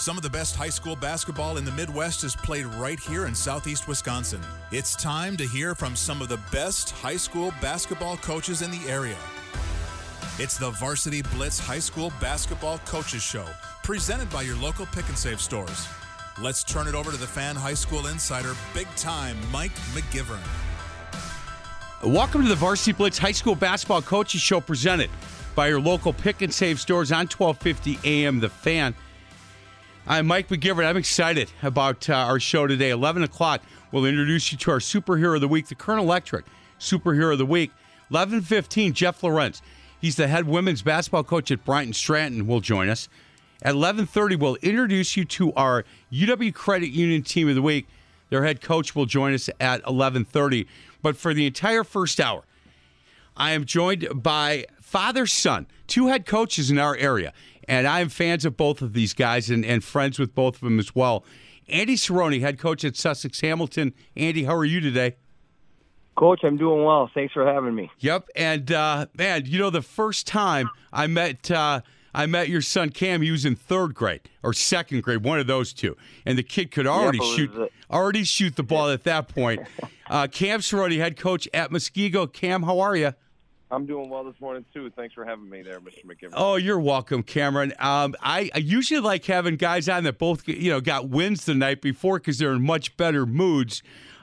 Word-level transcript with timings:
Some 0.00 0.16
of 0.16 0.22
the 0.22 0.30
best 0.30 0.56
high 0.56 0.70
school 0.70 0.96
basketball 0.96 1.58
in 1.58 1.66
the 1.66 1.72
Midwest 1.72 2.24
is 2.24 2.34
played 2.34 2.64
right 2.64 2.98
here 2.98 3.26
in 3.26 3.34
southeast 3.34 3.86
Wisconsin. 3.86 4.40
It's 4.72 4.96
time 4.96 5.36
to 5.36 5.46
hear 5.46 5.74
from 5.74 5.94
some 5.94 6.22
of 6.22 6.30
the 6.30 6.40
best 6.50 6.92
high 6.92 7.18
school 7.18 7.52
basketball 7.60 8.16
coaches 8.16 8.62
in 8.62 8.70
the 8.70 8.80
area. 8.88 9.18
It's 10.38 10.56
the 10.56 10.70
Varsity 10.70 11.20
Blitz 11.20 11.58
High 11.58 11.80
School 11.80 12.14
Basketball 12.18 12.78
Coaches 12.86 13.22
Show, 13.22 13.44
presented 13.82 14.30
by 14.30 14.40
your 14.40 14.56
local 14.56 14.86
pick 14.86 15.06
and 15.08 15.18
save 15.18 15.38
stores. 15.38 15.86
Let's 16.40 16.64
turn 16.64 16.88
it 16.88 16.94
over 16.94 17.10
to 17.10 17.18
the 17.18 17.26
fan 17.26 17.54
high 17.54 17.74
school 17.74 18.06
insider, 18.06 18.54
big 18.72 18.88
time 18.96 19.36
Mike 19.52 19.76
McGivern. 19.92 20.40
Welcome 22.02 22.44
to 22.44 22.48
the 22.48 22.54
Varsity 22.54 22.92
Blitz 22.92 23.18
High 23.18 23.32
School 23.32 23.54
Basketball 23.54 24.00
Coaches 24.00 24.40
Show, 24.40 24.62
presented 24.62 25.10
by 25.54 25.68
your 25.68 25.78
local 25.78 26.14
pick 26.14 26.40
and 26.40 26.54
save 26.54 26.80
stores 26.80 27.12
on 27.12 27.26
1250 27.26 27.98
AM 28.02 28.40
The 28.40 28.48
Fan. 28.48 28.94
I'm 30.06 30.26
Mike 30.26 30.48
McGivern. 30.48 30.86
I'm 30.86 30.96
excited 30.96 31.52
about 31.62 32.08
uh, 32.08 32.14
our 32.14 32.40
show 32.40 32.66
today. 32.66 32.90
11 32.90 33.22
o'clock, 33.22 33.62
we'll 33.92 34.06
introduce 34.06 34.50
you 34.50 34.58
to 34.58 34.70
our 34.70 34.78
superhero 34.78 35.34
of 35.34 35.42
the 35.42 35.48
week, 35.48 35.68
the 35.68 35.74
Colonel 35.74 36.04
Electric 36.04 36.46
superhero 36.78 37.32
of 37.32 37.38
the 37.38 37.46
week. 37.46 37.70
11:15, 38.10 38.92
Jeff 38.92 39.22
Lorenz. 39.22 39.62
He's 40.00 40.16
the 40.16 40.26
head 40.26 40.46
women's 40.46 40.82
basketball 40.82 41.22
coach 41.22 41.50
at 41.50 41.64
Bryant 41.64 41.94
Stratton. 41.94 42.46
Will 42.46 42.60
join 42.60 42.88
us 42.88 43.08
at 43.62 43.74
11:30. 43.74 44.36
We'll 44.36 44.56
introduce 44.56 45.16
you 45.16 45.24
to 45.26 45.52
our 45.52 45.84
UW 46.10 46.52
Credit 46.54 46.88
Union 46.88 47.22
team 47.22 47.48
of 47.48 47.54
the 47.54 47.62
week. 47.62 47.86
Their 48.30 48.44
head 48.44 48.62
coach 48.62 48.96
will 48.96 49.06
join 49.06 49.34
us 49.34 49.50
at 49.60 49.82
11:30. 49.84 50.66
But 51.02 51.18
for 51.18 51.34
the 51.34 51.46
entire 51.46 51.84
first 51.84 52.18
hour, 52.18 52.44
I 53.36 53.52
am 53.52 53.64
joined 53.64 54.08
by 54.14 54.66
father 54.80 55.26
son, 55.26 55.66
two 55.86 56.08
head 56.08 56.26
coaches 56.26 56.70
in 56.70 56.78
our 56.78 56.96
area, 56.96 57.32
and 57.68 57.86
I 57.86 58.00
am 58.00 58.08
fans 58.08 58.44
of 58.44 58.56
both 58.56 58.82
of 58.82 58.92
these 58.92 59.14
guys 59.14 59.50
and, 59.50 59.64
and 59.64 59.82
friends 59.82 60.18
with 60.18 60.34
both 60.34 60.56
of 60.56 60.60
them 60.60 60.78
as 60.78 60.94
well. 60.94 61.24
Andy 61.68 61.94
Cerrone, 61.94 62.40
head 62.40 62.58
coach 62.58 62.84
at 62.84 62.96
Sussex 62.96 63.40
Hamilton. 63.40 63.94
Andy, 64.16 64.44
how 64.44 64.56
are 64.56 64.64
you 64.64 64.80
today? 64.80 65.16
Coach, 66.16 66.40
I'm 66.42 66.56
doing 66.56 66.84
well. 66.84 67.10
Thanks 67.14 67.32
for 67.32 67.46
having 67.46 67.74
me. 67.74 67.90
Yep, 68.00 68.28
and 68.36 68.72
uh, 68.72 69.06
man, 69.16 69.44
you 69.46 69.58
know 69.58 69.70
the 69.70 69.82
first 69.82 70.26
time 70.26 70.68
I 70.92 71.06
met 71.06 71.50
uh, 71.50 71.80
I 72.12 72.26
met 72.26 72.48
your 72.48 72.60
son 72.60 72.90
Cam, 72.90 73.22
he 73.22 73.30
was 73.30 73.44
in 73.44 73.56
third 73.56 73.94
grade 73.94 74.22
or 74.42 74.52
second 74.52 75.02
grade, 75.02 75.24
one 75.24 75.38
of 75.38 75.46
those 75.46 75.72
two, 75.72 75.96
and 76.26 76.36
the 76.36 76.42
kid 76.42 76.72
could 76.72 76.86
already 76.86 77.20
shoot 77.20 77.50
already 77.90 78.24
shoot 78.24 78.56
the 78.56 78.62
ball 78.62 78.88
at 78.90 79.04
that 79.04 79.28
point. 79.28 79.60
Uh, 80.10 80.26
Cam 80.26 80.58
Cerrone, 80.58 80.98
head 80.98 81.16
coach 81.16 81.48
at 81.54 81.70
Muskego. 81.70 82.32
Cam, 82.32 82.64
how 82.64 82.80
are 82.80 82.96
you? 82.96 83.14
I'm 83.72 83.86
doing 83.86 84.08
well 84.10 84.24
this 84.24 84.40
morning 84.40 84.64
too. 84.74 84.90
Thanks 84.90 85.14
for 85.14 85.24
having 85.24 85.48
me 85.48 85.62
there, 85.62 85.80
Mr. 85.80 86.04
McGivern. 86.04 86.32
Oh, 86.32 86.56
you're 86.56 86.80
welcome, 86.80 87.22
Cameron. 87.22 87.72
Um, 87.78 88.16
I, 88.20 88.50
I 88.54 88.58
usually 88.58 89.00
like 89.00 89.24
having 89.24 89.56
guys 89.56 89.88
on 89.88 90.04
that 90.04 90.18
both 90.18 90.46
you 90.48 90.70
know 90.70 90.80
got 90.80 91.08
wins 91.08 91.44
the 91.44 91.54
night 91.54 91.80
before 91.80 92.18
because 92.18 92.38
they're 92.38 92.52
in 92.52 92.62
much 92.62 92.96
better 92.96 93.26
moods. 93.26 93.82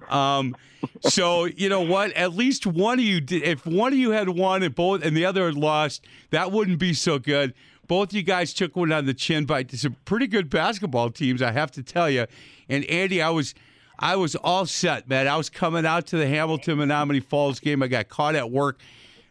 Um, 0.09 0.55
so 1.01 1.45
you 1.45 1.69
know 1.69 1.81
what? 1.81 2.11
At 2.13 2.33
least 2.33 2.65
one 2.65 2.99
of 2.99 3.05
you 3.05 3.21
did. 3.21 3.43
If 3.43 3.65
one 3.65 3.93
of 3.93 3.99
you 3.99 4.11
had 4.11 4.29
won 4.29 4.63
and 4.63 4.75
both 4.75 5.03
and 5.03 5.15
the 5.15 5.25
other 5.25 5.45
had 5.45 5.55
lost, 5.55 6.05
that 6.31 6.51
wouldn't 6.51 6.79
be 6.79 6.93
so 6.93 7.17
good. 7.17 7.53
Both 7.87 8.11
you 8.13 8.23
guys 8.23 8.53
took 8.53 8.75
one 8.75 8.91
on 8.91 9.05
the 9.05 9.13
chin 9.13 9.45
by 9.45 9.65
some 9.69 9.95
pretty 10.03 10.27
good 10.27 10.49
basketball 10.49 11.09
teams, 11.09 11.41
I 11.41 11.53
have 11.53 11.71
to 11.71 11.83
tell 11.83 12.09
you. 12.09 12.27
And 12.67 12.83
Andy, 12.85 13.21
I 13.21 13.29
was. 13.29 13.55
I 13.99 14.15
was 14.15 14.35
all 14.35 14.67
set, 14.67 15.09
man. 15.09 15.27
I 15.27 15.37
was 15.37 15.49
coming 15.49 15.83
out 15.83 16.05
to 16.07 16.17
the 16.17 16.27
Hamilton 16.27 16.77
Menomonee 16.77 17.23
Falls 17.23 17.59
game. 17.59 17.81
I 17.81 17.87
got 17.87 18.09
caught 18.09 18.35
at 18.35 18.51
work 18.51 18.79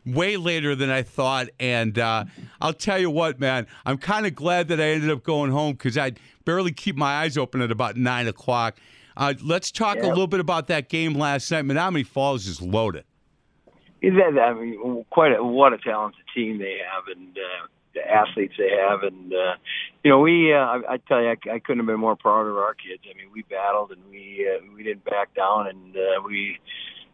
way 0.06 0.36
later 0.36 0.74
than 0.74 0.90
I 0.90 1.02
thought. 1.02 1.48
And 1.58 1.98
uh, 1.98 2.24
I'll 2.60 2.72
tell 2.72 2.98
you 2.98 3.10
what, 3.10 3.40
man, 3.40 3.66
I'm 3.84 3.98
kind 3.98 4.26
of 4.26 4.34
glad 4.34 4.68
that 4.68 4.80
I 4.80 4.84
ended 4.84 5.10
up 5.10 5.22
going 5.22 5.50
home 5.50 5.72
because 5.72 5.98
I'd 5.98 6.18
barely 6.44 6.72
keep 6.72 6.96
my 6.96 7.22
eyes 7.22 7.36
open 7.36 7.60
at 7.60 7.70
about 7.70 7.96
nine 7.96 8.28
o'clock. 8.28 8.78
Uh, 9.16 9.34
let's 9.42 9.70
talk 9.70 9.98
a 9.98 10.06
little 10.06 10.26
bit 10.26 10.40
about 10.40 10.66
that 10.68 10.88
game 10.88 11.14
last 11.14 11.50
night. 11.50 11.64
Menomonee 11.64 12.06
Falls 12.06 12.46
is 12.46 12.60
loaded. 12.60 13.04
That 14.02 14.38
I 14.38 14.52
mean, 14.52 15.04
quite 15.10 15.32
a 15.32 15.42
what 15.42 15.72
a 15.72 15.78
talented 15.78 16.20
team 16.34 16.58
they 16.58 16.78
have, 16.92 17.04
and 17.16 17.36
uh, 17.36 17.66
the 17.94 18.08
athletes 18.08 18.54
they 18.58 18.70
have, 18.70 19.02
and 19.02 19.32
uh, 19.32 19.54
you 20.04 20.10
know, 20.10 20.20
we 20.20 20.52
uh, 20.52 20.58
I, 20.58 20.80
I 20.90 20.96
tell 20.98 21.22
you, 21.22 21.28
I, 21.30 21.54
I 21.54 21.58
couldn't 21.58 21.78
have 21.78 21.86
been 21.86 21.98
more 21.98 22.14
proud 22.14 22.46
of 22.46 22.56
our 22.56 22.74
kids. 22.74 23.02
I 23.10 23.16
mean, 23.16 23.32
we 23.32 23.42
battled 23.42 23.90
and 23.90 24.02
we 24.10 24.46
uh, 24.46 24.62
we 24.76 24.84
didn't 24.84 25.04
back 25.04 25.34
down, 25.34 25.66
and 25.66 25.96
uh, 25.96 26.22
we. 26.24 26.58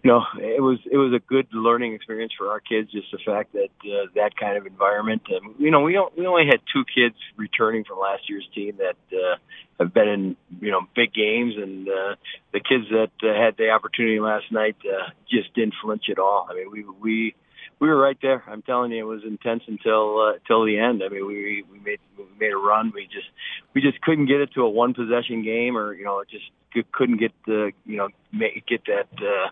You 0.02 0.10
know, 0.10 0.22
it 0.36 0.60
was 0.60 0.78
it 0.90 0.96
was 0.96 1.12
a 1.14 1.20
good 1.20 1.46
learning 1.52 1.94
experience 1.94 2.32
for 2.36 2.50
our 2.50 2.58
kids. 2.58 2.90
Just 2.90 3.12
the 3.12 3.20
fact 3.24 3.52
that 3.52 3.70
uh, 3.84 4.06
that 4.16 4.36
kind 4.36 4.56
of 4.56 4.66
environment. 4.66 5.22
Um, 5.30 5.54
you 5.58 5.70
know, 5.70 5.80
we 5.80 5.92
don't, 5.92 6.16
we 6.18 6.26
only 6.26 6.46
had 6.46 6.58
two 6.72 6.82
kids 6.84 7.14
returning 7.36 7.84
from 7.84 8.00
last 8.00 8.28
year's 8.28 8.48
team 8.52 8.78
that 8.78 8.96
uh, 9.16 9.36
have 9.78 9.94
been 9.94 10.08
in 10.08 10.36
you 10.60 10.72
know 10.72 10.80
big 10.96 11.14
games, 11.14 11.54
and 11.56 11.88
uh, 11.88 12.16
the 12.52 12.58
kids 12.58 12.86
that 12.90 13.12
uh, 13.22 13.32
had 13.32 13.56
the 13.56 13.70
opportunity 13.70 14.18
last 14.18 14.50
night 14.50 14.76
uh, 14.84 15.10
just 15.30 15.54
didn't 15.54 15.74
flinch 15.80 16.06
at 16.10 16.18
all. 16.18 16.48
I 16.50 16.54
mean, 16.54 16.72
we 16.72 16.84
we 17.00 17.34
we 17.78 17.88
were 17.88 17.96
right 17.96 18.18
there. 18.22 18.42
I'm 18.46 18.62
telling 18.62 18.92
you, 18.92 19.00
it 19.00 19.08
was 19.08 19.22
intense 19.24 19.62
until 19.66 20.20
uh, 20.20 20.38
till 20.46 20.64
the 20.64 20.78
end. 20.78 21.02
I 21.04 21.08
mean, 21.08 21.26
we 21.26 21.64
we 21.70 21.78
made 21.78 21.98
we 22.16 22.24
made 22.38 22.52
a 22.52 22.56
run. 22.56 22.92
We 22.94 23.04
just 23.04 23.26
we 23.74 23.80
just 23.80 24.00
couldn't 24.00 24.26
get 24.26 24.40
it 24.40 24.52
to 24.54 24.62
a 24.62 24.68
one 24.68 24.94
possession 24.94 25.42
game, 25.42 25.76
or 25.76 25.92
you 25.92 26.04
know, 26.04 26.22
just 26.30 26.44
couldn't 26.92 27.18
get 27.18 27.32
the 27.46 27.72
you 27.84 27.96
know 27.96 28.08
make, 28.32 28.66
get 28.66 28.84
that. 28.86 29.08
Uh, 29.16 29.50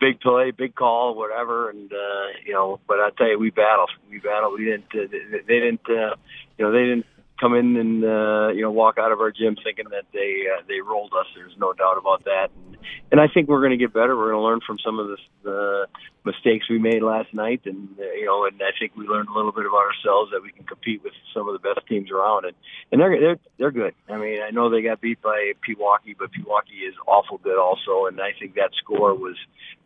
Big 0.00 0.20
play, 0.20 0.50
big 0.50 0.74
call, 0.74 1.14
whatever, 1.14 1.70
and 1.70 1.92
uh, 1.92 2.26
you 2.44 2.52
know. 2.52 2.80
But 2.86 3.00
I 3.00 3.10
tell 3.16 3.28
you, 3.28 3.38
we 3.38 3.50
battled. 3.50 3.90
We 4.10 4.18
battled. 4.18 4.58
We 4.58 4.66
didn't. 4.66 4.86
Uh, 4.92 5.08
they, 5.46 5.60
didn't. 5.60 5.88
Uh, 5.88 6.16
you 6.58 6.64
know, 6.64 6.72
they 6.72 6.84
didn't 6.84 7.06
come 7.40 7.54
in 7.54 7.76
and 7.76 8.04
uh, 8.04 8.48
you 8.54 8.62
know 8.62 8.70
walk 8.70 8.98
out 8.98 9.12
of 9.12 9.20
our 9.20 9.30
gym 9.30 9.56
thinking 9.62 9.86
that 9.90 10.04
they 10.12 10.44
uh, 10.52 10.62
they 10.68 10.80
rolled 10.80 11.12
us. 11.12 11.26
There's 11.34 11.56
no 11.58 11.72
doubt 11.72 11.98
about 11.98 12.24
that. 12.24 12.48
And, 12.54 12.76
and 13.12 13.20
I 13.20 13.28
think 13.28 13.48
we're 13.48 13.60
going 13.60 13.72
to 13.72 13.76
get 13.76 13.92
better. 13.92 14.16
We're 14.16 14.30
going 14.30 14.42
to 14.42 14.46
learn 14.46 14.60
from 14.66 14.78
some 14.84 14.98
of 14.98 15.08
the 15.08 15.50
uh, 15.50 15.86
mistakes 16.24 16.68
we 16.68 16.78
made 16.78 17.02
last 17.02 17.32
night, 17.34 17.62
and 17.64 17.88
uh, 17.98 18.12
you 18.12 18.26
know, 18.26 18.46
and 18.46 18.60
I 18.62 18.70
think 18.78 18.96
we 18.96 19.06
learned 19.06 19.28
a 19.28 19.32
little 19.32 19.52
bit 19.52 19.66
about 19.66 19.82
ourselves 19.82 20.30
that 20.32 20.42
we 20.42 20.52
can 20.52 20.64
compete 20.64 21.02
with 21.02 21.12
some 21.32 21.48
of 21.48 21.52
the 21.52 21.58
best 21.58 21.86
teams 21.88 22.10
around, 22.10 22.44
and 22.44 22.54
and 22.92 23.00
they're 23.00 23.18
they're 23.20 23.38
they're 23.58 23.72
good. 23.72 23.94
I 24.08 24.16
mean, 24.16 24.40
I 24.42 24.50
know 24.50 24.70
they 24.70 24.82
got 24.82 25.00
beat 25.00 25.20
by 25.20 25.52
Pewaukee, 25.66 26.16
but 26.18 26.30
Pewaukee 26.32 26.88
is 26.88 26.94
awful 27.06 27.38
good 27.38 27.58
also, 27.58 28.06
and 28.06 28.20
I 28.20 28.32
think 28.38 28.54
that 28.54 28.70
score 28.76 29.14
was. 29.14 29.36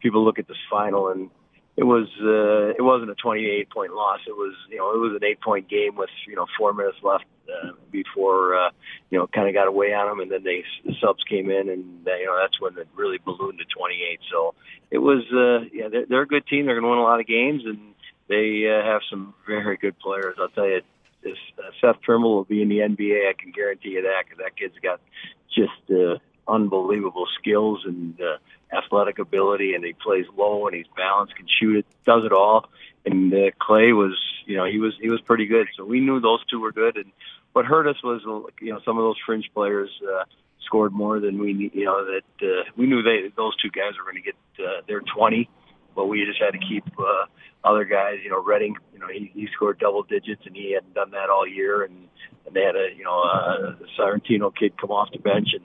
People 0.00 0.24
look 0.24 0.38
at 0.38 0.46
this 0.46 0.56
final 0.70 1.08
and 1.08 1.28
it 1.78 1.84
was 1.84 2.08
uh, 2.20 2.74
it 2.76 2.82
wasn't 2.82 3.10
a 3.10 3.14
28 3.14 3.70
point 3.70 3.94
loss. 3.94 4.18
It 4.26 4.34
was 4.34 4.54
you 4.68 4.78
know 4.78 4.90
it 4.94 4.98
was 4.98 5.14
an 5.14 5.24
eight 5.24 5.40
point 5.40 5.68
game 5.68 5.94
with 5.94 6.10
you 6.26 6.34
know 6.34 6.46
four 6.58 6.74
minutes 6.74 6.98
left 7.04 7.24
uh, 7.46 7.70
before 7.92 8.58
uh, 8.58 8.70
you 9.10 9.18
know 9.18 9.28
kind 9.28 9.46
of 9.46 9.54
got 9.54 9.68
away 9.68 9.94
on 9.94 10.08
them, 10.08 10.18
and 10.18 10.30
then 10.30 10.42
they 10.42 10.64
the 10.84 10.94
subs 11.00 11.22
came 11.30 11.50
in, 11.50 11.68
and 11.68 12.06
uh, 12.06 12.16
you 12.16 12.26
know 12.26 12.36
that's 12.36 12.60
when 12.60 12.76
it 12.78 12.88
really 12.96 13.18
ballooned 13.24 13.60
to 13.60 13.64
28. 13.64 14.18
So 14.28 14.54
it 14.90 14.98
was, 14.98 15.22
uh, 15.30 15.68
yeah, 15.72 15.88
they're, 15.88 16.06
they're 16.06 16.22
a 16.22 16.26
good 16.26 16.48
team. 16.48 16.66
They're 16.66 16.74
going 16.74 16.84
to 16.84 16.90
win 16.90 16.98
a 16.98 17.02
lot 17.02 17.20
of 17.20 17.26
games, 17.28 17.62
and 17.64 17.94
they 18.28 18.66
uh, 18.66 18.84
have 18.84 19.02
some 19.08 19.34
very 19.46 19.76
good 19.76 19.98
players. 20.00 20.34
I'll 20.40 20.48
tell 20.48 20.66
you, 20.66 20.80
this 21.22 21.38
uh, 21.58 21.70
Seth 21.80 22.02
Trimble 22.02 22.34
will 22.34 22.44
be 22.44 22.60
in 22.60 22.68
the 22.68 22.78
NBA. 22.78 23.28
I 23.28 23.34
can 23.40 23.52
guarantee 23.52 23.90
you 23.90 24.02
that 24.02 24.24
because 24.24 24.38
that 24.38 24.56
kid's 24.56 24.74
got 24.82 25.00
just 25.54 25.78
uh, 25.90 26.18
unbelievable 26.48 27.26
skills 27.38 27.80
and 27.84 28.18
uh, 28.20 28.38
athletic 28.76 29.18
ability, 29.18 29.74
and 29.74 29.84
he 29.84 29.92
plays 29.92 30.26
low 30.36 30.66
and 30.66 30.76
he's 30.76 30.86
balanced, 30.96 31.36
can 31.36 31.46
shoot 31.60 31.76
it, 31.76 31.86
does 32.06 32.24
it 32.24 32.32
all. 32.32 32.68
And 33.04 33.32
uh, 33.32 33.50
Clay 33.60 33.92
was, 33.92 34.18
you 34.46 34.56
know, 34.56 34.64
he 34.64 34.78
was 34.78 34.94
he 35.00 35.08
was 35.08 35.20
pretty 35.20 35.46
good. 35.46 35.68
So 35.76 35.84
we 35.84 36.00
knew 36.00 36.20
those 36.20 36.44
two 36.50 36.60
were 36.60 36.72
good. 36.72 36.96
And 36.96 37.12
what 37.52 37.64
hurt 37.64 37.86
us 37.86 38.02
was, 38.02 38.22
you 38.60 38.72
know, 38.72 38.80
some 38.84 38.98
of 38.98 39.02
those 39.02 39.16
fringe 39.24 39.50
players 39.54 39.90
uh, 40.02 40.24
scored 40.64 40.92
more 40.92 41.20
than 41.20 41.38
we, 41.38 41.70
you 41.72 41.84
know, 41.84 42.04
that 42.04 42.46
uh, 42.46 42.64
we 42.76 42.86
knew 42.86 43.02
they 43.02 43.32
those 43.36 43.56
two 43.56 43.70
guys 43.70 43.92
were 43.96 44.10
going 44.10 44.22
to 44.22 44.32
get 44.32 44.36
uh, 44.64 44.82
their 44.86 45.00
20, 45.00 45.48
but 45.94 46.06
we 46.06 46.24
just 46.24 46.40
had 46.40 46.52
to 46.52 46.58
keep 46.58 46.84
uh, 46.98 47.26
other 47.64 47.84
guys. 47.84 48.16
You 48.22 48.30
know, 48.30 48.42
Redding, 48.42 48.76
you 48.92 48.98
know, 48.98 49.08
he, 49.08 49.30
he 49.34 49.48
scored 49.54 49.78
double 49.78 50.02
digits, 50.02 50.42
and 50.44 50.54
he 50.54 50.72
hadn't 50.74 50.94
done 50.94 51.12
that 51.12 51.30
all 51.30 51.46
year. 51.46 51.84
And, 51.84 52.08
and 52.46 52.54
they 52.54 52.62
had 52.62 52.76
a, 52.76 52.88
you 52.96 53.04
know, 53.04 53.22
a 53.22 53.78
Sorrentino 53.98 54.54
kid 54.54 54.78
come 54.78 54.90
off 54.90 55.10
the 55.12 55.18
bench 55.18 55.48
and 55.54 55.64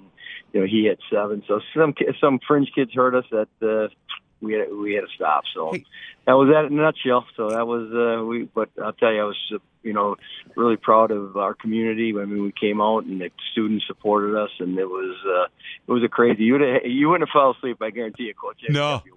you 0.54 0.62
know, 0.62 0.68
he 0.68 0.84
hit 0.84 1.00
seven. 1.12 1.44
So 1.48 1.60
some 1.76 1.94
some 2.22 2.40
fringe 2.48 2.72
kids 2.74 2.94
hurt 2.94 3.16
us 3.16 3.26
that 3.32 3.50
uh, 3.62 3.94
we 4.40 4.54
had 4.54 4.72
we 4.72 4.94
had 4.94 5.02
to 5.02 5.08
stop. 5.16 5.44
So 5.54 5.74
hey. 5.74 5.84
that 6.26 6.34
was 6.34 6.50
that 6.54 6.66
in 6.66 6.80
a 6.80 6.82
nutshell. 6.82 7.26
So 7.36 7.50
that 7.50 7.68
was 7.68 7.92
uh, 7.92 8.24
we. 8.24 8.44
But 8.44 8.70
I'll 8.82 8.94
tell 8.94 9.12
you, 9.12 9.22
I 9.22 9.26
was 9.26 9.52
uh, 9.54 9.58
you 9.82 9.94
know 9.94 10.16
really 10.56 10.78
proud 10.78 11.12
of 11.12 11.36
our 11.38 11.54
community. 11.54 12.14
I 12.18 12.26
mean, 12.26 12.44
we 12.44 12.52
came 12.52 12.80
out 12.80 13.06
and 13.06 13.20
the 13.20 13.32
students 13.52 13.86
supported 13.88 14.36
us, 14.36 14.52
and 14.60 14.78
it 14.78 14.88
was 14.88 15.18
uh, 15.26 15.48
it 15.88 15.92
was 15.92 16.04
a 16.04 16.10
crazy. 16.10 16.44
You 16.44 16.58
you 16.86 17.10
wouldn't 17.10 17.28
have 17.28 17.34
fell 17.34 17.52
asleep. 17.52 17.82
I 17.82 17.90
guarantee 17.90 18.24
you, 18.24 18.34
coach. 18.36 18.62
No, 18.70 19.02
you 19.06 19.14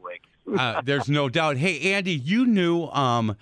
uh, 0.58 0.80
there's 0.82 1.08
no 1.08 1.28
doubt. 1.28 1.56
Hey, 1.56 1.92
Andy, 1.92 2.12
you 2.12 2.46
knew, 2.46 2.84
um, 2.86 3.36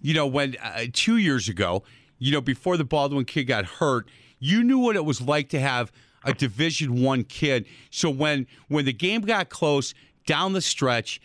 you 0.00 0.14
know, 0.14 0.26
when 0.26 0.56
uh, 0.62 0.86
two 0.92 1.18
years 1.18 1.48
ago, 1.48 1.82
you 2.18 2.32
know, 2.32 2.40
before 2.40 2.76
the 2.76 2.84
Baldwin 2.84 3.24
kid 3.24 3.44
got 3.44 3.64
hurt, 3.66 4.08
you 4.38 4.64
knew 4.64 4.78
what 4.78 4.96
it 4.96 5.04
was 5.04 5.20
like 5.20 5.50
to 5.50 5.60
have 5.60 5.92
a 6.26 6.34
Division 6.34 7.02
One 7.02 7.24
kid. 7.24 7.66
So 7.90 8.10
when 8.10 8.46
when 8.68 8.84
the 8.84 8.92
game 8.92 9.22
got 9.22 9.48
close 9.48 9.94
down 10.26 10.52
the 10.52 10.60
stretch, 10.60 11.20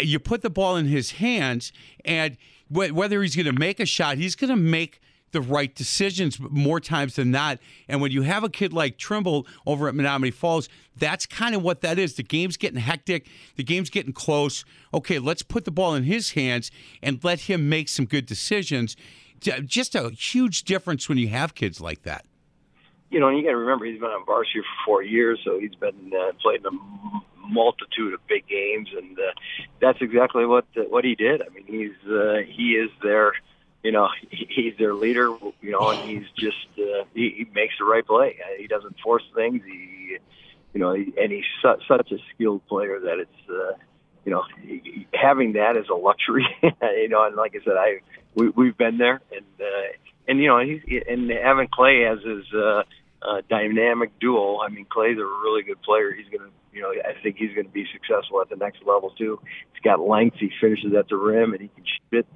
you 0.00 0.18
put 0.18 0.42
the 0.42 0.50
ball 0.50 0.76
in 0.76 0.86
his 0.86 1.12
hands, 1.12 1.72
and 2.04 2.36
whether 2.70 3.22
he's 3.22 3.34
going 3.34 3.46
to 3.46 3.58
make 3.58 3.80
a 3.80 3.86
shot, 3.86 4.18
he's 4.18 4.36
going 4.36 4.50
to 4.50 4.56
make 4.56 5.00
the 5.30 5.40
right 5.40 5.74
decisions 5.74 6.38
more 6.40 6.80
times 6.80 7.16
than 7.16 7.30
not. 7.30 7.58
And 7.86 8.00
when 8.00 8.10
you 8.10 8.22
have 8.22 8.44
a 8.44 8.48
kid 8.48 8.72
like 8.72 8.96
Trimble 8.98 9.46
over 9.66 9.88
at 9.88 9.94
Menomonee 9.94 10.32
Falls, 10.32 10.68
that's 10.96 11.26
kind 11.26 11.54
of 11.54 11.62
what 11.62 11.82
that 11.82 11.98
is. 11.98 12.14
The 12.14 12.22
game's 12.22 12.56
getting 12.56 12.80
hectic, 12.80 13.26
the 13.56 13.64
game's 13.64 13.90
getting 13.90 14.12
close. 14.12 14.64
Okay, 14.92 15.18
let's 15.18 15.42
put 15.42 15.64
the 15.64 15.70
ball 15.70 15.94
in 15.94 16.04
his 16.04 16.32
hands 16.32 16.70
and 17.02 17.22
let 17.22 17.40
him 17.40 17.68
make 17.68 17.88
some 17.88 18.06
good 18.06 18.26
decisions. 18.26 18.96
Just 19.38 19.94
a 19.94 20.10
huge 20.10 20.64
difference 20.64 21.08
when 21.08 21.18
you 21.18 21.28
have 21.28 21.54
kids 21.54 21.80
like 21.80 22.02
that 22.02 22.24
you 23.10 23.20
know, 23.20 23.28
and 23.28 23.38
you 23.38 23.44
got 23.44 23.50
to 23.50 23.56
remember 23.56 23.84
he's 23.86 24.00
been 24.00 24.10
on 24.10 24.24
varsity 24.26 24.60
for 24.60 24.84
four 24.84 25.02
years, 25.02 25.40
so 25.44 25.58
he's 25.58 25.74
been 25.74 26.12
uh, 26.14 26.32
played 26.42 26.64
a 26.64 26.70
multitude 27.48 28.14
of 28.14 28.26
big 28.26 28.46
games, 28.46 28.88
and 28.96 29.18
uh, 29.18 29.32
that's 29.80 29.98
exactly 30.00 30.44
what 30.44 30.66
uh, 30.76 30.82
what 30.82 31.04
he 31.04 31.14
did. 31.14 31.42
I 31.42 31.48
mean, 31.48 31.64
he's 31.66 32.10
uh, 32.10 32.38
he 32.46 32.72
is 32.72 32.90
their, 33.02 33.32
you 33.82 33.92
know, 33.92 34.08
he's 34.30 34.74
their 34.78 34.94
leader, 34.94 35.34
you 35.60 35.70
know, 35.72 35.90
and 35.90 36.00
he's 36.00 36.24
just 36.36 36.68
uh, 36.78 37.04
he, 37.14 37.34
he 37.36 37.46
makes 37.54 37.74
the 37.78 37.84
right 37.84 38.06
play. 38.06 38.38
Uh, 38.42 38.60
he 38.60 38.66
doesn't 38.66 38.96
force 39.00 39.24
things. 39.34 39.62
He, 39.64 40.18
you 40.74 40.80
know, 40.80 40.92
and 40.92 41.32
he's 41.32 41.44
su- 41.62 41.80
such 41.88 42.12
a 42.12 42.18
skilled 42.34 42.66
player 42.68 43.00
that 43.00 43.18
it's. 43.18 43.50
Uh, 43.50 43.76
you 44.24 44.34
know, 44.34 44.44
having 45.14 45.54
that 45.54 45.78
is 45.78 45.86
a 45.88 45.94
luxury. 45.94 46.44
you 46.62 47.08
know, 47.08 47.24
and 47.24 47.34
like 47.34 47.54
I 47.54 47.64
said, 47.64 47.78
I 47.78 48.00
we, 48.34 48.50
we've 48.50 48.76
been 48.76 48.98
there, 48.98 49.22
and 49.32 49.46
uh, 49.58 49.96
and 50.28 50.38
you 50.38 50.48
know, 50.48 50.58
he's 50.60 50.82
and 51.08 51.30
having 51.30 51.68
Clay 51.72 52.04
as 52.04 52.18
his 52.22 52.44
uh, 52.52 52.82
uh, 53.22 53.42
dynamic 53.48 54.18
duo. 54.20 54.60
I 54.60 54.68
mean, 54.68 54.86
Clay's 54.90 55.18
a 55.18 55.24
really 55.24 55.62
good 55.62 55.80
player. 55.82 56.12
He's 56.12 56.28
going 56.28 56.48
to, 56.50 56.54
you 56.72 56.82
know, 56.82 56.90
I 56.90 57.20
think 57.22 57.36
he's 57.36 57.52
going 57.54 57.66
to 57.66 57.72
be 57.72 57.86
successful 57.92 58.40
at 58.40 58.48
the 58.48 58.56
next 58.56 58.78
level 58.86 59.10
too. 59.10 59.40
He's 59.72 59.82
got 59.82 60.00
length. 60.00 60.36
He 60.38 60.50
finishes 60.60 60.94
at 60.96 61.08
the 61.08 61.16
rim, 61.16 61.52
and 61.52 61.62
he 61.62 61.68
can 61.68 61.84
shoot 61.84 62.18
it. 62.20 62.26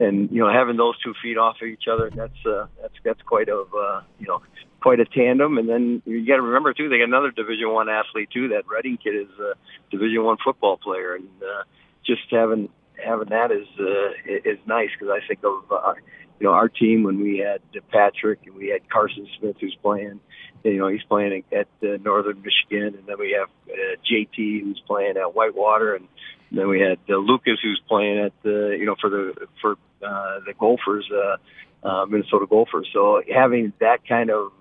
And 0.00 0.30
you 0.32 0.40
know, 0.40 0.52
having 0.52 0.76
those 0.76 0.98
two 1.00 1.14
feet 1.22 1.38
off 1.38 1.56
of 1.62 1.68
each 1.68 1.84
other, 1.90 2.10
that's 2.10 2.46
uh, 2.46 2.66
that's 2.82 2.94
that's 3.04 3.22
quite 3.22 3.48
a 3.48 3.60
uh, 3.60 4.02
you 4.18 4.26
know 4.26 4.42
quite 4.80 4.98
a 4.98 5.04
tandem. 5.04 5.56
And 5.56 5.68
then 5.68 6.02
you 6.04 6.26
got 6.26 6.36
to 6.36 6.42
remember 6.42 6.74
too, 6.74 6.88
they 6.88 6.98
got 6.98 7.04
another 7.04 7.30
Division 7.30 7.70
One 7.70 7.88
athlete 7.88 8.28
too. 8.32 8.48
That 8.48 8.66
Redding 8.66 8.98
kid 8.98 9.14
is 9.14 9.38
a 9.38 9.54
Division 9.90 10.24
One 10.24 10.36
football 10.44 10.78
player, 10.78 11.14
and 11.14 11.28
uh, 11.40 11.62
just 12.04 12.22
having 12.30 12.68
having 13.02 13.28
that 13.28 13.52
is 13.52 13.66
uh, 13.78 14.10
is 14.26 14.58
nice 14.66 14.90
because 14.98 15.14
I 15.14 15.26
think 15.26 15.44
of 15.44 15.62
uh, 15.70 15.94
you 16.40 16.46
know, 16.46 16.52
our 16.52 16.68
team 16.68 17.04
when 17.04 17.20
we 17.20 17.38
had 17.38 17.60
Patrick 17.90 18.40
and 18.46 18.54
we 18.54 18.68
had 18.68 18.88
Carson 18.88 19.26
Smith 19.38 19.56
who's 19.60 19.76
playing, 19.82 20.20
you 20.64 20.78
know, 20.78 20.88
he's 20.88 21.02
playing 21.04 21.44
at 21.52 21.68
uh, 21.82 21.96
Northern 22.02 22.42
Michigan, 22.42 22.98
and 22.98 23.06
then 23.06 23.18
we 23.18 23.36
have 23.38 23.48
uh, 23.68 23.96
JT 24.10 24.62
who's 24.62 24.82
playing 24.86 25.16
at 25.16 25.34
Whitewater, 25.34 25.94
and 25.94 26.08
then 26.50 26.68
we 26.68 26.80
had 26.80 26.98
uh, 27.08 27.16
Lucas 27.16 27.58
who's 27.62 27.80
playing 27.86 28.18
at 28.18 28.32
the, 28.42 28.76
you 28.78 28.86
know, 28.86 28.96
for 29.00 29.10
the 29.10 29.46
for 29.60 29.72
uh, 30.02 30.40
the 30.46 30.54
Gophers, 30.58 31.08
uh, 31.12 31.86
uh, 31.86 32.06
Minnesota 32.06 32.46
Gophers. 32.48 32.88
So 32.92 33.22
having 33.32 33.72
that 33.80 34.06
kind 34.08 34.30
of, 34.30 34.52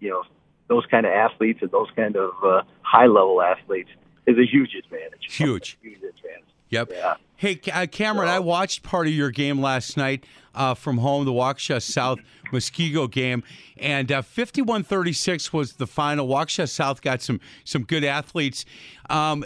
you 0.00 0.10
know, 0.10 0.22
those 0.68 0.84
kind 0.86 1.06
of 1.06 1.12
athletes 1.12 1.60
and 1.62 1.70
those 1.70 1.88
kind 1.96 2.16
of 2.16 2.32
uh, 2.44 2.62
high 2.82 3.06
level 3.06 3.40
athletes 3.40 3.90
is 4.26 4.36
a 4.38 4.44
huge 4.44 4.74
advantage. 4.74 5.26
Huge. 5.36 5.78
huge 5.80 5.96
advantage. 5.96 6.44
Yep. 6.70 6.90
Yeah. 6.92 7.14
Hey, 7.36 7.60
uh, 7.72 7.86
Cameron, 7.86 8.28
I 8.28 8.38
watched 8.38 8.82
part 8.82 9.06
of 9.06 9.12
your 9.12 9.30
game 9.30 9.60
last 9.60 9.96
night 9.96 10.24
uh, 10.54 10.74
from 10.74 10.98
home, 10.98 11.26
the 11.26 11.32
Waukesha 11.32 11.82
South 11.82 12.18
Muskego 12.52 13.10
game, 13.10 13.42
and 13.76 14.10
uh, 14.10 14.22
51-36 14.22 15.52
was 15.52 15.74
the 15.74 15.86
final. 15.86 16.26
Waukesha 16.28 16.68
South 16.68 17.02
got 17.02 17.20
some 17.20 17.40
some 17.64 17.82
good 17.82 18.04
athletes. 18.04 18.64
Um, 19.10 19.44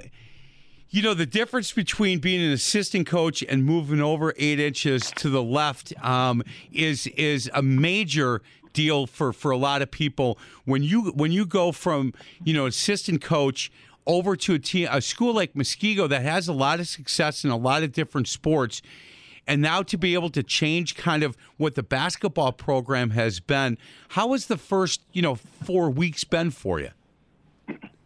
you 0.90 1.02
know 1.02 1.14
the 1.14 1.26
difference 1.26 1.72
between 1.72 2.18
being 2.18 2.40
an 2.40 2.52
assistant 2.52 3.06
coach 3.06 3.42
and 3.42 3.64
moving 3.64 4.00
over 4.00 4.34
eight 4.36 4.58
inches 4.58 5.10
to 5.12 5.28
the 5.28 5.42
left 5.42 5.92
um, 6.04 6.42
is 6.72 7.06
is 7.08 7.50
a 7.54 7.62
major 7.62 8.42
deal 8.72 9.06
for 9.06 9.32
for 9.32 9.50
a 9.50 9.56
lot 9.56 9.82
of 9.82 9.90
people 9.90 10.38
when 10.64 10.82
you 10.82 11.10
when 11.12 11.32
you 11.32 11.46
go 11.46 11.72
from 11.72 12.12
you 12.44 12.52
know 12.52 12.66
assistant 12.66 13.22
coach 13.22 13.70
over 14.06 14.36
to 14.36 14.54
a, 14.54 14.58
team, 14.58 14.88
a 14.90 15.00
school 15.00 15.34
like 15.34 15.54
Muskego 15.54 16.08
that 16.08 16.22
has 16.22 16.48
a 16.48 16.52
lot 16.52 16.80
of 16.80 16.88
success 16.88 17.44
in 17.44 17.50
a 17.50 17.56
lot 17.56 17.82
of 17.82 17.92
different 17.92 18.28
sports. 18.28 18.82
And 19.46 19.60
now 19.62 19.82
to 19.82 19.96
be 19.96 20.14
able 20.14 20.30
to 20.30 20.42
change 20.42 20.96
kind 20.96 21.22
of 21.22 21.36
what 21.56 21.74
the 21.74 21.82
basketball 21.82 22.52
program 22.52 23.10
has 23.10 23.40
been, 23.40 23.78
how 24.10 24.32
has 24.32 24.46
the 24.46 24.56
first, 24.56 25.02
you 25.12 25.22
know, 25.22 25.34
four 25.34 25.90
weeks 25.90 26.24
been 26.24 26.50
for 26.50 26.78
you? 26.78 26.90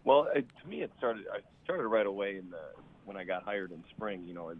Well, 0.04 0.28
it, 0.34 0.46
to 0.62 0.68
me, 0.68 0.82
it 0.82 0.92
started. 0.98 1.24
I 1.32 1.38
started 1.64 1.88
right 1.88 2.06
away 2.06 2.36
in 2.36 2.50
the 2.50 2.60
when 3.04 3.16
I 3.16 3.24
got 3.24 3.42
hired 3.42 3.72
in 3.72 3.82
spring. 3.90 4.24
You 4.26 4.34
know, 4.34 4.52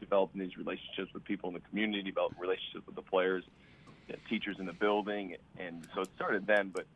developing 0.00 0.40
these 0.40 0.56
relationships 0.56 1.12
with 1.12 1.24
people 1.24 1.48
in 1.48 1.54
the 1.54 1.60
community, 1.60 2.02
developing 2.02 2.38
relationships 2.38 2.86
with 2.86 2.94
the 2.94 3.02
players, 3.02 3.44
the 4.08 4.16
teachers 4.28 4.56
in 4.58 4.66
the 4.66 4.72
building, 4.72 5.36
and 5.58 5.86
so 5.94 6.02
it 6.02 6.08
started 6.14 6.46
then. 6.46 6.70
But 6.72 6.86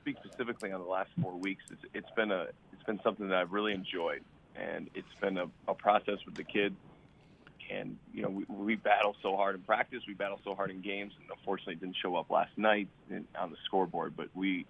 speak 0.00 0.16
specifically 0.24 0.72
on 0.72 0.80
the 0.80 0.86
last 0.88 1.10
four 1.20 1.36
weeks, 1.36 1.64
it's, 1.70 1.82
it's 1.92 2.10
been 2.16 2.30
a 2.30 2.46
it's 2.80 2.86
been 2.86 3.00
something 3.02 3.28
that 3.28 3.36
I've 3.36 3.52
really 3.52 3.74
enjoyed, 3.74 4.22
and 4.56 4.88
it's 4.94 5.14
been 5.20 5.36
a, 5.36 5.46
a 5.68 5.74
process 5.74 6.16
with 6.24 6.34
the 6.34 6.44
kids. 6.44 6.76
And 7.70 7.98
you 8.14 8.22
know, 8.22 8.30
we, 8.30 8.44
we 8.48 8.74
battle 8.74 9.14
so 9.22 9.36
hard 9.36 9.54
in 9.54 9.60
practice, 9.60 10.00
we 10.08 10.14
battle 10.14 10.40
so 10.44 10.54
hard 10.54 10.70
in 10.70 10.80
games, 10.80 11.12
and 11.20 11.30
unfortunately, 11.30 11.74
didn't 11.74 11.96
show 12.02 12.16
up 12.16 12.30
last 12.30 12.56
night 12.56 12.88
in, 13.10 13.26
on 13.38 13.50
the 13.50 13.58
scoreboard. 13.66 14.14
But 14.16 14.28
we, 14.34 14.64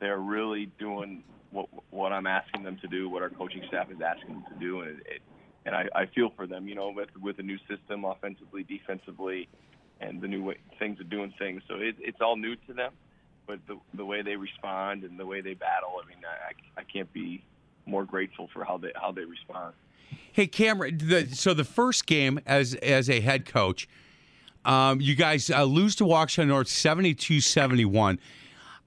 they're 0.00 0.18
really 0.18 0.70
doing 0.78 1.22
what 1.50 1.68
what 1.90 2.12
I'm 2.12 2.26
asking 2.26 2.62
them 2.62 2.78
to 2.78 2.88
do, 2.88 3.10
what 3.10 3.22
our 3.22 3.28
coaching 3.28 3.62
staff 3.68 3.90
is 3.90 4.00
asking 4.00 4.34
them 4.34 4.44
to 4.52 4.58
do, 4.58 4.80
and 4.80 4.98
it, 4.98 5.06
it 5.06 5.22
and 5.66 5.76
I, 5.76 5.86
I 5.94 6.06
feel 6.06 6.30
for 6.34 6.46
them. 6.46 6.66
You 6.66 6.76
know, 6.76 6.90
with 6.96 7.10
with 7.20 7.38
a 7.40 7.42
new 7.42 7.58
system, 7.68 8.06
offensively, 8.06 8.62
defensively, 8.62 9.48
and 10.00 10.22
the 10.22 10.28
new 10.28 10.44
way, 10.44 10.56
things 10.78 10.98
of 10.98 11.10
doing 11.10 11.34
things. 11.38 11.62
So 11.68 11.74
it, 11.74 11.96
it's 12.00 12.22
all 12.22 12.36
new 12.36 12.56
to 12.56 12.72
them 12.72 12.92
but 13.50 13.58
the 13.66 13.80
the 13.96 14.04
way 14.04 14.22
they 14.22 14.36
respond 14.36 15.02
and 15.02 15.18
the 15.18 15.26
way 15.26 15.40
they 15.40 15.54
battle, 15.54 15.90
I 16.02 16.08
mean, 16.08 16.18
I, 16.24 16.80
I 16.80 16.84
can't 16.84 17.12
be 17.12 17.42
more 17.84 18.04
grateful 18.04 18.48
for 18.52 18.64
how 18.64 18.78
they 18.78 18.92
how 18.94 19.10
they 19.10 19.24
respond. 19.24 19.74
Hey, 20.32 20.46
Cameron. 20.46 20.98
The, 20.98 21.26
so 21.32 21.52
the 21.52 21.64
first 21.64 22.06
game 22.06 22.38
as 22.46 22.74
as 22.76 23.10
a 23.10 23.18
head 23.20 23.46
coach, 23.46 23.88
um, 24.64 25.00
you 25.00 25.16
guys 25.16 25.50
uh, 25.50 25.64
lose 25.64 25.96
to 25.96 26.04
Waukesha 26.04 26.46
North 26.46 26.68
72-71. 26.68 28.18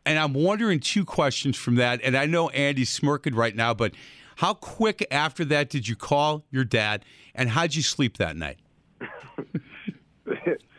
And 0.06 0.20
I'm 0.20 0.34
wondering 0.34 0.80
two 0.80 1.04
questions 1.04 1.58
from 1.58 1.76
that. 1.76 2.00
And 2.02 2.16
I 2.16 2.26
know 2.26 2.50
Andy's 2.50 2.90
smirking 2.90 3.36
right 3.36 3.56
now, 3.56 3.74
but 3.74 3.94
how 4.38 4.54
quick 4.54 5.06
after 5.12 5.44
that 5.46 5.70
did 5.70 5.90
you 5.90 5.96
call 5.96 6.44
your 6.52 6.64
dad, 6.64 7.04
and 7.36 7.50
how'd 7.50 7.76
you 7.76 7.82
sleep 7.82 8.18
that 8.18 8.36
night? 8.38 8.60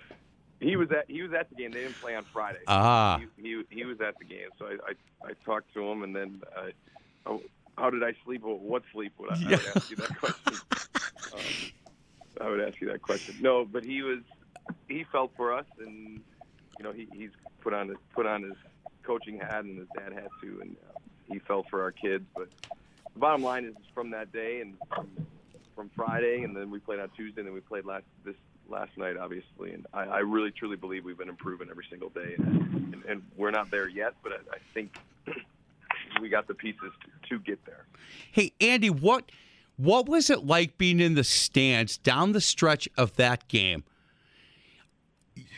he 0.65 0.77
was 0.77 0.91
at 0.91 1.09
he 1.09 1.23
was 1.23 1.33
at 1.33 1.51
the 1.51 1.57
game. 1.57 1.71
They 1.73 1.81
didn't 1.81 2.01
play 2.01 2.15
on 2.15 2.25
Friday. 2.25 2.61
Ah. 2.67 3.21
He, 3.37 3.43
he 3.43 3.63
he 3.71 3.85
was 3.85 4.01
at 4.01 4.19
the 4.19 4.25
game, 4.25 4.49
so 4.59 4.67
I 4.67 4.73
I, 4.91 5.31
I 5.31 5.33
talked 5.45 5.73
to 5.75 5.87
him, 5.87 6.03
and 6.03 6.17
then 6.17 6.43
uh, 6.57 6.71
oh, 7.27 7.43
how 7.77 7.91
did 7.91 8.03
I 8.03 8.15
sleep? 8.25 8.43
What 8.43 8.83
sleep? 8.93 9.13
Would 9.19 9.33
I, 9.33 9.35
I 9.35 9.51
would 9.51 9.67
ask 9.77 9.91
you 9.91 9.97
that 9.97 10.19
question. 10.19 10.55
Um, 11.33 11.41
I 12.41 12.49
would 12.49 12.61
ask 12.61 12.81
you 12.81 12.89
that 12.89 13.03
question. 13.03 13.35
No, 13.41 13.65
but 13.65 13.83
he 13.83 14.03
was 14.03 14.21
he 14.87 15.05
felt 15.11 15.33
for 15.37 15.53
us, 15.53 15.65
and 15.81 16.21
you 16.79 16.85
know 16.85 16.93
he, 16.93 17.09
he's 17.13 17.31
put 17.61 17.75
on 17.75 17.89
his 17.89 17.97
put 18.15 18.25
on 18.25 18.43
his 18.43 18.53
coaching 19.03 19.41
hat, 19.41 19.65
and 19.65 19.79
his 19.79 19.89
dad 19.97 20.13
had 20.13 20.29
to, 20.43 20.61
and 20.61 20.77
uh, 20.89 20.99
he 21.27 21.41
felt 21.41 21.69
for 21.71 21.83
our 21.83 21.91
kids. 21.91 22.25
But 22.37 22.51
the 23.15 23.19
bottom 23.19 23.43
line 23.43 23.65
is 23.65 23.75
from 23.95 24.11
that 24.11 24.33
day 24.33 24.61
and 24.61 24.77
from, 24.89 25.09
from 25.75 25.91
Friday, 25.97 26.43
and 26.43 26.55
then 26.55 26.71
we 26.71 26.79
played 26.79 27.01
on 27.01 27.09
Tuesday, 27.17 27.41
and 27.41 27.49
then 27.49 27.55
we 27.55 27.61
played 27.61 27.85
last 27.85 28.05
this 28.25 28.37
last 28.69 28.97
night, 28.97 29.17
obviously. 29.17 29.73
And 29.73 29.87
I, 29.93 30.05
I 30.05 30.19
really 30.19 30.51
truly 30.51 30.77
believe 30.77 31.05
we've 31.05 31.19
been 31.19 31.29
improving 31.29 31.69
every 31.71 31.87
single 31.91 32.09
day, 32.11 32.35
and, 32.39 32.95
and, 32.95 33.05
and 33.09 33.23
we're 33.37 33.51
not 33.51 33.71
there 33.71 33.89
yet, 33.89 34.15
but 34.23 34.33
I, 34.33 34.57
I 34.57 34.59
think 34.73 34.97
we 36.21 36.29
got 36.29 36.47
the 36.47 36.55
pieces 36.55 36.93
to, 37.03 37.29
to 37.31 37.39
get 37.43 37.65
there. 37.65 37.87
Hey, 38.33 38.53
Andy, 38.61 38.91
what 38.91 39.31
what 39.77 40.09
was 40.09 40.31
it 40.31 40.47
like 40.47 40.79
being 40.79 41.01
in 41.01 41.15
the 41.15 41.25
stands 41.25 41.97
down 41.97 42.33
the 42.33 42.41
stretch 42.41 42.89
of 42.97 43.17
that 43.17 43.49
game? 43.49 43.85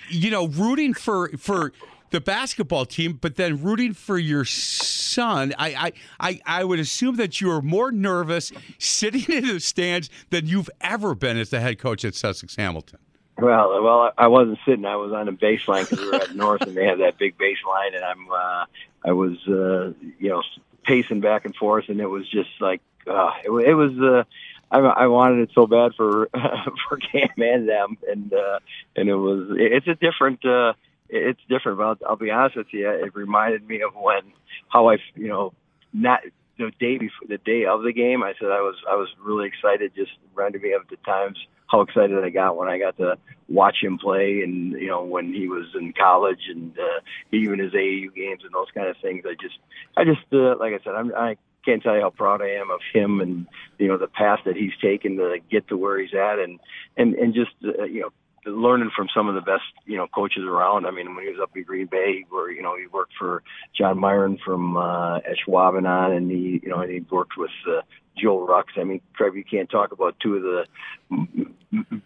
You 0.08 0.30
know, 0.30 0.46
rooting 0.46 0.94
for 0.94 1.28
for 1.36 1.72
the 2.10 2.20
basketball 2.20 2.86
team, 2.86 3.18
but 3.20 3.36
then 3.36 3.62
rooting 3.62 3.94
for 3.94 4.18
your 4.18 4.44
son. 4.44 5.54
I 5.58 5.68
I 5.68 5.92
I, 6.20 6.40
I 6.60 6.64
would 6.64 6.78
assume 6.78 7.16
that 7.16 7.40
you 7.40 7.48
were 7.48 7.62
more 7.62 7.90
nervous 7.90 8.52
sitting 8.78 9.25
in 9.34 9.46
the 9.46 9.60
stands 9.60 10.10
than 10.30 10.46
you've 10.46 10.70
ever 10.80 11.14
been 11.14 11.36
as 11.36 11.50
the 11.50 11.60
head 11.60 11.78
coach 11.78 12.04
at 12.04 12.14
Sussex 12.14 12.56
Hamilton. 12.56 12.98
Well, 13.38 13.82
well, 13.82 14.12
I 14.16 14.28
wasn't 14.28 14.58
sitting. 14.64 14.86
I 14.86 14.96
was 14.96 15.12
on 15.12 15.26
the 15.26 15.32
baseline 15.32 15.88
because 15.88 16.00
we 16.00 16.08
were 16.08 16.14
at 16.14 16.34
North, 16.34 16.62
and 16.62 16.75
they 16.75 16.86
had 16.86 17.00
that 17.00 17.18
big 17.18 17.36
baseline, 17.36 17.94
and 17.94 18.02
I'm, 18.02 18.30
uh, 18.30 18.64
I 19.04 19.12
was, 19.12 19.36
uh, 19.46 19.92
you 20.18 20.30
know, 20.30 20.42
pacing 20.84 21.20
back 21.20 21.44
and 21.44 21.54
forth, 21.54 21.88
and 21.88 22.00
it 22.00 22.06
was 22.06 22.26
just 22.30 22.48
like, 22.60 22.80
uh, 23.06 23.30
it, 23.44 23.50
it 23.50 23.75
was. 23.75 23.92
Uh, 23.98 24.25
I, 24.70 24.78
I 24.78 25.06
wanted 25.06 25.42
it 25.42 25.50
so 25.54 25.66
bad 25.66 25.92
for 25.96 26.28
for 26.88 26.96
Cam 26.96 27.28
and 27.36 27.68
them, 27.68 27.98
and 28.08 28.32
uh, 28.32 28.58
and 28.96 29.08
it 29.08 29.14
was. 29.14 29.48
It's 29.50 29.86
a 29.86 29.94
different. 29.94 30.44
Uh, 30.44 30.72
it's 31.08 31.40
different. 31.48 31.78
But 31.78 31.84
I'll, 31.84 32.10
I'll 32.10 32.16
be 32.16 32.30
honest 32.30 32.56
with 32.56 32.68
you. 32.72 32.88
It 32.88 33.14
reminded 33.14 33.66
me 33.66 33.82
of 33.82 33.94
when 33.94 34.32
how 34.68 34.88
I, 34.88 34.96
you 35.14 35.28
know, 35.28 35.52
not 35.92 36.20
the 36.58 36.72
day 36.78 36.98
before 36.98 37.28
the 37.28 37.38
day 37.38 37.64
of 37.64 37.82
the 37.82 37.92
game. 37.92 38.22
I 38.22 38.34
said 38.38 38.48
I 38.48 38.60
was 38.60 38.76
I 38.88 38.96
was 38.96 39.08
really 39.22 39.48
excited. 39.48 39.92
Just 39.94 40.12
reminded 40.34 40.62
me 40.62 40.72
of 40.72 40.88
the 40.88 40.96
times 41.04 41.38
how 41.68 41.80
excited 41.80 42.22
I 42.22 42.30
got 42.30 42.56
when 42.56 42.68
I 42.68 42.78
got 42.78 42.96
to 42.98 43.18
watch 43.48 43.76
him 43.82 43.98
play, 43.98 44.40
and 44.42 44.72
you 44.72 44.88
know 44.88 45.04
when 45.04 45.32
he 45.32 45.48
was 45.48 45.66
in 45.75 45.92
college, 45.92 46.48
and 46.48 46.76
uh, 46.78 47.00
even 47.32 47.58
his 47.58 47.72
AAU 47.72 48.14
games 48.14 48.42
and 48.44 48.52
those 48.54 48.70
kind 48.75 48.88
of 48.88 48.96
things. 49.02 49.25
I 49.26 49.34
just, 49.40 49.58
I 49.96 50.04
just, 50.04 50.32
uh, 50.32 50.56
like 50.58 50.72
I 50.75 50.84
said, 50.84 50.94
I'm, 50.94 51.12
I 51.14 51.36
can't 51.64 51.82
tell 51.82 51.94
you 51.94 52.02
how 52.02 52.10
proud 52.10 52.42
I 52.42 52.50
am 52.50 52.70
of 52.70 52.80
him, 52.92 53.20
and 53.20 53.46
you 53.78 53.88
know 53.88 53.98
the 53.98 54.06
path 54.06 54.40
that 54.46 54.56
he's 54.56 54.76
taken 54.80 55.16
to 55.16 55.38
get 55.50 55.68
to 55.68 55.76
where 55.76 56.00
he's 56.00 56.14
at, 56.14 56.38
and 56.38 56.60
and 56.96 57.14
and 57.14 57.34
just 57.34 57.52
uh, 57.64 57.84
you 57.84 58.02
know 58.02 58.12
learning 58.46 58.90
from 58.96 59.08
some 59.14 59.28
of 59.28 59.34
the 59.34 59.40
best, 59.40 59.64
you 59.84 59.96
know, 59.96 60.06
coaches 60.06 60.44
around. 60.44 60.86
I 60.86 60.90
mean, 60.90 61.14
when 61.14 61.24
he 61.24 61.30
was 61.30 61.40
up 61.42 61.50
in 61.56 61.64
Green 61.64 61.86
Bay, 61.86 62.24
where 62.30 62.50
you 62.50 62.62
know 62.62 62.76
he 62.76 62.86
worked 62.86 63.12
for 63.18 63.42
John 63.76 63.98
Myron 63.98 64.38
from 64.44 64.76
uh, 64.76 65.20
Ashwaubenon, 65.20 66.16
and 66.16 66.30
he, 66.30 66.60
you 66.62 66.68
know, 66.68 66.80
and 66.80 66.90
he 66.90 67.00
worked 67.10 67.36
with 67.36 67.50
uh, 67.68 67.82
Joe 68.16 68.46
Rux. 68.48 68.80
I 68.80 68.84
mean, 68.84 69.00
Trev, 69.16 69.36
you 69.36 69.44
can't 69.44 69.68
talk 69.68 69.92
about 69.92 70.16
two 70.20 70.36
of 70.36 70.42
the 70.42 70.66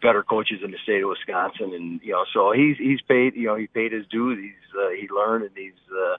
better 0.02 0.22
coaches 0.22 0.60
in 0.64 0.70
the 0.70 0.78
state 0.82 1.02
of 1.02 1.10
Wisconsin, 1.10 1.74
and 1.74 2.00
you 2.02 2.12
know, 2.12 2.24
so 2.32 2.52
he's 2.52 2.76
he's 2.78 3.00
paid, 3.02 3.34
you 3.36 3.46
know, 3.46 3.56
he 3.56 3.66
paid 3.66 3.92
his 3.92 4.06
dues. 4.06 4.38
He's 4.40 4.80
uh, 4.80 4.90
he 4.90 5.08
learned, 5.14 5.44
and 5.44 5.56
he's 5.56 5.72
uh, 5.92 6.16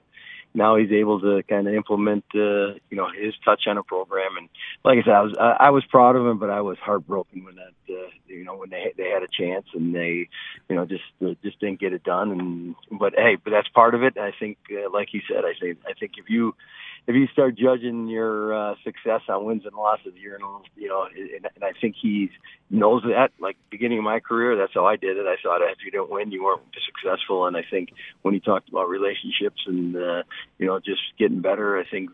now 0.54 0.76
he's 0.76 0.92
able 0.92 1.20
to 1.20 1.42
kind 1.48 1.66
of 1.66 1.74
implement, 1.74 2.24
uh, 2.34 2.74
you 2.90 2.96
know, 2.96 3.08
his 3.10 3.34
touch 3.44 3.62
on 3.66 3.78
a 3.78 3.82
program. 3.82 4.36
And 4.36 4.48
like 4.84 4.98
I 4.98 5.02
said, 5.02 5.14
I 5.14 5.22
was 5.22 5.34
I, 5.38 5.70
was 5.70 5.84
proud 5.86 6.16
of 6.16 6.26
him, 6.26 6.38
but 6.38 6.50
I 6.50 6.60
was 6.60 6.76
heartbroken 6.78 7.44
when 7.44 7.56
that, 7.56 7.94
uh, 7.94 8.08
you 8.26 8.44
know, 8.44 8.56
when 8.56 8.70
they 8.70 8.92
they 8.96 9.08
had 9.08 9.22
a 9.22 9.28
chance 9.28 9.66
and 9.74 9.94
they, 9.94 10.28
you 10.68 10.76
know, 10.76 10.84
just 10.84 11.04
uh, 11.24 11.34
just 11.42 11.58
didn't 11.60 11.80
get 11.80 11.92
it 11.92 12.04
done. 12.04 12.30
And 12.32 12.74
but 12.98 13.14
hey, 13.16 13.36
but 13.42 13.50
that's 13.50 13.68
part 13.68 13.94
of 13.94 14.02
it. 14.02 14.18
I 14.18 14.32
think, 14.38 14.58
uh, 14.70 14.90
like 14.92 15.08
he 15.10 15.22
said, 15.26 15.44
I 15.44 15.54
think 15.58 15.78
I 15.88 15.94
think 15.94 16.12
if 16.18 16.28
you 16.28 16.54
if 17.06 17.16
you 17.16 17.26
start 17.32 17.56
judging 17.56 18.06
your 18.06 18.54
uh, 18.54 18.74
success 18.84 19.22
on 19.28 19.44
wins 19.44 19.64
and 19.66 19.74
losses, 19.74 20.12
you're 20.16 20.36
in 20.36 20.42
a 20.42 20.46
little, 20.46 20.66
you 20.76 20.88
know, 20.88 21.04
and, 21.04 21.48
and 21.54 21.64
I 21.64 21.72
think 21.80 21.96
he 22.00 22.30
knows 22.70 23.02
that. 23.02 23.30
Like 23.40 23.56
beginning 23.70 23.98
of 23.98 24.04
my 24.04 24.20
career, 24.20 24.56
that's 24.56 24.74
how 24.74 24.86
I 24.86 24.96
did 24.96 25.16
it. 25.16 25.26
I 25.26 25.36
thought 25.42 25.62
if 25.62 25.78
you 25.84 25.90
didn't 25.90 26.10
win, 26.10 26.30
you 26.30 26.44
weren't 26.44 26.62
successful. 26.86 27.46
And 27.46 27.56
I 27.56 27.64
think 27.68 27.90
when 28.22 28.34
he 28.34 28.40
talked 28.40 28.68
about 28.68 28.88
relationships 28.88 29.62
and 29.66 29.96
uh, 29.96 30.22
you 30.58 30.66
know 30.66 30.78
just 30.78 31.02
getting 31.18 31.40
better, 31.40 31.78
I 31.78 31.84
think 31.88 32.10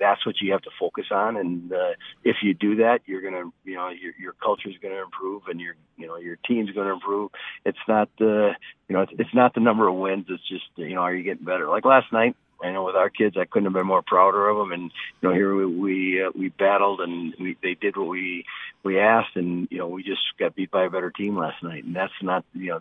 that's 0.00 0.24
what 0.24 0.36
you 0.40 0.52
have 0.52 0.62
to 0.62 0.70
focus 0.78 1.06
on. 1.10 1.36
And 1.36 1.72
uh, 1.72 1.92
if 2.24 2.36
you 2.42 2.54
do 2.54 2.76
that, 2.76 3.00
you're 3.06 3.22
gonna, 3.22 3.50
you 3.64 3.74
know, 3.74 3.90
your 3.90 4.12
your 4.18 4.32
culture 4.32 4.68
is 4.68 4.76
gonna 4.82 5.02
improve, 5.02 5.42
and 5.48 5.60
your 5.60 5.74
you 5.96 6.06
know 6.06 6.16
your 6.16 6.36
team's 6.36 6.70
gonna 6.70 6.94
improve. 6.94 7.30
It's 7.64 7.78
not 7.86 8.08
the, 8.18 8.52
you 8.88 8.96
know, 8.96 9.02
it's, 9.02 9.12
it's 9.18 9.34
not 9.34 9.54
the 9.54 9.60
number 9.60 9.88
of 9.88 9.94
wins. 9.96 10.26
It's 10.28 10.48
just 10.48 10.64
you 10.76 10.94
know, 10.94 11.02
are 11.02 11.14
you 11.14 11.22
getting 11.22 11.44
better? 11.44 11.68
Like 11.68 11.84
last 11.84 12.12
night, 12.12 12.36
I 12.62 12.70
know 12.70 12.84
with 12.84 12.96
our 12.96 13.10
kids, 13.10 13.36
I 13.38 13.44
couldn't 13.44 13.66
have 13.66 13.72
been 13.72 13.86
more 13.86 14.02
prouder 14.02 14.48
of 14.48 14.58
them. 14.58 14.72
And 14.72 14.90
you 15.20 15.28
know, 15.28 15.34
here 15.34 15.54
we 15.54 15.66
we, 15.66 16.22
uh, 16.22 16.30
we 16.34 16.48
battled 16.48 17.00
and 17.00 17.34
we 17.38 17.56
they 17.62 17.74
did 17.74 17.96
what 17.96 18.08
we 18.08 18.44
we 18.82 18.98
asked, 18.98 19.36
and 19.36 19.68
you 19.70 19.78
know, 19.78 19.88
we 19.88 20.02
just 20.02 20.22
got 20.38 20.54
beat 20.54 20.70
by 20.70 20.84
a 20.84 20.90
better 20.90 21.10
team 21.10 21.36
last 21.36 21.62
night. 21.62 21.84
And 21.84 21.94
that's 21.94 22.12
not 22.22 22.44
you 22.54 22.70
know, 22.70 22.80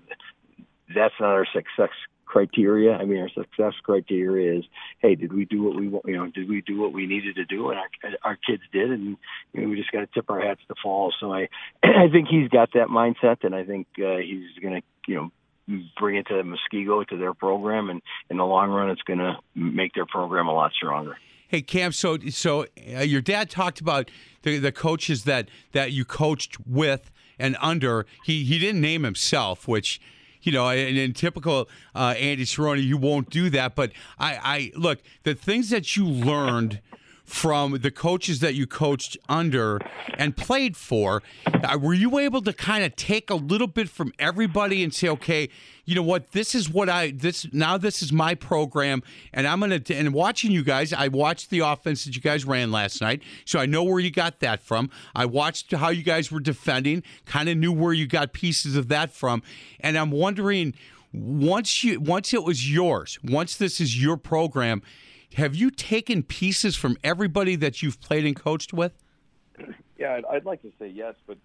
that's 0.94 1.14
not 1.20 1.30
our 1.30 1.48
success 1.54 1.90
criteria. 2.30 2.94
I 2.94 3.06
mean, 3.06 3.20
our 3.20 3.30
success 3.30 3.74
criteria 3.84 4.60
is, 4.60 4.66
hey, 5.00 5.16
did 5.16 5.34
we 5.34 5.46
do 5.46 5.64
what 5.64 5.76
we 5.76 6.12
you 6.12 6.18
know, 6.18 6.28
did 6.28 6.48
we 6.48 6.62
do 6.62 6.80
what 6.80 6.94
we 6.94 7.08
needed 7.08 7.36
to 7.36 7.46
do, 7.46 7.70
and 7.70 7.80
our 7.80 7.90
our 8.24 8.36
kids 8.38 8.64
did, 8.72 8.92
and 8.92 9.18
you 9.54 9.62
know, 9.62 9.70
we 9.70 9.76
just 9.76 9.92
got 9.92 10.02
to 10.02 10.08
tip 10.08 10.30
our 10.30 10.40
hats 10.40 10.62
to 10.68 10.76
fall. 10.82 11.14
So 11.20 11.34
I 11.34 11.50
I 11.84 12.08
think 12.12 12.28
he's 12.30 12.50
got 12.50 12.74
that 12.74 12.88
mindset, 12.88 13.44
and 13.44 13.54
I 13.54 13.66
think 13.66 13.88
uh, 13.98 14.18
he's 14.18 14.48
going 14.62 14.82
to 14.82 14.82
you 15.08 15.16
know 15.16 15.32
bring 16.00 16.16
it 16.16 16.28
to 16.28 16.44
Muskego 16.44 17.08
to 17.08 17.18
their 17.18 17.34
program, 17.34 17.90
and 17.90 18.02
in 18.30 18.38
the 18.38 18.46
long 18.46 18.70
run, 18.70 18.90
it's 18.90 19.02
going 19.04 19.20
to 19.20 19.38
make 19.56 19.94
their 19.94 20.06
program 20.06 20.48
a 20.48 20.54
lot 20.54 20.72
stronger. 20.74 21.18
Hey 21.48 21.64
Cam, 21.64 21.92
so 21.92 22.20
so 22.30 22.68
uh, 22.96 23.00
your 23.00 23.22
dad 23.22 23.50
talked 23.50 23.82
about 23.82 24.12
the 24.44 24.60
the 24.60 24.72
coaches 24.72 25.24
that 25.24 25.50
that 25.72 25.92
you 25.92 26.06
coached 26.06 26.58
with 26.68 27.10
and 27.40 27.58
under. 27.60 28.06
He 28.24 28.44
he 28.44 28.60
didn't 28.60 28.82
name 28.82 29.02
himself, 29.02 29.68
which 29.68 30.00
you 30.42 30.52
know, 30.52 30.70
in, 30.70 30.96
in 30.96 31.14
typical 31.14 31.68
uh, 31.96 32.14
Andy 32.18 32.46
Cerrone, 32.46 32.82
you 32.84 32.98
won't 32.98 33.30
do 33.30 33.50
that. 33.50 33.76
But 33.76 33.92
I, 34.18 34.40
I 34.44 34.72
look 34.76 35.00
the 35.24 35.36
things 35.36 35.70
that 35.70 35.98
you 35.98 36.06
learned 36.08 36.82
from 37.30 37.78
the 37.80 37.92
coaches 37.92 38.40
that 38.40 38.56
you 38.56 38.66
coached 38.66 39.18
under 39.30 39.80
and 40.18 40.36
played 40.36 40.76
for. 40.76 41.22
Uh, 41.46 41.78
were 41.80 41.94
you 41.94 42.18
able 42.18 42.42
to 42.42 42.52
kind 42.52 42.84
of 42.84 42.96
take 42.96 43.30
a 43.30 43.36
little 43.36 43.68
bit 43.68 43.88
from 43.88 44.12
everybody 44.18 44.84
and 44.84 44.94
say, 44.94 45.08
okay, 45.08 45.48
you 45.86 45.96
know 45.96 46.02
what, 46.02 46.32
this 46.32 46.56
is 46.56 46.70
what 46.70 46.90
I 46.90 47.12
this 47.12 47.48
now 47.52 47.78
this 47.78 48.02
is 48.02 48.12
my 48.12 48.36
program, 48.36 49.02
and 49.34 49.48
I'm 49.48 49.60
gonna 49.60 49.82
and 49.90 50.14
watching 50.14 50.52
you 50.52 50.64
guys, 50.64 50.92
I 50.94 51.08
watched 51.08 51.50
the 51.50 51.60
offense 51.60 52.06
that 52.06 52.16
you 52.16 52.22
guys 52.22 52.46
ran 52.46 52.72
last 52.72 53.02
night, 53.02 53.22
so 53.46 53.60
I 53.60 53.66
know 53.66 53.84
where 53.84 54.00
you 54.00 54.12
got 54.12 54.40
that 54.40 54.62
from. 54.62 54.90
I 55.16 55.26
watched 55.26 55.72
how 55.72 55.90
you 55.90 56.04
guys 56.04 56.32
were 56.32 56.40
defending, 56.40 57.04
kind 57.26 57.50
of 57.50 57.58
knew 57.58 57.72
where 57.72 57.94
you 57.94 58.08
got 58.08 58.34
pieces 58.34 58.76
of 58.76 58.88
that 58.90 59.12
from, 59.12 59.42
and 59.80 59.98
I'm 59.98 60.12
wondering 60.12 60.74
once 61.12 61.84
you 61.84 62.00
once 62.00 62.34
it 62.34 62.44
was 62.44 62.72
yours, 62.72 63.18
once 63.24 63.56
this 63.56 63.80
is 63.80 64.02
your 64.02 64.18
program 64.18 64.82
have 65.40 65.56
you 65.56 65.72
taken 65.72 66.22
pieces 66.22 66.76
from 66.76 66.98
everybody 67.04 67.56
that 67.56 67.82
you've 67.82 68.00
played 68.02 68.26
and 68.26 68.36
coached 68.36 68.74
with? 68.74 68.94
Yeah, 69.98 70.16
I'd, 70.16 70.26
I'd 70.26 70.46
like 70.46 70.62
to 70.62 70.72
say 70.78 70.88
yes, 70.88 71.16
but 71.26 71.38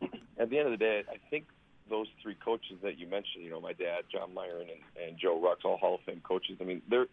at 0.38 0.50
the 0.50 0.58
end 0.58 0.66
of 0.66 0.70
the 0.70 0.78
day, 0.78 1.02
I 1.08 1.16
think 1.30 1.46
those 1.90 2.06
three 2.22 2.34
coaches 2.34 2.78
that 2.82 2.98
you 2.98 3.06
mentioned, 3.06 3.44
you 3.44 3.50
know, 3.50 3.60
my 3.60 3.72
dad, 3.72 4.04
John 4.10 4.32
Myron, 4.34 4.68
and, 4.70 5.08
and 5.08 5.18
Joe 5.18 5.40
Rux, 5.40 5.64
all 5.64 5.76
Hall 5.76 5.96
of 5.96 6.00
Fame 6.02 6.22
coaches. 6.24 6.56
I 6.60 6.64
mean, 6.64 6.80
they're 6.88 7.06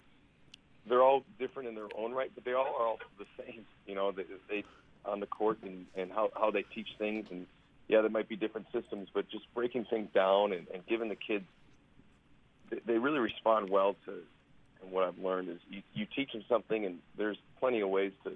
they're 0.88 1.04
all 1.04 1.24
different 1.38 1.70
in 1.70 1.76
their 1.76 1.90
own 1.96 2.14
right, 2.14 2.32
but 2.34 2.44
they 2.44 2.54
all 2.54 2.76
are 2.80 2.88
all 2.88 3.00
the 3.20 3.26
same. 3.38 3.66
You 3.86 3.94
know, 3.94 4.12
they, 4.12 4.24
they 4.50 4.64
on 5.06 5.20
the 5.20 5.28
court 5.28 5.60
and, 5.64 5.86
and 5.96 6.12
how 6.12 6.30
how 6.34 6.52
they 6.52 6.64
teach 6.74 6.88
things, 6.98 7.28
and 7.30 7.46
yeah, 7.88 8.02
there 8.02 8.10
might 8.10 8.30
be 8.30 8.36
different 8.36 8.68
systems, 8.72 9.10
but 9.14 9.30
just 9.30 9.44
breaking 9.54 9.86
things 9.86 10.10
down 10.14 10.54
and, 10.54 10.68
and 10.74 10.86
giving 10.88 11.10
the 11.10 11.16
kids, 11.16 11.46
they, 12.70 12.80
they 12.86 12.98
really 12.98 13.20
respond 13.20 13.70
well 13.70 13.96
to 14.06 14.14
and 14.82 14.92
what 14.92 15.04
I've 15.04 15.18
learned 15.18 15.50
is 15.50 15.58
you, 15.70 15.82
you 15.94 16.06
teach 16.16 16.32
them 16.32 16.44
something, 16.50 16.86
and 16.86 17.00
there's 17.18 17.38
plenty 17.60 17.82
of 17.82 17.90
ways 17.90 18.12
to. 18.24 18.32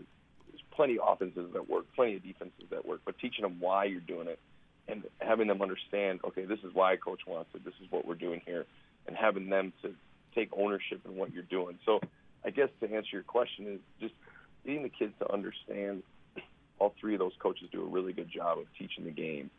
There's 0.50 0.64
plenty 0.72 0.98
of 0.98 1.08
offenses 1.08 1.52
that 1.54 1.70
work, 1.70 1.86
plenty 1.96 2.16
of 2.16 2.24
defenses 2.24 2.66
that 2.70 2.86
work, 2.86 3.02
but 3.06 3.18
teaching 3.20 3.44
them 3.44 3.58
why 3.60 3.86
you're 3.86 4.00
doing 4.00 4.28
it, 4.28 4.40
and 4.88 5.04
having 5.20 5.48
them 5.48 5.62
understand, 5.62 6.20
okay, 6.24 6.46
this 6.46 6.60
is 6.60 6.74
why 6.74 6.96
coach 6.96 7.22
wants 7.28 7.50
it. 7.54 7.66
This 7.66 7.74
is 7.82 7.92
what 7.92 8.08
we're 8.08 8.16
doing 8.16 8.42
here, 8.46 8.66
and 9.08 9.16
having 9.16 9.50
them 9.50 9.74
to 9.82 9.94
take 10.34 10.50
ownership 10.56 11.02
in 11.06 11.16
what 11.16 11.34
you're 11.34 11.44
doing. 11.44 11.78
So, 11.86 12.00
I 12.46 12.52
guess 12.52 12.70
to 12.82 12.94
answer 12.94 13.10
your 13.12 13.24
question 13.24 13.68
is 13.68 13.80
just 14.00 14.14
getting 14.66 14.84
the 14.84 14.90
kids 14.90 15.14
to 15.20 15.32
understand. 15.32 16.04
All 16.78 16.94
three 17.00 17.14
of 17.14 17.20
those 17.20 17.32
coaches 17.40 17.70
do 17.72 17.82
a 17.82 17.88
really 17.88 18.12
good 18.12 18.30
job 18.30 18.60
of 18.60 18.66
teaching 18.78 19.06
the 19.06 19.12
game 19.12 19.50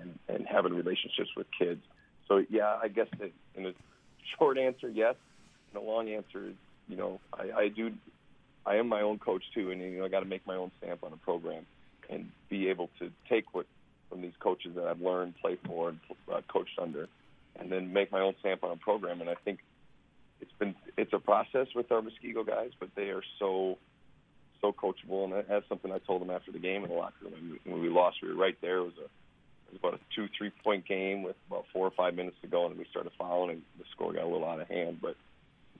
and 0.00 0.18
and 0.28 0.46
having 0.46 0.74
relationships 0.74 1.30
with 1.36 1.46
kids 1.56 1.80
so 2.28 2.42
yeah, 2.50 2.76
I 2.82 2.88
guess 2.88 3.06
in 3.54 3.66
a 3.66 3.72
short 4.38 4.58
answer, 4.58 4.88
yes. 4.88 5.14
And 5.76 5.84
a 5.84 5.90
long 5.90 6.08
answer 6.08 6.48
is, 6.48 6.54
you 6.88 6.96
know, 6.96 7.20
I, 7.32 7.60
I 7.60 7.68
do, 7.68 7.92
I 8.64 8.76
am 8.76 8.88
my 8.88 9.02
own 9.02 9.18
coach 9.18 9.42
too, 9.54 9.70
and 9.70 9.80
you 9.80 9.98
know, 9.98 10.04
I 10.04 10.08
got 10.08 10.20
to 10.20 10.26
make 10.26 10.46
my 10.46 10.56
own 10.56 10.70
stamp 10.78 11.04
on 11.04 11.12
a 11.12 11.16
program 11.16 11.66
and 12.08 12.30
be 12.48 12.68
able 12.68 12.88
to 12.98 13.10
take 13.28 13.54
what 13.54 13.66
from 14.08 14.22
these 14.22 14.32
coaches 14.38 14.72
that 14.76 14.86
I've 14.86 15.00
learned, 15.00 15.34
played 15.40 15.58
for, 15.66 15.90
and 15.90 15.98
uh, 16.32 16.40
coached 16.48 16.78
under, 16.80 17.08
and 17.58 17.70
then 17.70 17.92
make 17.92 18.12
my 18.12 18.20
own 18.20 18.34
stamp 18.40 18.62
on 18.62 18.70
a 18.70 18.76
program. 18.76 19.20
And 19.20 19.28
I 19.28 19.34
think 19.44 19.58
it's 20.40 20.52
been 20.58 20.74
it's 20.96 21.12
a 21.12 21.18
process 21.18 21.66
with 21.74 21.90
our 21.90 22.00
Muskego 22.00 22.46
guys, 22.46 22.70
but 22.78 22.90
they 22.94 23.10
are 23.10 23.22
so 23.38 23.76
so 24.60 24.72
coachable, 24.72 25.24
and 25.24 25.44
that's 25.48 25.68
something 25.68 25.92
I 25.92 25.98
told 25.98 26.22
them 26.22 26.30
after 26.30 26.52
the 26.52 26.58
game 26.58 26.84
in 26.84 26.90
the 26.90 26.96
locker 26.96 27.24
room. 27.24 27.58
When 27.64 27.82
we 27.82 27.88
lost, 27.88 28.18
we 28.22 28.28
were 28.28 28.34
right 28.34 28.56
there. 28.62 28.78
It 28.78 28.84
was 28.84 28.98
a 28.98 29.04
it 29.04 29.72
was 29.72 29.78
about 29.80 29.94
a 29.94 30.00
two 30.14 30.28
three 30.38 30.52
point 30.62 30.86
game 30.86 31.22
with 31.22 31.36
about 31.50 31.64
four 31.72 31.86
or 31.86 31.90
five 31.90 32.14
minutes 32.14 32.36
to 32.42 32.48
go, 32.48 32.66
and 32.66 32.78
we 32.78 32.86
started 32.90 33.12
fouling, 33.18 33.50
and 33.50 33.62
the 33.78 33.84
score 33.90 34.12
got 34.12 34.22
a 34.22 34.28
little 34.28 34.48
out 34.48 34.60
of 34.60 34.68
hand. 34.68 34.98
But 35.02 35.16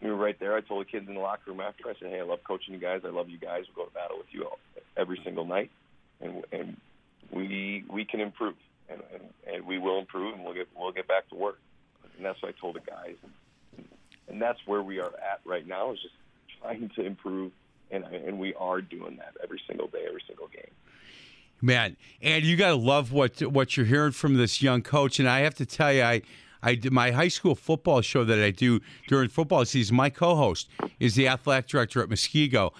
we 0.02 0.10
were 0.10 0.16
right 0.16 0.38
there. 0.38 0.56
I 0.56 0.60
told 0.60 0.86
the 0.86 0.90
kids 0.90 1.08
in 1.08 1.14
the 1.14 1.20
locker 1.20 1.50
room 1.50 1.60
after. 1.60 1.88
I 1.88 1.94
said, 1.98 2.10
"Hey, 2.10 2.20
I 2.20 2.22
love 2.22 2.40
coaching 2.44 2.74
you 2.74 2.80
guys. 2.80 3.02
I 3.04 3.08
love 3.08 3.28
you 3.28 3.38
guys. 3.38 3.64
We'll 3.74 3.86
go 3.86 3.88
to 3.88 3.94
battle 3.94 4.18
with 4.18 4.26
you 4.30 4.44
all, 4.44 4.58
every 4.96 5.20
single 5.24 5.44
night, 5.44 5.70
and 6.20 6.44
and 6.52 6.76
we 7.30 7.84
we 7.88 8.04
can 8.04 8.20
improve, 8.20 8.54
and, 8.88 9.00
and 9.12 9.22
and 9.54 9.66
we 9.66 9.78
will 9.78 9.98
improve, 9.98 10.34
and 10.34 10.44
we'll 10.44 10.54
get 10.54 10.68
we'll 10.76 10.92
get 10.92 11.08
back 11.08 11.28
to 11.30 11.34
work." 11.34 11.58
And 12.16 12.24
that's 12.24 12.40
what 12.42 12.54
I 12.56 12.60
told 12.60 12.76
the 12.76 12.80
guys, 12.80 13.16
and, 13.76 13.84
and 14.28 14.42
that's 14.42 14.58
where 14.66 14.82
we 14.82 15.00
are 15.00 15.12
at 15.16 15.40
right 15.44 15.66
now. 15.66 15.92
Is 15.92 16.00
just 16.00 16.14
trying 16.60 16.90
to 16.96 17.04
improve, 17.04 17.52
and 17.90 18.04
and 18.04 18.38
we 18.38 18.54
are 18.54 18.80
doing 18.80 19.16
that 19.16 19.34
every 19.42 19.60
single 19.66 19.88
day, 19.88 20.04
every 20.06 20.22
single 20.26 20.48
game. 20.48 20.70
Man, 21.62 21.96
and 22.20 22.44
you 22.44 22.56
got 22.56 22.68
to 22.68 22.76
love 22.76 23.12
what 23.12 23.40
what 23.40 23.76
you're 23.76 23.86
hearing 23.86 24.12
from 24.12 24.34
this 24.34 24.60
young 24.60 24.82
coach. 24.82 25.18
And 25.18 25.28
I 25.28 25.40
have 25.40 25.54
to 25.54 25.66
tell 25.66 25.92
you, 25.92 26.02
I 26.02 26.22
I 26.62 26.74
did 26.74 26.92
my 26.92 27.10
high 27.10 27.28
school 27.28 27.54
football 27.54 28.00
show 28.00 28.24
that 28.24 28.38
I 28.38 28.50
do 28.50 28.80
during 29.06 29.28
football 29.28 29.64
season. 29.64 29.96
My 29.96 30.10
co-host 30.10 30.68
is 30.98 31.14
the 31.14 31.28
athletic 31.28 31.68
director 31.68 32.02
at 32.02 32.08
Muskego, 32.08 32.72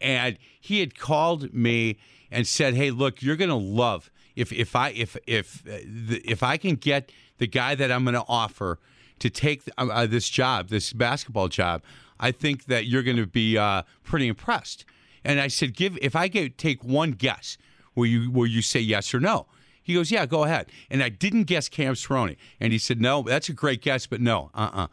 and 0.00 0.38
he 0.60 0.80
had 0.80 0.98
called 0.98 1.52
me 1.54 1.98
and 2.30 2.46
said, 2.46 2.74
"Hey, 2.74 2.90
look, 2.90 3.22
you're 3.22 3.36
going 3.36 3.50
to 3.50 3.54
love 3.56 4.10
if 4.36 4.52
if 4.52 4.76
I 4.76 4.90
if 4.90 5.16
if 5.26 5.62
if 5.66 6.42
I 6.42 6.56
can 6.56 6.76
get 6.76 7.12
the 7.38 7.46
guy 7.46 7.74
that 7.74 7.90
I'm 7.90 8.04
going 8.04 8.14
to 8.14 8.24
offer 8.28 8.78
to 9.18 9.30
take 9.30 9.62
uh, 9.78 9.88
uh, 9.88 10.06
this 10.06 10.28
job, 10.28 10.68
this 10.68 10.92
basketball 10.92 11.48
job, 11.48 11.82
I 12.18 12.32
think 12.32 12.64
that 12.66 12.86
you're 12.86 13.02
going 13.02 13.16
to 13.16 13.26
be 13.26 13.58
uh, 13.58 13.82
pretty 14.04 14.28
impressed." 14.28 14.84
And 15.24 15.40
I 15.40 15.48
said, 15.48 15.76
"Give 15.76 15.98
if 16.00 16.16
I 16.16 16.28
get 16.28 16.58
take 16.58 16.84
one 16.84 17.12
guess." 17.12 17.56
Will 17.96 18.06
you 18.06 18.30
will 18.30 18.46
you 18.46 18.62
say 18.62 18.80
yes 18.80 19.12
or 19.12 19.20
no? 19.20 19.46
He 19.90 19.96
goes, 19.96 20.10
yeah, 20.10 20.24
go 20.24 20.44
ahead. 20.44 20.70
And 20.88 21.02
I 21.02 21.08
didn't 21.08 21.44
guess 21.44 21.68
Cam 21.68 21.94
Cerrone. 21.94 22.36
And 22.60 22.72
he 22.72 22.78
said, 22.78 23.00
no, 23.00 23.22
that's 23.22 23.48
a 23.48 23.52
great 23.52 23.82
guess, 23.82 24.06
but 24.06 24.20
no, 24.20 24.50
uh-uh. 24.54 24.86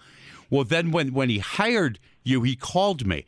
Well, 0.50 0.64
then 0.64 0.92
when 0.92 1.14
when 1.14 1.30
he 1.30 1.40
hired 1.40 2.00
you, 2.24 2.42
he 2.44 2.56
called 2.56 3.06
me, 3.06 3.26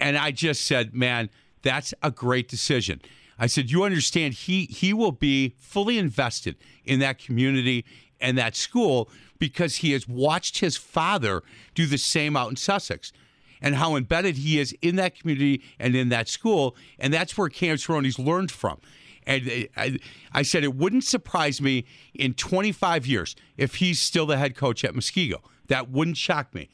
and 0.00 0.16
I 0.16 0.30
just 0.30 0.64
said, 0.64 0.94
man, 0.94 1.30
that's 1.62 1.94
a 2.02 2.10
great 2.10 2.48
decision. 2.48 3.00
I 3.38 3.46
said, 3.46 3.70
you 3.70 3.84
understand, 3.84 4.34
he 4.34 4.64
he 4.64 4.92
will 4.92 5.12
be 5.12 5.54
fully 5.58 5.98
invested 5.98 6.56
in 6.84 7.00
that 7.00 7.18
community 7.18 7.84
and 8.20 8.36
that 8.38 8.56
school 8.56 9.08
because 9.38 9.76
he 9.76 9.92
has 9.92 10.08
watched 10.08 10.58
his 10.58 10.76
father 10.76 11.42
do 11.74 11.86
the 11.86 11.98
same 11.98 12.36
out 12.36 12.50
in 12.50 12.56
Sussex 12.56 13.12
and 13.60 13.76
how 13.76 13.96
embedded 13.96 14.38
he 14.38 14.58
is 14.58 14.74
in 14.80 14.96
that 14.96 15.18
community 15.18 15.62
and 15.78 15.94
in 15.94 16.08
that 16.08 16.28
school. 16.28 16.76
And 16.98 17.12
that's 17.12 17.36
where 17.36 17.48
Cam 17.48 17.76
Cerrone's 17.76 18.18
learned 18.18 18.50
from. 18.50 18.80
And 19.26 19.68
I, 19.76 19.98
I 20.32 20.42
said 20.42 20.64
it 20.64 20.74
wouldn't 20.74 21.04
surprise 21.04 21.60
me 21.60 21.84
in 22.14 22.34
25 22.34 23.06
years 23.06 23.36
if 23.56 23.76
he's 23.76 24.00
still 24.00 24.26
the 24.26 24.36
head 24.36 24.56
coach 24.56 24.84
at 24.84 24.94
Muskego. 24.94 25.36
That 25.68 25.90
wouldn't 25.90 26.16
shock 26.16 26.54
me. 26.54 26.68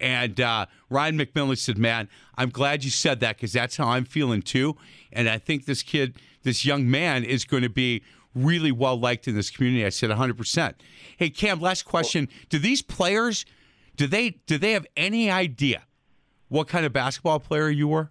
And 0.00 0.40
uh, 0.40 0.66
Ryan 0.90 1.16
McMillan 1.16 1.56
said, 1.56 1.78
"Man, 1.78 2.08
I'm 2.36 2.50
glad 2.50 2.82
you 2.82 2.90
said 2.90 3.20
that 3.20 3.36
because 3.36 3.52
that's 3.52 3.76
how 3.76 3.88
I'm 3.88 4.04
feeling 4.04 4.42
too. 4.42 4.76
And 5.12 5.28
I 5.28 5.38
think 5.38 5.64
this 5.64 5.82
kid, 5.82 6.16
this 6.42 6.64
young 6.64 6.90
man, 6.90 7.22
is 7.22 7.44
going 7.44 7.62
to 7.62 7.68
be 7.68 8.02
really 8.34 8.72
well 8.72 8.98
liked 8.98 9.28
in 9.28 9.36
this 9.36 9.48
community." 9.48 9.86
I 9.86 9.90
said, 9.90 10.08
"100 10.08 10.36
percent." 10.36 10.82
Hey, 11.16 11.30
Cam, 11.30 11.60
last 11.60 11.84
question: 11.84 12.28
Do 12.48 12.58
these 12.58 12.82
players, 12.82 13.46
do 13.94 14.08
they, 14.08 14.30
do 14.46 14.58
they 14.58 14.72
have 14.72 14.86
any 14.96 15.30
idea 15.30 15.84
what 16.48 16.66
kind 16.66 16.84
of 16.84 16.92
basketball 16.92 17.38
player 17.38 17.70
you 17.70 17.86
were? 17.86 18.10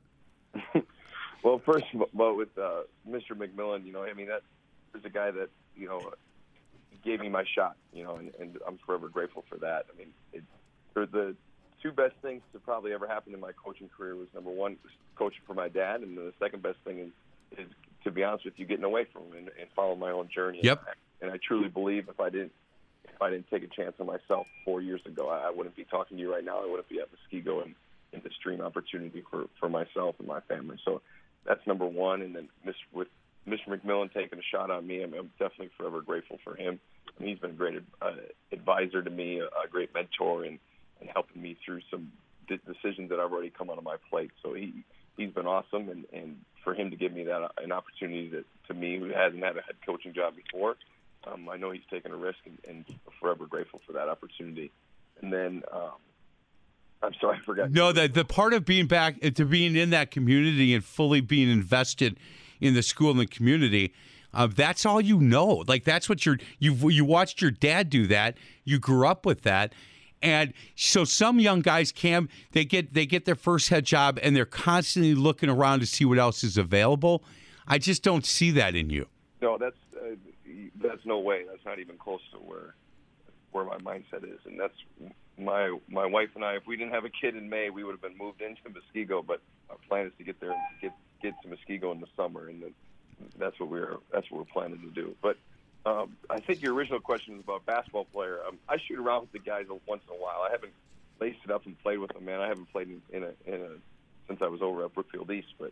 Well, 1.43 1.62
first 1.65 1.86
of 1.93 2.19
all, 2.19 2.36
with 2.36 2.56
uh, 2.58 2.82
Mr. 3.10 3.32
McMillan, 3.32 3.86
you 3.86 3.91
know, 3.91 4.04
I 4.04 4.13
mean, 4.13 4.27
that 4.27 4.43
was 4.93 5.04
a 5.06 5.10
guy 5.10 5.32
that, 5.32 5.49
you 5.75 5.88
know, 5.88 6.12
gave 7.04 7.19
me 7.19 7.30
my 7.30 7.43
shot, 7.56 7.75
you 7.93 8.04
know, 8.04 8.15
and, 8.15 8.32
and 8.39 8.58
I'm 8.67 8.77
forever 8.86 9.10
grateful 9.10 9.43
for 9.49 9.58
that. 9.58 9.86
I 9.93 9.97
mean, 9.97 10.10
it, 10.34 10.43
for 10.93 11.06
the 11.06 11.36
two 11.82 11.91
best 11.91 12.13
things 12.21 12.41
to 12.54 12.60
probably 12.60 12.93
ever 12.93 13.08
happen 13.08 13.34
in 13.34 13.39
my 13.39 13.51
coaching 13.54 13.89
career 13.95 14.15
was 14.15 14.27
number 14.36 14.51
one, 14.51 14.77
coaching 15.15 15.41
for 15.47 15.54
my 15.54 15.67
dad, 15.67 16.01
and 16.01 16.17
the 16.17 16.34
second 16.39 16.62
best 16.62 16.77
thing 16.86 16.99
is, 16.99 17.10
is 17.58 17.67
to 18.04 18.12
be 18.12 18.23
honest 18.23 18.45
with 18.45 18.54
you, 18.58 18.65
getting 18.65 18.84
away 18.84 19.06
from 19.12 19.23
him 19.23 19.38
and, 19.38 19.49
and 19.60 19.69
following 19.75 19.99
my 19.99 20.12
own 20.12 20.30
journey. 20.34 20.60
Yep. 20.63 20.84
And 21.21 21.32
I 21.32 21.38
truly 21.45 21.69
believe 21.69 22.08
if 22.10 22.19
I 22.19 22.30
didn't, 22.30 22.51
if 23.06 23.21
I 23.21 23.30
didn't 23.30 23.49
take 23.49 23.63
a 23.63 23.67
chance 23.67 23.93
on 23.99 24.08
myself 24.08 24.47
four 24.65 24.82
years 24.82 25.01
ago, 25.06 25.30
I, 25.30 25.47
I 25.47 25.51
wouldn't 25.51 25.75
be 25.75 25.86
talking 25.86 26.17
to 26.17 26.21
you 26.21 26.32
right 26.32 26.43
now. 26.43 26.63
I 26.63 26.67
wouldn't 26.67 26.89
be 26.89 26.99
at 26.99 27.10
Muskego 27.12 27.63
and 27.63 27.75
in 28.13 28.21
this 28.23 28.34
dream 28.43 28.62
opportunity 28.62 29.23
for 29.30 29.45
for 29.60 29.69
myself 29.69 30.15
and 30.19 30.27
my 30.27 30.41
family. 30.41 30.77
So 30.84 31.01
that's 31.45 31.65
number 31.67 31.86
one. 31.86 32.21
And 32.21 32.36
then 32.36 32.49
Mr. 32.65 32.73
with 32.93 33.08
Mr. 33.47 33.67
McMillan 33.69 34.13
taking 34.13 34.39
a 34.39 34.43
shot 34.43 34.69
on 34.69 34.86
me, 34.86 35.04
I'm, 35.04 35.13
I'm 35.13 35.32
definitely 35.39 35.71
forever 35.77 36.01
grateful 36.01 36.38
for 36.43 36.56
him. 36.56 36.80
I 37.08 37.23
mean, 37.23 37.30
he's 37.32 37.39
been 37.39 37.51
a 37.51 37.54
great 37.54 37.82
uh, 38.01 38.12
advisor 38.51 39.01
to 39.01 39.10
me, 39.10 39.39
a, 39.39 39.45
a 39.45 39.67
great 39.69 39.93
mentor, 39.93 40.43
and, 40.43 40.60
and 40.99 41.10
helping 41.13 41.41
me 41.41 41.58
through 41.65 41.82
some 41.89 42.12
de- 42.47 42.58
decisions 42.58 43.10
that 43.10 43.19
I've 43.19 43.32
already 43.32 43.49
come 43.49 43.69
out 43.69 43.77
of 43.77 43.84
my 43.84 43.97
plate. 44.10 44.32
So 44.43 44.54
he 44.54 44.84
he's 45.17 45.32
been 45.32 45.47
awesome, 45.47 45.89
and, 45.89 46.06
and 46.13 46.38
for 46.63 46.73
him 46.73 46.91
to 46.91 46.95
give 46.95 47.13
me 47.13 47.23
that 47.25 47.51
an 47.58 47.71
opportunity 47.71 48.30
that 48.30 48.45
to 48.67 48.73
me 48.73 48.97
who 48.99 49.10
hasn't 49.10 49.43
had 49.43 49.58
a 49.58 49.62
head 49.62 49.75
coaching 49.86 50.13
job 50.13 50.36
before, 50.36 50.75
um, 51.25 51.49
I 51.49 51.58
know 51.58 51.71
he's 51.71 51.82
taken 51.89 52.12
a 52.12 52.15
risk, 52.15 52.39
and, 52.45 52.58
and 52.67 52.86
forever 53.19 53.45
grateful 53.45 53.82
for 53.86 53.93
that 53.93 54.08
opportunity. 54.08 54.71
And 55.21 55.32
then 55.32 55.63
um, 55.71 55.99
I'm 57.04 57.14
sorry, 57.20 57.40
I 57.42 57.46
forgot. 57.46 57.72
No, 57.72 57.92
the 57.92 58.08
the 58.08 58.26
part 58.26 58.54
of 58.54 58.66
being 58.66 58.88
back 58.88 59.20
to 59.20 59.46
being 59.46 59.76
in 59.76 59.90
that 59.90 60.12
community 60.12 60.74
and 60.74 60.84
fully 60.84 61.22
being 61.22 61.50
invested 61.50 62.20
in 62.60 62.74
the 62.74 62.84
school 62.84 63.12
and 63.12 63.20
the 63.20 63.28
community. 63.28 63.94
Uh, 64.34 64.48
that's 64.48 64.86
all 64.86 65.02
you 65.02 65.20
know. 65.20 65.64
Like 65.68 65.84
that's 65.84 66.08
what 66.08 66.26
you're 66.26 66.38
you 66.60 66.90
you 66.90 67.04
watched 67.04 67.42
your 67.42 67.52
dad 67.52 67.90
do 67.90 68.08
that. 68.08 68.38
You 68.64 68.80
grew 68.80 69.06
up 69.08 69.26
with 69.26 69.42
that, 69.42 69.74
and 70.22 70.54
so 70.76 71.04
some 71.04 71.40
young 71.40 71.62
guys, 71.62 71.92
can 71.92 72.30
they 72.52 72.64
get 72.64 72.94
they 72.94 73.06
get 73.06 73.26
their 73.26 73.36
first 73.36 73.70
head 73.70 73.86
job 73.86 74.20
and 74.22 74.36
they're 74.36 74.46
constantly 74.46 75.16
looking 75.16 75.50
around 75.50 75.80
to 75.80 75.86
see 75.86 76.06
what 76.06 76.18
else 76.18 76.44
is 76.44 76.58
available. 76.58 77.24
I 77.68 77.78
just 77.78 78.04
don't 78.04 78.26
see 78.26 78.52
that 78.52 78.76
in 78.76 78.90
you. 78.90 79.08
No, 79.42 79.58
that's 79.58 79.76
uh, 79.96 80.16
that's 80.82 81.06
no 81.06 81.20
way. 81.20 81.46
That's 81.50 81.66
not 81.66 81.80
even 81.80 81.98
close 81.98 82.22
to 82.32 82.38
where 82.38 82.76
where 83.52 83.66
my 83.66 83.78
mindset 83.80 84.24
is, 84.24 84.40
and 84.46 84.60
that's 84.60 84.76
my 85.38 85.78
my 85.89 86.06
wife 86.06 86.30
and 86.36 86.44
I, 86.44 86.56
if 86.56 86.67
we 86.67 86.78
didn't 86.78 86.94
have 86.94 87.06
a 87.06 87.10
kid 87.10 87.36
in 87.36 87.50
May, 87.50 87.70
we 87.70 87.84
would 87.84 87.94
have 87.94 88.02
been 88.02 88.17
moved 88.17 88.41
into 88.41 88.62
Muskego. 88.70 89.26
But 89.26 89.41
our 89.70 89.78
plan 89.88 90.08
is 90.08 90.12
to 90.17 90.24
get 90.24 90.39
there 90.39 90.52
and 90.52 90.60
get 90.82 90.94
get 91.22 91.34
to 91.41 91.48
Muskego 91.48 91.91
in 91.94 92.02
the 92.02 92.08
summer, 92.15 92.48
and 92.48 92.62
then 92.62 92.74
that's 93.38 93.60
what 93.60 93.70
we're 93.70 93.98
that's 94.12 94.30
what 94.30 94.39
we're 94.39 94.54
planning 94.54 94.82
to 94.82 94.89
do. 94.89 95.15
But 95.22 95.38
um, 95.86 96.17
I 96.30 96.39
think 96.39 96.62
your 96.62 96.74
original 96.74 97.00
question 97.00 97.36
was 97.36 97.44
about 97.44 97.65
basketball 97.65 98.06
player. 98.06 98.39
Um, 98.48 98.58
I 98.70 98.78
shoot 98.78 99.00
around 99.00 99.22
with 99.22 99.32
the 99.32 99.39
guys 99.39 99.65
once 99.88 100.04
in 100.08 100.15
a 100.15 100.20
while. 100.20 100.46
I 100.48 100.52
haven't 100.52 100.74
laced 101.20 101.39
it 101.44 101.52
up 101.52 101.65
and 101.65 101.78
played 101.82 102.00
with 102.00 102.13
them, 102.13 102.26
man. 102.26 102.39
I 102.39 102.48
haven't 102.48 102.72
played 102.72 102.89
in, 102.89 103.02
in 103.12 103.24
a 103.24 103.32
in 103.46 103.62
a 103.62 103.70
since 104.28 104.41
I 104.41 104.48
was 104.48 104.62
over 104.62 104.86
at 104.86 104.94
Brookfield 104.94 105.32
East, 105.32 105.54
but. 105.60 105.72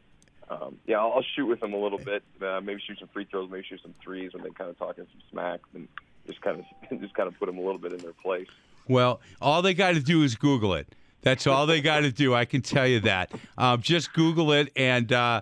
Um, 0.52 0.80
yeah, 0.88 0.98
I'll, 0.98 1.14
I'll 1.14 1.26
shoot 1.36 1.46
with 1.46 1.60
them 1.60 1.74
a 1.74 1.78
little 1.78 2.00
bit. 2.00 2.24
Uh, 2.42 2.60
maybe 2.60 2.82
shoot 2.82 2.98
some 2.98 3.08
free 3.10 3.26
throws, 3.26 3.52
maybe 3.52 3.64
shoot 3.70 3.84
some 3.84 3.94
threes 4.04 4.34
when 4.34 4.42
they 4.42 4.50
kind 4.50 4.68
of 4.68 4.80
talking 4.80 5.06
some 5.06 5.22
smack, 5.30 5.60
and 5.76 5.88
just 6.26 6.42
kind 6.42 6.60
of 6.60 7.00
just 7.02 7.14
kind 7.14 7.28
of 7.28 7.38
put 7.38 7.46
them 7.46 7.60
a 7.60 7.62
little 7.62 7.78
bit 7.78 7.94
in 7.94 8.00
their 8.00 8.14
place. 8.14 8.48
Well, 8.90 9.22
all 9.40 9.62
they 9.62 9.74
got 9.74 9.94
to 9.94 10.02
do 10.02 10.24
is 10.24 10.36
Google 10.36 10.74
it. 10.74 10.94
That's 11.22 11.48
all 11.48 11.68
they 11.68 11.80
got 11.80 12.02
to 12.02 12.12
do. 12.12 12.34
I 12.34 12.46
can 12.46 12.62
tell 12.62 12.88
you 12.88 13.00
that. 13.02 13.32
Um, 13.58 13.82
just 13.82 14.14
Google 14.14 14.52
it, 14.52 14.72
and 14.76 15.12
uh, 15.14 15.42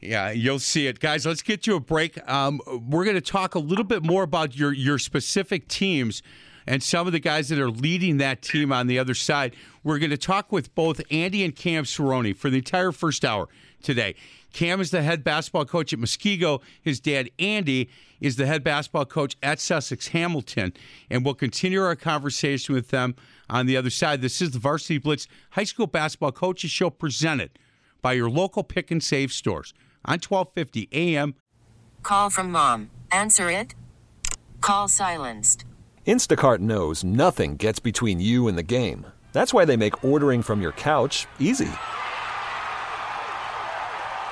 yeah, 0.00 0.30
you'll 0.30 0.58
see 0.60 0.86
it, 0.86 1.00
guys. 1.00 1.26
Let's 1.26 1.42
get 1.42 1.66
you 1.66 1.76
a 1.76 1.80
break. 1.80 2.16
Um, 2.30 2.60
we're 2.88 3.04
going 3.04 3.16
to 3.16 3.20
talk 3.20 3.54
a 3.54 3.58
little 3.58 3.84
bit 3.84 4.04
more 4.04 4.22
about 4.22 4.56
your 4.56 4.72
your 4.72 4.98
specific 4.98 5.68
teams 5.68 6.22
and 6.66 6.82
some 6.82 7.06
of 7.06 7.12
the 7.12 7.18
guys 7.18 7.48
that 7.48 7.58
are 7.58 7.70
leading 7.70 8.18
that 8.18 8.42
team 8.42 8.72
on 8.72 8.86
the 8.86 8.98
other 8.98 9.14
side. 9.14 9.56
We're 9.82 9.98
going 9.98 10.10
to 10.10 10.18
talk 10.18 10.52
with 10.52 10.74
both 10.74 11.00
Andy 11.10 11.44
and 11.44 11.56
Cam 11.56 11.84
Cerrone 11.84 12.36
for 12.36 12.50
the 12.50 12.58
entire 12.58 12.92
first 12.92 13.24
hour 13.24 13.48
today. 13.82 14.14
Cam 14.52 14.80
is 14.80 14.90
the 14.90 15.02
head 15.02 15.24
basketball 15.24 15.64
coach 15.64 15.92
at 15.92 15.98
Muskego. 15.98 16.60
His 16.82 17.00
dad, 17.00 17.30
Andy, 17.38 17.88
is 18.20 18.36
the 18.36 18.46
head 18.46 18.62
basketball 18.62 19.04
coach 19.04 19.36
at 19.42 19.60
Sussex 19.60 20.08
Hamilton. 20.08 20.72
And 21.10 21.24
we'll 21.24 21.34
continue 21.34 21.82
our 21.82 21.96
conversation 21.96 22.74
with 22.74 22.88
them 22.88 23.14
on 23.48 23.66
the 23.66 23.76
other 23.76 23.90
side. 23.90 24.22
This 24.22 24.40
is 24.40 24.50
the 24.52 24.58
Varsity 24.58 24.98
Blitz 24.98 25.26
High 25.50 25.64
School 25.64 25.86
Basketball 25.86 26.32
Coaches 26.32 26.70
Show 26.70 26.90
presented 26.90 27.58
by 28.02 28.12
your 28.12 28.30
local 28.30 28.62
pick 28.62 28.90
and 28.90 29.02
save 29.02 29.32
stores 29.32 29.74
on 30.04 30.14
1250 30.14 30.88
AM. 30.92 31.34
Call 32.02 32.30
from 32.30 32.50
mom. 32.50 32.90
Answer 33.10 33.50
it. 33.50 33.74
Call 34.60 34.88
silenced. 34.88 35.64
Instacart 36.06 36.58
knows 36.58 37.04
nothing 37.04 37.56
gets 37.56 37.78
between 37.78 38.20
you 38.20 38.48
and 38.48 38.56
the 38.56 38.62
game. 38.62 39.06
That's 39.32 39.54
why 39.54 39.64
they 39.64 39.76
make 39.76 40.04
ordering 40.04 40.42
from 40.42 40.60
your 40.60 40.72
couch 40.72 41.26
easy. 41.38 41.70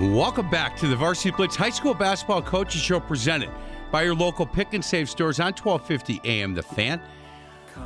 Welcome 0.00 0.48
back 0.48 0.76
to 0.76 0.86
the 0.86 0.94
Varsity 0.94 1.32
Blitz 1.32 1.56
High 1.56 1.70
School 1.70 1.92
Basketball 1.92 2.40
Coaches 2.40 2.80
Show 2.80 3.00
presented 3.00 3.50
by 3.90 4.02
your 4.02 4.14
local 4.14 4.46
pick 4.46 4.72
and 4.72 4.84
save 4.84 5.10
stores 5.10 5.40
on 5.40 5.52
1250 5.54 6.20
AM 6.24 6.54
The 6.54 6.62
Fan. 6.62 7.00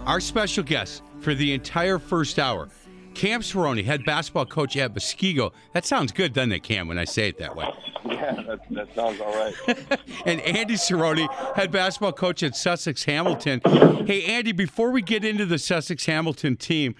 Our 0.05 0.21
special 0.21 0.63
guest 0.63 1.03
for 1.21 1.35
the 1.35 1.55
entire 1.55 1.99
first 1.99 2.39
hour, 2.39 2.69
Cam 3.15 3.41
Cerrone, 3.41 3.83
head 3.83 4.05
basketball 4.05 4.45
coach 4.45 4.77
at 4.77 4.93
Muskego. 4.93 5.53
That 5.73 5.87
sounds 5.87 6.13
good, 6.13 6.35
doesn't 6.35 6.53
it, 6.53 6.63
Cam, 6.63 6.87
when 6.87 6.99
I 6.99 7.07
say 7.07 7.29
it 7.29 7.39
that 7.39 7.57
way? 7.57 7.73
Yeah, 8.05 8.41
that, 8.43 8.61
that 8.71 8.95
sounds 8.95 9.21
all 9.21 9.35
right. 9.35 9.55
and 10.27 10.41
Andy 10.43 10.75
Cerrone, 10.75 11.29
head 11.55 11.73
basketball 11.73 12.13
coach 12.13 12.43
at 12.45 12.55
Sussex 12.55 13.05
Hamilton. 13.05 13.61
Hey, 14.07 14.25
Andy, 14.27 14.53
before 14.53 14.91
we 14.91 15.03
get 15.03 15.25
into 15.25 15.45
the 15.45 15.59
Sussex 15.59 16.07
Hamilton 16.07 16.57
team, 16.57 16.95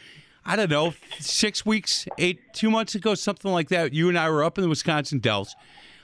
I 0.45 0.57
don't 0.57 0.71
know, 0.71 0.95
six 1.19 1.65
weeks, 1.65 2.07
eight, 2.19 2.53
two 2.53 2.71
months 2.71 2.95
ago, 2.95 3.15
something 3.15 3.51
like 3.51 3.69
that. 3.69 3.93
You 3.93 4.09
and 4.09 4.19
I 4.19 4.29
were 4.29 4.43
up 4.43 4.59
in 4.59 4.63
the 4.63 4.69
Wisconsin 4.69 5.19
Dells. 5.21 5.55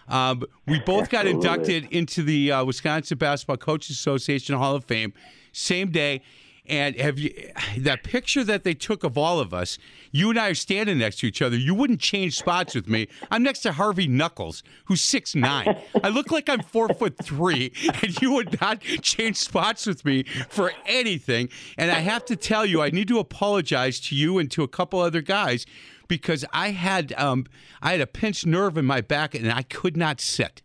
Um, 0.08 0.44
we 0.66 0.78
both 0.80 1.10
got 1.10 1.26
inducted 1.26 1.86
into 1.90 2.22
the 2.22 2.52
uh, 2.52 2.64
Wisconsin 2.64 3.18
Basketball 3.18 3.58
Coaches 3.58 3.96
Association 3.96 4.56
Hall 4.56 4.74
of 4.74 4.84
Fame 4.84 5.12
same 5.52 5.90
day. 5.90 6.22
And 6.68 6.96
have 6.96 7.18
you 7.18 7.32
that 7.78 8.02
picture 8.02 8.44
that 8.44 8.64
they 8.64 8.74
took 8.74 9.04
of 9.04 9.16
all 9.16 9.40
of 9.40 9.54
us? 9.54 9.78
You 10.10 10.30
and 10.30 10.38
I 10.38 10.48
are 10.48 10.54
standing 10.54 10.98
next 10.98 11.20
to 11.20 11.26
each 11.26 11.40
other. 11.42 11.56
You 11.56 11.74
wouldn't 11.74 12.00
change 12.00 12.36
spots 12.38 12.74
with 12.74 12.88
me. 12.88 13.08
I'm 13.30 13.42
next 13.42 13.60
to 13.60 13.72
Harvey 13.72 14.06
Knuckles, 14.06 14.62
who's 14.86 15.00
six 15.00 15.34
nine. 15.34 15.80
I 16.02 16.08
look 16.08 16.30
like 16.30 16.48
I'm 16.48 16.62
four 16.62 16.88
foot 16.88 17.16
three, 17.22 17.72
and 18.02 18.20
you 18.20 18.32
would 18.32 18.60
not 18.60 18.80
change 18.80 19.36
spots 19.36 19.86
with 19.86 20.04
me 20.04 20.24
for 20.48 20.72
anything. 20.86 21.48
And 21.76 21.90
I 21.90 22.00
have 22.00 22.24
to 22.26 22.36
tell 22.36 22.66
you, 22.66 22.82
I 22.82 22.90
need 22.90 23.08
to 23.08 23.18
apologize 23.18 24.00
to 24.00 24.14
you 24.14 24.38
and 24.38 24.50
to 24.52 24.62
a 24.62 24.68
couple 24.68 25.00
other 25.00 25.22
guys 25.22 25.66
because 26.08 26.44
I 26.52 26.70
had 26.70 27.12
um, 27.16 27.46
I 27.80 27.92
had 27.92 28.00
a 28.00 28.06
pinched 28.06 28.46
nerve 28.46 28.76
in 28.76 28.84
my 28.84 29.00
back 29.00 29.34
and 29.34 29.50
I 29.52 29.62
could 29.62 29.96
not 29.96 30.20
sit. 30.20 30.62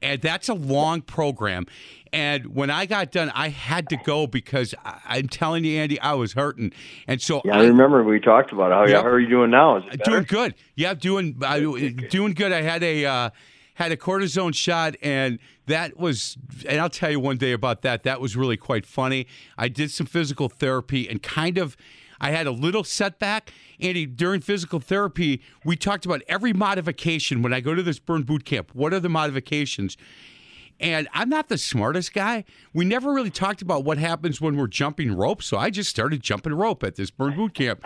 And 0.00 0.20
that's 0.20 0.48
a 0.48 0.54
long 0.54 1.02
program. 1.02 1.66
And 2.12 2.54
when 2.54 2.70
I 2.70 2.86
got 2.86 3.10
done, 3.10 3.30
I 3.34 3.48
had 3.48 3.88
to 3.90 3.96
go 3.96 4.26
because 4.26 4.74
I, 4.84 5.18
am 5.18 5.28
telling 5.28 5.64
you, 5.64 5.78
Andy, 5.78 6.00
I 6.00 6.14
was 6.14 6.32
hurting. 6.32 6.72
And 7.06 7.20
so 7.20 7.42
yeah, 7.44 7.56
I, 7.56 7.62
I 7.62 7.66
remember 7.66 8.02
we 8.02 8.20
talked 8.20 8.52
about 8.52 8.70
it. 8.70 8.74
How, 8.74 8.86
yep, 8.86 9.02
how 9.02 9.10
are 9.10 9.20
you 9.20 9.28
doing 9.28 9.50
now? 9.50 9.80
doing 10.04 10.24
good. 10.24 10.54
Yeah, 10.74 10.94
doing 10.94 11.36
uh, 11.42 11.58
doing 12.08 12.34
good. 12.34 12.52
I 12.52 12.62
had 12.62 12.82
a 12.82 13.04
uh, 13.04 13.30
had 13.74 13.92
a 13.92 13.96
cortisone 13.96 14.54
shot, 14.54 14.96
and 15.02 15.38
that 15.66 15.98
was. 15.98 16.36
And 16.66 16.80
I'll 16.80 16.90
tell 16.90 17.10
you 17.10 17.20
one 17.20 17.36
day 17.36 17.52
about 17.52 17.82
that. 17.82 18.04
That 18.04 18.20
was 18.20 18.36
really 18.36 18.56
quite 18.56 18.86
funny. 18.86 19.26
I 19.56 19.68
did 19.68 19.90
some 19.90 20.06
physical 20.06 20.48
therapy 20.48 21.08
and 21.08 21.22
kind 21.22 21.58
of. 21.58 21.76
I 22.20 22.30
had 22.30 22.46
a 22.46 22.50
little 22.50 22.84
setback. 22.84 23.52
Andy, 23.80 24.06
during 24.06 24.40
physical 24.40 24.80
therapy, 24.80 25.40
we 25.64 25.76
talked 25.76 26.04
about 26.04 26.22
every 26.28 26.52
modification. 26.52 27.42
When 27.42 27.52
I 27.52 27.60
go 27.60 27.74
to 27.74 27.82
this 27.82 27.98
burn 27.98 28.22
boot 28.22 28.44
camp, 28.44 28.70
what 28.74 28.92
are 28.92 29.00
the 29.00 29.08
modifications? 29.08 29.96
And 30.80 31.08
I'm 31.12 31.28
not 31.28 31.48
the 31.48 31.58
smartest 31.58 32.12
guy. 32.12 32.44
We 32.72 32.84
never 32.84 33.12
really 33.12 33.30
talked 33.30 33.62
about 33.62 33.84
what 33.84 33.98
happens 33.98 34.40
when 34.40 34.56
we're 34.56 34.68
jumping 34.68 35.12
rope. 35.12 35.42
So 35.42 35.56
I 35.58 35.70
just 35.70 35.90
started 35.90 36.22
jumping 36.22 36.54
rope 36.54 36.84
at 36.84 36.94
this 36.96 37.10
burn 37.10 37.34
boot 37.34 37.54
camp. 37.54 37.84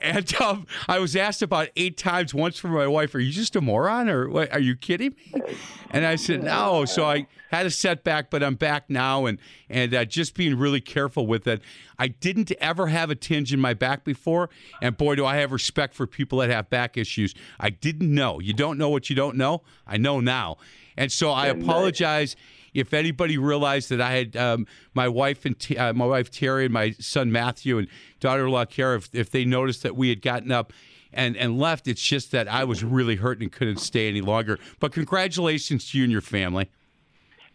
And 0.00 0.32
um, 0.40 0.66
I 0.86 0.98
was 0.98 1.16
asked 1.16 1.42
about 1.42 1.68
eight 1.76 1.96
times 1.96 2.34
once 2.34 2.58
from 2.58 2.72
my 2.72 2.86
wife, 2.86 3.14
"Are 3.14 3.20
you 3.20 3.32
just 3.32 3.56
a 3.56 3.60
moron, 3.60 4.08
or 4.08 4.28
what, 4.28 4.52
are 4.52 4.60
you 4.60 4.76
kidding 4.76 5.14
me?" 5.34 5.42
And 5.90 6.04
I 6.04 6.16
said, 6.16 6.42
"No." 6.42 6.84
So 6.84 7.04
I 7.04 7.26
had 7.50 7.66
a 7.66 7.70
setback, 7.70 8.30
but 8.30 8.42
I'm 8.42 8.54
back 8.54 8.90
now, 8.90 9.26
and 9.26 9.38
and 9.68 9.94
uh, 9.94 10.04
just 10.04 10.34
being 10.34 10.58
really 10.58 10.80
careful 10.80 11.26
with 11.26 11.46
it. 11.46 11.62
I 11.98 12.08
didn't 12.08 12.52
ever 12.60 12.88
have 12.88 13.10
a 13.10 13.14
tinge 13.14 13.52
in 13.52 13.60
my 13.60 13.74
back 13.74 14.04
before, 14.04 14.50
and 14.82 14.96
boy, 14.96 15.14
do 15.14 15.24
I 15.24 15.36
have 15.36 15.52
respect 15.52 15.94
for 15.94 16.06
people 16.06 16.38
that 16.38 16.50
have 16.50 16.70
back 16.70 16.96
issues. 16.96 17.34
I 17.58 17.70
didn't 17.70 18.14
know. 18.14 18.40
You 18.40 18.52
don't 18.52 18.78
know 18.78 18.90
what 18.90 19.10
you 19.10 19.16
don't 19.16 19.36
know. 19.36 19.62
I 19.86 19.96
know 19.96 20.20
now, 20.20 20.58
and 20.96 21.10
so 21.10 21.30
I 21.30 21.46
apologize 21.46 22.36
if 22.78 22.94
anybody 22.94 23.38
realized 23.38 23.90
that 23.90 24.00
I 24.00 24.12
had 24.12 24.36
um, 24.36 24.66
my 24.94 25.08
wife 25.08 25.44
and 25.44 25.58
T- 25.58 25.76
uh, 25.76 25.92
my 25.92 26.06
wife 26.06 26.30
Terry 26.30 26.64
and 26.64 26.74
my 26.74 26.92
son 26.92 27.32
Matthew 27.32 27.78
and 27.78 27.88
daughter-in-law 28.20 28.66
Kara, 28.66 28.96
if, 28.96 29.14
if 29.14 29.30
they 29.30 29.44
noticed 29.44 29.82
that 29.82 29.96
we 29.96 30.08
had 30.08 30.22
gotten 30.22 30.52
up 30.52 30.72
and 31.12 31.36
and 31.36 31.58
left, 31.58 31.88
it's 31.88 32.02
just 32.02 32.32
that 32.32 32.48
I 32.48 32.64
was 32.64 32.84
really 32.84 33.16
hurt 33.16 33.40
and 33.40 33.50
couldn't 33.50 33.78
stay 33.78 34.08
any 34.08 34.20
longer. 34.20 34.58
But 34.80 34.92
congratulations 34.92 35.90
to 35.90 35.98
you 35.98 36.04
and 36.04 36.12
your 36.12 36.20
family. 36.20 36.70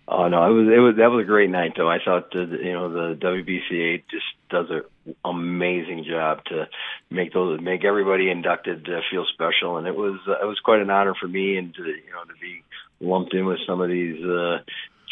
Oh 0.07 0.27
no, 0.27 0.43
it 0.45 0.53
was 0.53 0.67
it 0.67 0.79
was 0.79 0.95
that 0.97 1.12
was 1.12 1.23
a 1.23 1.27
great 1.27 1.49
night 1.49 1.73
though. 1.77 1.89
I 1.89 1.97
thought 2.03 2.31
the 2.31 2.45
you 2.62 2.73
know 2.73 2.89
the 2.91 3.15
WBCA 3.15 4.03
just 4.12 4.25
does 4.49 4.67
an 4.69 5.15
amazing 5.23 6.03
job 6.03 6.43
to 6.45 6.67
make 7.09 7.31
those 7.31 7.62
make 7.62 7.86
everybody 7.86 8.29
inducted 8.29 8.88
uh, 8.89 8.99
feel 9.09 9.25
special, 9.33 9.77
and 9.77 9.88
it 9.88 9.95
was 9.95 10.19
uh, 10.27 10.43
it 10.43 10.45
was 10.45 10.59
quite 10.59 10.81
an 10.81 10.89
honor 10.89 11.15
for 11.19 11.27
me 11.27 11.55
and 11.55 11.73
to 11.75 11.83
you 11.83 12.12
know 12.12 12.23
to 12.25 12.33
be 12.41 12.63
lumped 12.99 13.33
in 13.33 13.45
with 13.45 13.59
some 13.65 13.79
of 13.79 13.88
these 13.89 14.21
uh, 14.25 14.57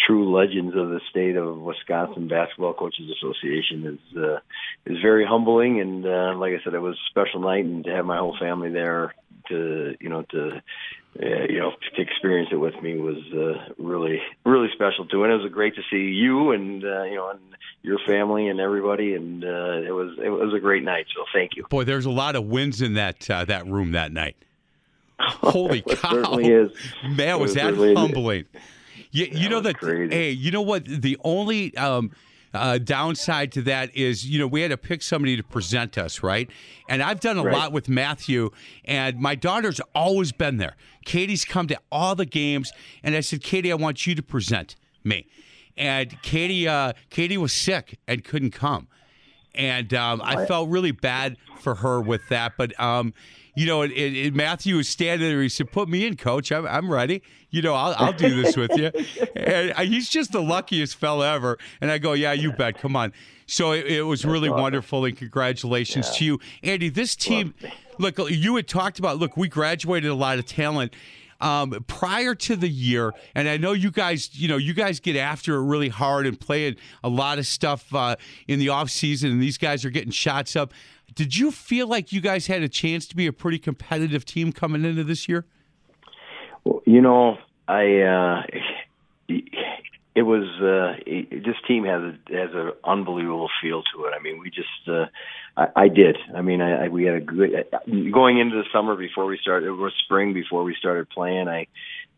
true 0.06 0.36
legends 0.36 0.76
of 0.76 0.90
the 0.90 1.00
state 1.10 1.36
of 1.36 1.58
Wisconsin 1.60 2.28
Basketball 2.28 2.74
Coaches 2.74 3.10
Association 3.18 3.86
is 4.00 4.18
uh, 4.18 4.40
is 4.86 4.98
very 5.02 5.26
humbling. 5.26 5.80
And 5.80 6.06
uh, 6.06 6.34
like 6.38 6.54
I 6.54 6.64
said, 6.64 6.74
it 6.74 6.80
was 6.80 6.96
a 6.96 7.10
special 7.10 7.42
night, 7.42 7.66
and 7.66 7.84
to 7.86 7.92
have 7.92 8.06
my 8.06 8.18
whole 8.18 8.36
family 8.40 8.70
there 8.72 9.14
to 9.50 9.96
you 10.00 10.10
know 10.10 10.24
to 10.32 10.62
uh, 11.22 11.44
you 11.50 11.60
know 11.60 11.72
to 11.96 12.02
experience 12.02 12.50
it 12.52 12.58
with 12.58 12.82
me 12.82 12.98
was 13.00 13.18
uh, 13.34 13.74
really 13.78 14.22
really 14.46 14.70
special 14.74 15.06
too. 15.06 15.24
And 15.24 15.34
it 15.34 15.38
was 15.42 15.52
great 15.52 15.76
to 15.76 15.82
see 15.92 16.12
you 16.12 16.52
and 16.52 16.84
uh, 16.84 17.04
you 17.04 17.16
know 17.16 17.30
and 17.32 17.40
your 17.84 18.00
family 18.08 18.48
and 18.48 18.60
everybody. 18.60 19.14
And 19.16 19.44
uh, 19.44 19.82
it 19.88 19.92
was 19.92 20.18
it 20.24 20.30
was 20.30 20.54
a 20.56 20.60
great 20.60 20.84
night. 20.84 21.06
So 21.16 21.24
thank 21.34 21.56
you. 21.56 21.66
Boy, 21.70 21.84
there's 21.84 22.06
a 22.06 22.12
lot 22.12 22.36
of 22.36 22.46
wins 22.46 22.82
in 22.82 22.94
that 22.96 23.30
uh, 23.30 23.46
that 23.46 23.68
room 23.68 23.92
that 23.92 24.12
night. 24.12 24.36
Holy 25.20 25.82
cow! 25.82 26.38
Man, 26.38 27.40
was 27.40 27.52
It 27.52 27.56
that 27.56 27.76
humbling. 27.96 28.46
is. 28.54 28.62
You, 29.12 29.28
you 29.32 29.50
know 29.50 29.60
that. 29.62 29.78
crazy. 29.78 30.13
Hey, 30.13 30.32
you 30.32 30.52
know 30.52 30.62
what? 30.62 30.86
The 30.86 31.17
only 31.24 31.76
um, 31.78 32.12
uh, 32.54 32.78
downside 32.78 33.52
to 33.54 33.62
that 33.63 33.95
is, 33.95 34.26
you 34.28 34.39
know, 34.39 34.47
we 34.47 34.62
had 34.62 34.71
to 34.71 34.78
pick 34.78 35.02
somebody 35.02 35.38
to 35.38 35.43
present 35.43 35.97
us, 35.97 36.24
right? 36.24 36.50
And 36.89 37.02
I've 37.04 37.19
done 37.19 37.38
a 37.38 37.43
Right. 37.43 37.54
lot 37.58 37.71
with 37.71 37.89
Matthew, 37.89 38.52
and 38.86 39.19
my 39.19 39.36
daughter's 39.36 39.80
always 39.93 40.32
been 40.32 40.58
there. 40.58 40.76
Katie's 41.06 41.45
come 41.45 41.67
to 41.67 41.78
all 41.91 42.15
the 42.15 42.26
games, 42.26 42.71
and 43.04 43.15
I 43.15 43.19
said, 43.21 43.41
Katie, 43.43 43.71
I 43.71 43.76
want 43.76 44.06
you 44.08 44.15
to 44.15 44.24
present 44.24 44.76
me. 45.04 45.28
And 45.78 46.21
Katie, 46.21 46.67
uh, 46.67 46.93
Katie 47.10 47.38
was 47.38 47.54
sick 47.54 47.97
and 48.08 48.24
couldn't 48.24 48.52
come 48.52 48.88
and 49.54 49.93
um, 49.93 50.21
I 50.24 50.45
felt 50.45 50.69
really 50.69 50.91
bad 50.91 51.36
for 51.60 51.76
her 51.76 52.00
with 52.00 52.21
that. 52.30 52.54
But 52.58 52.78
um, 52.80 53.13
you 53.54 53.65
know, 53.65 53.82
it, 53.82 53.91
it- 53.91 54.34
Matthew 54.34 54.78
was 54.78 54.88
standing 54.88 55.28
there. 55.28 55.41
He 55.41 55.50
said, 55.50 55.74
"Put 55.74 55.89
me 55.89 56.06
in, 56.06 56.15
coach. 56.15 56.54
I'm, 56.54 56.65
I'm 56.65 56.89
ready. 56.89 57.21
You 57.52 57.62
know, 57.62 57.74
I'll, 57.74 57.94
I'll 57.98 58.14
do 58.14 58.42
this 58.42 58.58
with 58.58 58.72
you." 58.78 58.92
And 59.36 59.88
he's 59.88 60.10
just 60.10 60.32
the 60.32 60.42
luckiest 60.42 60.96
fella 60.96 61.34
ever. 61.34 61.58
And 61.80 61.92
I 61.92 61.98
go, 61.98 62.14
"Yeah, 62.14 62.34
you 62.34 62.52
bet. 62.52 62.80
Come 62.80 62.96
on." 62.96 63.14
So 63.46 63.74
it, 63.74 63.86
it 63.86 64.02
was 64.04 64.24
really 64.24 64.50
wonderful, 64.50 65.04
and 65.06 65.16
congratulations 65.16 66.10
to 66.12 66.26
you, 66.26 66.40
Andy. 66.64 66.88
This 66.90 67.16
team, 67.16 67.54
look, 68.00 68.18
you 68.30 68.56
had 68.56 68.68
talked 68.68 68.98
about. 68.98 69.18
Look, 69.20 69.36
we 69.36 69.50
graduated 69.50 70.10
a 70.10 70.16
lot 70.16 70.40
of 70.40 70.46
talent. 70.46 70.96
Um, 71.42 71.72
prior 71.88 72.36
to 72.36 72.56
the 72.56 72.70
year, 72.70 73.14
and 73.34 73.50
I 73.50 73.58
know 73.58 73.72
you 73.72 73.90
guys, 73.90 74.30
you 74.40 74.48
know, 74.48 74.58
you 74.58 74.76
guys 74.76 75.00
get 75.00 75.16
after 75.16 75.56
it 75.56 75.64
really 75.66 75.90
hard 75.90 76.28
and 76.28 76.40
play 76.40 76.76
a 77.04 77.10
lot 77.10 77.40
of 77.40 77.48
stuff 77.48 77.94
uh, 77.96 78.16
in 78.48 78.60
the 78.60 78.70
off 78.70 78.92
season, 78.92 79.32
and 79.32 79.42
these 79.42 79.58
guys 79.58 79.84
are 79.84 79.90
getting 79.90 80.12
shots 80.12 80.56
up. 80.56 80.72
Did 81.16 81.36
you 81.36 81.52
feel 81.52 81.88
like 81.88 82.14
you 82.14 82.22
guys 82.22 82.46
had 82.46 82.62
a 82.62 82.70
chance 82.70 83.08
to 83.08 83.16
be 83.16 83.26
a 83.26 83.34
pretty 83.34 83.58
competitive 83.58 84.24
team 84.24 84.52
coming 84.54 84.86
into 84.86 85.04
this 85.04 85.28
year? 85.28 85.46
You 86.86 87.02
know, 87.02 87.38
I 87.67 88.02
uh, 88.02 88.43
it 90.13 90.24
was 90.24 90.43
uh, 90.62 91.02
it, 91.06 91.43
this 91.43 91.56
team 91.67 91.86
has 91.86 92.02
a, 92.02 92.38
has 92.38 92.50
an 92.54 92.71
unbelievable 92.84 93.50
feel 93.62 93.82
to 93.95 94.06
it. 94.06 94.13
I 94.17 94.21
mean, 94.21 94.39
we 94.39 94.50
just 94.50 94.67
uh, 94.88 95.06
I, 95.56 95.84
I 95.84 95.88
did. 95.88 96.17
I 96.36 96.41
mean, 96.41 96.62
I, 96.62 96.86
I 96.86 96.88
we 96.89 97.06
had 97.06 97.15
a 97.15 97.21
good 97.21 97.65
going 98.12 98.39
into 98.39 98.58
the 98.58 98.65
summer 98.74 98.95
before 98.95 99.26
we 99.26 99.38
started. 99.41 99.67
It 99.67 99.71
was 99.71 99.93
spring 100.04 100.34
before 100.34 100.63
we 100.63 100.76
started 100.76 101.10
playing. 101.10 101.47
I 101.47 101.67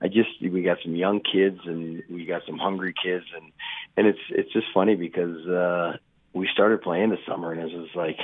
I 0.02 0.08
just 0.08 0.30
we 0.42 0.64
got 0.64 0.78
some 0.84 0.96
young 0.96 1.22
kids 1.22 1.60
and 1.66 2.04
we 2.10 2.26
got 2.26 2.42
some 2.46 2.58
hungry 2.58 2.94
kids 3.02 3.26
and 3.36 3.52
and 3.96 4.08
it's 4.08 4.20
it's 4.30 4.52
just 4.52 4.68
funny 4.74 4.96
because 4.96 5.48
uh, 5.48 5.98
we 6.34 6.50
started 6.52 6.82
playing 6.82 7.12
this 7.12 7.20
summer 7.28 7.52
and 7.52 7.62
it 7.62 7.78
was 7.78 7.90
like, 7.96 8.18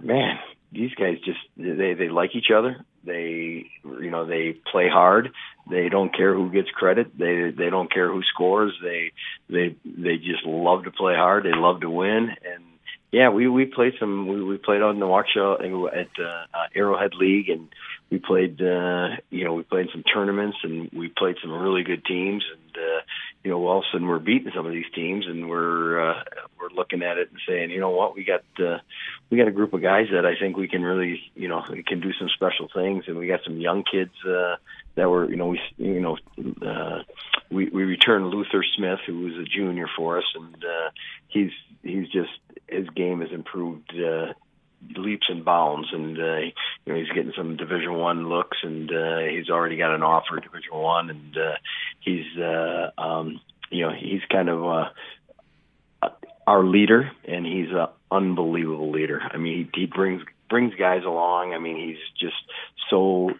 man, 0.00 0.38
these 0.72 0.94
guys 0.94 1.18
just 1.24 1.40
they 1.56 1.94
they 1.94 2.08
like 2.08 2.34
each 2.34 2.50
other. 2.54 2.84
They 3.04 3.66
you 3.84 4.10
know 4.10 4.26
they 4.26 4.52
play 4.70 4.88
hard. 4.88 5.30
They 5.68 5.88
don't 5.88 6.14
care 6.14 6.34
who 6.34 6.50
gets 6.50 6.70
credit. 6.70 7.16
They 7.16 7.50
they 7.50 7.70
don't 7.70 7.92
care 7.92 8.10
who 8.10 8.22
scores. 8.34 8.72
They 8.82 9.12
they 9.48 9.76
they 9.84 10.16
just 10.16 10.44
love 10.44 10.84
to 10.84 10.90
play 10.90 11.14
hard. 11.14 11.44
They 11.44 11.54
love 11.54 11.80
to 11.80 11.90
win. 11.90 12.30
And 12.30 12.64
yeah, 13.12 13.28
we 13.28 13.46
we 13.46 13.66
played 13.66 13.92
some. 14.00 14.26
We, 14.26 14.42
we 14.42 14.56
played 14.56 14.80
on 14.82 14.98
the 14.98 15.06
Waukesha 15.06 15.60
at 15.94 16.08
uh, 16.18 16.24
uh, 16.24 16.66
Arrowhead 16.74 17.14
League, 17.14 17.50
and 17.50 17.68
we 18.10 18.18
played. 18.18 18.60
Uh, 18.60 19.16
you 19.30 19.44
know, 19.44 19.52
we 19.52 19.62
played 19.64 19.88
some 19.92 20.02
tournaments, 20.02 20.56
and 20.62 20.90
we 20.92 21.08
played 21.08 21.36
some 21.42 21.52
really 21.52 21.82
good 21.82 22.04
teams. 22.06 22.42
And 22.50 22.76
uh, 22.76 23.00
you 23.44 23.50
know, 23.50 23.66
all 23.66 23.78
of 23.78 23.84
a 23.84 23.92
sudden 23.92 24.06
we're 24.06 24.18
beating 24.18 24.52
some 24.54 24.66
of 24.66 24.72
these 24.72 24.90
teams, 24.94 25.26
and 25.26 25.48
we're 25.48 26.10
uh, 26.10 26.22
we're 26.60 26.70
looking 26.70 27.02
at 27.02 27.18
it 27.18 27.30
and 27.30 27.40
saying, 27.46 27.70
you 27.70 27.80
know 27.80 27.90
what, 27.90 28.14
we 28.14 28.24
got 28.24 28.44
uh, 28.64 28.78
we 29.30 29.38
got 29.38 29.48
a 29.48 29.52
group 29.52 29.72
of 29.72 29.82
guys 29.82 30.06
that 30.12 30.24
I 30.24 30.38
think 30.38 30.56
we 30.56 30.68
can 30.68 30.82
really, 30.82 31.20
you 31.34 31.48
know, 31.48 31.62
can 31.86 32.00
do 32.00 32.12
some 32.12 32.28
special 32.34 32.68
things, 32.72 33.04
and 33.08 33.18
we 33.18 33.26
got 33.26 33.40
some 33.44 33.58
young 33.58 33.82
kids 33.82 34.12
uh, 34.24 34.56
that 34.94 35.10
were, 35.10 35.28
you 35.28 35.36
know, 35.36 35.48
we 35.48 35.60
you 35.76 36.00
know, 36.00 36.18
uh, 36.64 37.02
we 37.50 37.68
we 37.68 37.82
returned 37.82 38.28
Luther 38.28 38.64
Smith, 38.76 39.00
who 39.06 39.20
was 39.20 39.34
a 39.34 39.44
junior 39.44 39.88
for 39.96 40.18
us, 40.18 40.24
and 40.34 40.64
uh, 40.64 40.90
he's 41.28 41.50
he's 41.82 42.08
just 42.08 42.30
his 42.68 42.88
game 42.90 43.20
has 43.20 43.32
improved. 43.32 43.92
Uh, 43.92 44.32
leaps 44.96 45.26
and 45.28 45.44
bounds 45.44 45.88
and 45.92 46.18
uh 46.18 46.38
you 46.38 46.52
know 46.86 46.94
he's 46.94 47.08
getting 47.14 47.32
some 47.36 47.56
division 47.56 47.94
one 47.94 48.28
looks 48.28 48.58
and 48.62 48.90
uh 48.90 49.20
he's 49.20 49.48
already 49.48 49.76
got 49.76 49.94
an 49.94 50.02
offer 50.02 50.36
at 50.36 50.42
division 50.42 50.72
one 50.72 51.08
and 51.08 51.36
uh 51.36 51.54
he's 52.00 52.36
uh 52.38 52.90
um 52.98 53.40
you 53.70 53.86
know 53.86 53.92
he's 53.92 54.20
kind 54.30 54.48
of 54.48 54.64
uh 54.64 54.88
our 56.46 56.64
leader 56.64 57.10
and 57.24 57.46
he's 57.46 57.70
an 57.70 57.86
unbelievable 58.10 58.90
leader. 58.90 59.20
I 59.22 59.36
mean 59.36 59.70
he, 59.72 59.80
he 59.82 59.86
brings 59.86 60.22
brings 60.48 60.74
guys 60.74 61.04
along. 61.04 61.54
I 61.54 61.58
mean 61.58 61.76
he's 61.76 61.98
just 62.18 62.36
so 62.90 63.30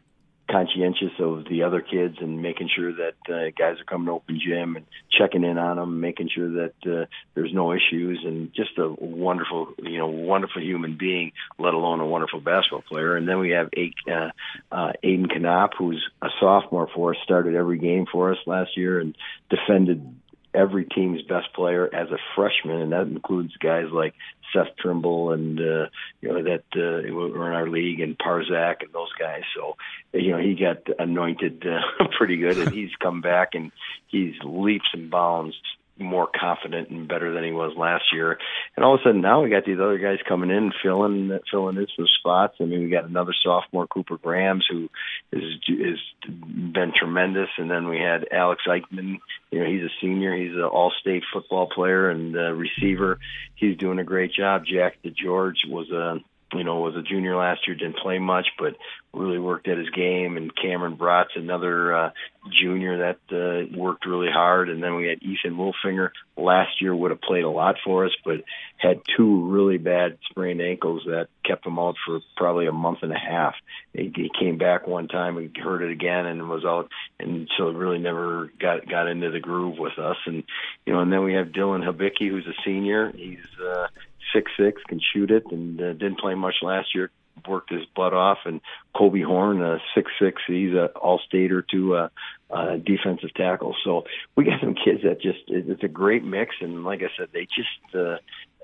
conscientious 0.52 1.12
of 1.18 1.44
the 1.48 1.62
other 1.62 1.80
kids 1.80 2.16
and 2.20 2.42
making 2.42 2.68
sure 2.74 2.92
that 2.92 3.14
uh, 3.32 3.50
guys 3.56 3.80
are 3.80 3.84
coming 3.84 4.06
to 4.06 4.12
open 4.12 4.38
gym 4.38 4.76
and 4.76 4.84
checking 5.10 5.44
in 5.44 5.56
on 5.56 5.76
them, 5.76 6.00
making 6.00 6.28
sure 6.28 6.48
that 6.50 6.74
uh, 6.86 7.06
there's 7.34 7.52
no 7.54 7.72
issues, 7.72 8.20
and 8.24 8.52
just 8.54 8.78
a 8.78 8.88
wonderful, 8.88 9.72
you 9.82 9.98
know, 9.98 10.08
wonderful 10.08 10.62
human 10.62 10.96
being, 10.98 11.32
let 11.58 11.74
alone 11.74 12.00
a 12.00 12.06
wonderful 12.06 12.40
basketball 12.40 12.82
player. 12.82 13.16
And 13.16 13.26
then 13.26 13.38
we 13.38 13.50
have 13.50 13.70
A- 13.76 13.94
uh, 14.10 14.30
uh, 14.70 14.92
Aiden 15.02 15.40
Knopp, 15.40 15.72
who's 15.78 16.04
a 16.20 16.28
sophomore 16.38 16.88
for 16.94 17.12
us, 17.12 17.20
started 17.24 17.54
every 17.54 17.78
game 17.78 18.06
for 18.10 18.32
us 18.32 18.38
last 18.46 18.76
year 18.76 19.00
and 19.00 19.16
defended 19.48 20.06
every 20.54 20.84
team's 20.84 21.22
best 21.22 21.52
player 21.54 21.88
as 21.92 22.10
a 22.10 22.18
freshman, 22.36 22.82
and 22.82 22.92
that 22.92 23.06
includes 23.06 23.56
guys 23.56 23.86
like 23.90 24.14
Seth 24.52 24.76
Trimble 24.78 25.32
and 25.32 25.58
uh, 25.58 25.86
you 26.20 26.28
know 26.28 26.42
that 26.42 26.64
uh, 26.74 27.14
were 27.14 27.48
in 27.48 27.54
our 27.54 27.68
league 27.68 28.00
and 28.00 28.18
Parzak 28.18 28.82
and 28.82 28.92
those 28.92 29.12
guys. 29.18 29.42
So 29.54 29.76
you 30.12 30.32
know 30.32 30.38
he 30.38 30.54
got 30.54 30.78
anointed 30.98 31.66
uh, 31.66 32.06
pretty 32.18 32.36
good, 32.36 32.58
and 32.58 32.72
he's 32.72 32.94
come 33.00 33.20
back 33.20 33.50
and 33.54 33.72
he's 34.08 34.34
leaps 34.44 34.88
and 34.92 35.10
bounds 35.10 35.56
more 35.98 36.28
confident 36.38 36.88
and 36.90 37.06
better 37.06 37.32
than 37.32 37.44
he 37.44 37.52
was 37.52 37.76
last 37.76 38.04
year. 38.12 38.38
And 38.76 38.84
all 38.84 38.94
of 38.94 39.00
a 39.00 39.04
sudden 39.04 39.20
now 39.20 39.42
we 39.42 39.50
got 39.50 39.64
these 39.64 39.78
other 39.78 39.98
guys 39.98 40.18
coming 40.26 40.50
in 40.50 40.72
filling 40.82 41.38
filling 41.50 41.76
in 41.76 41.86
some 41.96 42.06
spots. 42.18 42.56
I 42.60 42.64
mean 42.64 42.82
we 42.84 42.90
got 42.90 43.04
another 43.08 43.34
sophomore 43.42 43.86
Cooper 43.86 44.18
Grahams 44.18 44.66
who 44.70 44.88
is 45.32 45.42
is 45.68 45.98
been 46.26 46.92
tremendous, 46.96 47.48
and 47.58 47.70
then 47.70 47.88
we 47.88 47.98
had 47.98 48.28
Alex 48.32 48.62
Eichman. 48.66 49.18
You 49.50 49.60
know 49.60 49.66
he's 49.66 49.82
a 49.82 49.92
senior. 50.00 50.34
He's 50.34 50.54
an 50.54 50.62
all-state 50.62 51.24
football 51.32 51.68
player 51.68 52.10
and 52.10 52.36
uh, 52.36 52.52
receiver. 52.52 53.18
He's 53.54 53.76
doing 53.76 53.98
a 53.98 54.04
great 54.04 54.32
job. 54.32 54.64
Jack 54.64 54.96
DeGeorge 55.04 55.68
was 55.68 55.90
a 55.90 56.20
you 56.52 56.64
know, 56.64 56.80
was 56.80 56.96
a 56.96 57.02
junior 57.02 57.36
last 57.36 57.66
year, 57.66 57.76
didn't 57.76 57.96
play 57.96 58.18
much, 58.18 58.46
but 58.58 58.76
really 59.14 59.38
worked 59.38 59.68
at 59.68 59.78
his 59.78 59.90
game. 59.90 60.36
And 60.36 60.54
Cameron 60.54 60.94
Brott's 60.94 61.32
another 61.36 61.94
uh, 61.94 62.10
junior 62.50 62.98
that 62.98 63.18
uh, 63.30 63.76
worked 63.76 64.06
really 64.06 64.30
hard. 64.30 64.68
And 64.68 64.82
then 64.82 64.96
we 64.96 65.06
had 65.06 65.22
Ethan 65.22 65.56
Wolfinger 65.56 66.10
last 66.36 66.80
year 66.80 66.94
would 66.94 67.10
have 67.10 67.20
played 67.20 67.44
a 67.44 67.50
lot 67.50 67.76
for 67.84 68.06
us, 68.06 68.12
but 68.24 68.42
had 68.78 69.02
two 69.16 69.48
really 69.48 69.78
bad 69.78 70.18
sprained 70.30 70.62
ankles 70.62 71.02
that 71.06 71.28
kept 71.44 71.66
him 71.66 71.78
out 71.78 71.96
for 72.04 72.20
probably 72.36 72.66
a 72.66 72.72
month 72.72 72.98
and 73.02 73.12
a 73.12 73.18
half. 73.18 73.54
He, 73.92 74.12
he 74.14 74.30
came 74.38 74.58
back 74.58 74.86
one 74.86 75.08
time 75.08 75.36
and 75.36 75.54
hurt 75.56 75.82
it 75.82 75.90
again 75.90 76.26
and 76.26 76.48
was 76.48 76.64
out, 76.64 76.90
and 77.20 77.48
so 77.58 77.70
really 77.70 77.98
never 77.98 78.50
got 78.58 78.88
got 78.88 79.08
into 79.08 79.30
the 79.30 79.40
groove 79.40 79.78
with 79.78 79.98
us. 79.98 80.16
And 80.26 80.44
you 80.86 80.92
know, 80.92 81.00
and 81.00 81.12
then 81.12 81.22
we 81.22 81.34
have 81.34 81.48
Dylan 81.48 81.86
Habicki, 81.86 82.28
who's 82.28 82.46
a 82.46 82.54
senior. 82.64 83.12
He's 83.12 83.38
uh, 83.62 83.88
six 84.32 84.50
six, 84.56 84.82
can 84.88 85.00
shoot 85.12 85.30
it, 85.30 85.44
and 85.50 85.80
uh, 85.80 85.92
didn't 85.92 86.18
play 86.18 86.34
much 86.34 86.56
last 86.62 86.94
year. 86.94 87.10
Worked 87.48 87.72
his 87.72 87.86
butt 87.96 88.12
off, 88.12 88.38
and 88.44 88.60
Kobe 88.94 89.22
Horn, 89.22 89.62
uh, 89.62 89.78
six 89.94 90.10
six, 90.20 90.42
he's 90.46 90.74
a 90.74 90.86
all 90.88 91.18
stater 91.26 91.62
to 91.70 91.94
uh, 91.96 92.08
uh, 92.50 92.76
defensive 92.76 93.32
tackle. 93.34 93.74
So 93.84 94.04
we 94.36 94.44
got 94.44 94.60
some 94.60 94.74
kids 94.74 95.02
that 95.04 95.20
just 95.22 95.38
it's 95.48 95.82
a 95.82 95.88
great 95.88 96.24
mix, 96.24 96.56
and 96.60 96.84
like 96.84 97.00
I 97.00 97.08
said, 97.16 97.28
they 97.32 97.46
just 97.46 97.94
uh, 97.94 98.16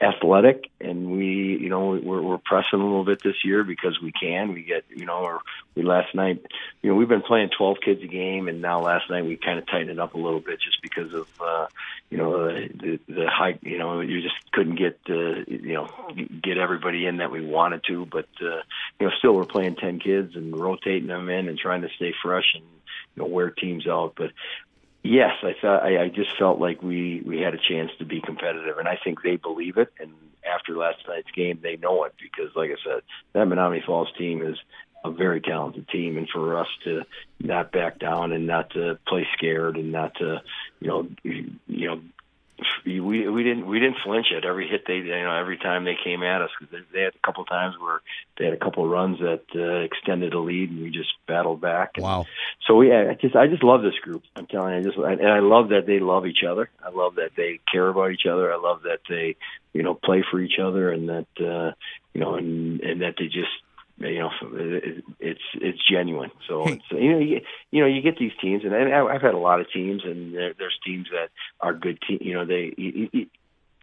athletic, 0.03 0.71
and 0.81 1.11
we, 1.11 1.59
you 1.61 1.69
know, 1.69 2.01
we're, 2.03 2.23
we're 2.23 2.39
pressing 2.39 2.81
a 2.81 2.83
little 2.83 3.05
bit 3.05 3.23
this 3.23 3.45
year 3.45 3.65
because 3.65 3.99
we 4.03 4.13
can. 4.13 4.53
We 4.53 4.63
get, 4.63 4.85
you 4.89 5.07
know, 5.07 5.19
or 5.19 5.41
we 5.75 5.83
last 5.83 6.15
night, 6.15 6.45
you 6.83 6.91
know, 6.91 6.97
we've 6.97 7.09
been 7.09 7.23
playing 7.23 7.51
12 7.57 7.79
kids 7.85 8.03
a 8.03 8.07
game, 8.07 8.49
and 8.49 8.63
now 8.63 8.81
last 8.81 9.11
night 9.11 9.25
we 9.25 9.37
kind 9.37 9.59
of 9.59 9.67
tightened 9.67 9.91
it 9.91 9.99
up 9.99 10.15
a 10.15 10.19
little 10.19 10.41
bit 10.41 10.61
just 10.61 10.81
because 10.83 11.13
of, 11.15 11.29
uh, 11.41 11.67
you 12.11 12.19
know, 12.19 12.49
the 12.49 12.99
the 13.09 13.27
high, 13.29 13.59
you 13.63 13.79
know, 13.79 14.01
you 14.01 14.23
just 14.23 14.37
couldn't 14.53 14.77
get, 14.77 14.99
uh, 15.11 15.45
you 15.47 15.75
know, 15.75 15.89
get 16.43 16.59
everybody 16.59 17.07
in 17.07 17.19
that 17.19 17.31
we 17.31 17.45
wanted 17.45 17.83
to, 17.89 18.07
but 18.07 18.29
uh, 18.41 18.63
you 18.99 19.07
know, 19.07 19.11
still 19.19 19.35
we're 19.35 19.45
playing 19.45 19.77
10 19.77 20.01
kids 20.01 20.37
and 20.37 20.57
rotating 20.59 21.09
them 21.09 21.29
in 21.29 21.49
and 21.49 21.59
trying 21.59 21.83
to 21.83 21.89
stay 21.97 22.15
fresh 22.23 22.55
and 22.55 22.65
you 23.15 23.23
know 23.23 23.29
wear 23.29 23.51
teams 23.51 23.87
out. 23.87 24.15
But 24.17 24.31
yes, 25.09 25.33
I 25.43 25.55
thought 25.61 25.83
I, 25.83 26.05
I 26.05 26.09
just 26.09 26.37
felt 26.39 26.61
like 26.61 26.83
we 26.83 27.23
we 27.25 27.41
had 27.41 27.55
a 27.55 27.59
chance 27.59 27.91
to 27.99 28.05
be 28.05 28.21
competitive, 28.21 28.79
and 28.79 28.89
I 28.89 28.99
think 29.03 29.23
they 29.23 29.37
believe 29.37 29.79
it. 29.79 29.93
And 29.99 30.13
after 30.49 30.77
last 30.77 30.99
night's 31.09 31.31
game, 31.31 31.61
they 31.63 31.77
know 31.77 32.05
it 32.05 32.15
because, 32.21 32.55
like 32.55 32.71
I 32.71 32.77
said, 32.85 33.03
that 33.33 33.47
Menomonee 33.47 33.85
Falls 33.85 34.13
team 34.17 34.43
is 34.43 34.59
a 35.05 35.11
very 35.11 35.41
talented 35.41 35.89
team, 35.89 36.19
and 36.19 36.29
for 36.29 36.59
us 36.59 36.69
to 36.85 37.03
not 37.41 37.73
back 37.73 37.99
down 37.99 38.33
and 38.33 38.47
not 38.47 38.71
to 38.71 38.99
play 39.07 39.27
scared 39.37 39.77
and 39.77 39.93
not 39.93 40.15
to, 40.17 40.43
you 40.81 40.89
know, 40.89 41.09
you 41.23 41.89
know, 41.89 42.01
we 42.85 43.01
we 43.01 43.43
didn't 43.45 43.67
we 43.67 43.79
didn't 43.79 43.99
flinch 44.05 44.27
at 44.37 44.45
every 44.45 44.69
hit 44.69 44.85
they 44.87 44.97
you 44.97 45.25
know 45.25 45.35
every 45.35 45.59
time 45.59 45.85
they 45.85 45.97
came 46.03 46.23
at 46.23 46.43
us 46.43 46.51
because 46.59 46.73
they, 46.73 46.99
they 46.99 47.05
had 47.05 47.15
a 47.15 47.27
couple 47.27 47.45
times 47.45 47.77
where 47.79 48.01
they 48.37 48.47
had 48.47 48.55
a 48.55 48.59
couple 48.59 48.85
of 48.85 48.91
runs 48.91 49.19
that 49.21 49.43
uh, 49.55 49.85
extended 49.85 50.35
a 50.35 50.39
lead 50.41 50.71
and 50.71 50.83
we 50.83 50.91
just 50.91 51.11
battled 51.27 51.61
back. 51.61 51.93
And 51.97 52.05
Wow. 52.05 52.27
So 52.67 52.81
yeah, 52.83 53.11
I 53.11 53.15
just 53.15 53.37
I 53.37 53.47
just 53.47 53.63
love 53.63 53.83
this 53.83 53.99
group. 54.03 54.25
I'm 54.37 54.47
telling 54.47 54.75
you, 54.75 54.81
I 54.81 54.83
just 54.83 54.97
and 54.97 55.29
I 55.29 55.41
love 55.41 55.69
that 55.71 55.87
they 55.87 56.01
love 56.01 56.27
each 56.27 56.43
other. 56.49 56.71
I 56.85 56.91
love 56.91 57.17
that 57.17 57.31
they 57.37 57.61
care 57.71 57.89
about 57.89 58.11
each 58.11 58.27
other. 58.31 58.53
I 58.53 58.57
love 58.57 58.83
that 58.83 59.01
they 59.09 59.37
you 59.73 59.83
know 59.83 59.95
play 59.95 60.25
for 60.29 60.41
each 60.41 60.59
other 60.61 60.91
and 60.91 61.09
that 61.09 61.27
uh, 61.41 61.73
you 62.13 62.21
know 62.21 62.35
and 62.35 62.81
and 62.81 63.03
that 63.03 63.15
they 63.19 63.27
just 63.27 63.53
you 64.01 64.19
know 64.19 64.31
it's 65.21 65.41
it's 65.55 65.79
genuine. 65.91 66.31
So 66.49 66.65
Hey. 66.65 66.73
it's 66.75 66.85
you 66.91 67.13
know 67.13 67.19
you, 67.19 67.41
you 67.71 67.81
know 67.81 67.87
you 67.87 68.03
get 68.03 68.19
these 68.19 68.33
teams 68.41 68.65
and 68.65 68.75
I, 68.75 69.05
I've 69.07 69.23
had 69.23 69.35
a 69.35 69.39
lot 69.39 69.61
of 69.61 69.71
teams 69.73 70.03
and 70.05 70.35
there, 70.35 70.55
there's 70.59 70.79
teams 70.85 71.09
that 71.11 71.31
are 71.61 71.75
good 71.75 71.99
team. 72.07 72.19
You 72.21 72.35
know 72.35 72.45
they. 72.47 72.75
You, 72.77 73.09
you, 73.13 73.27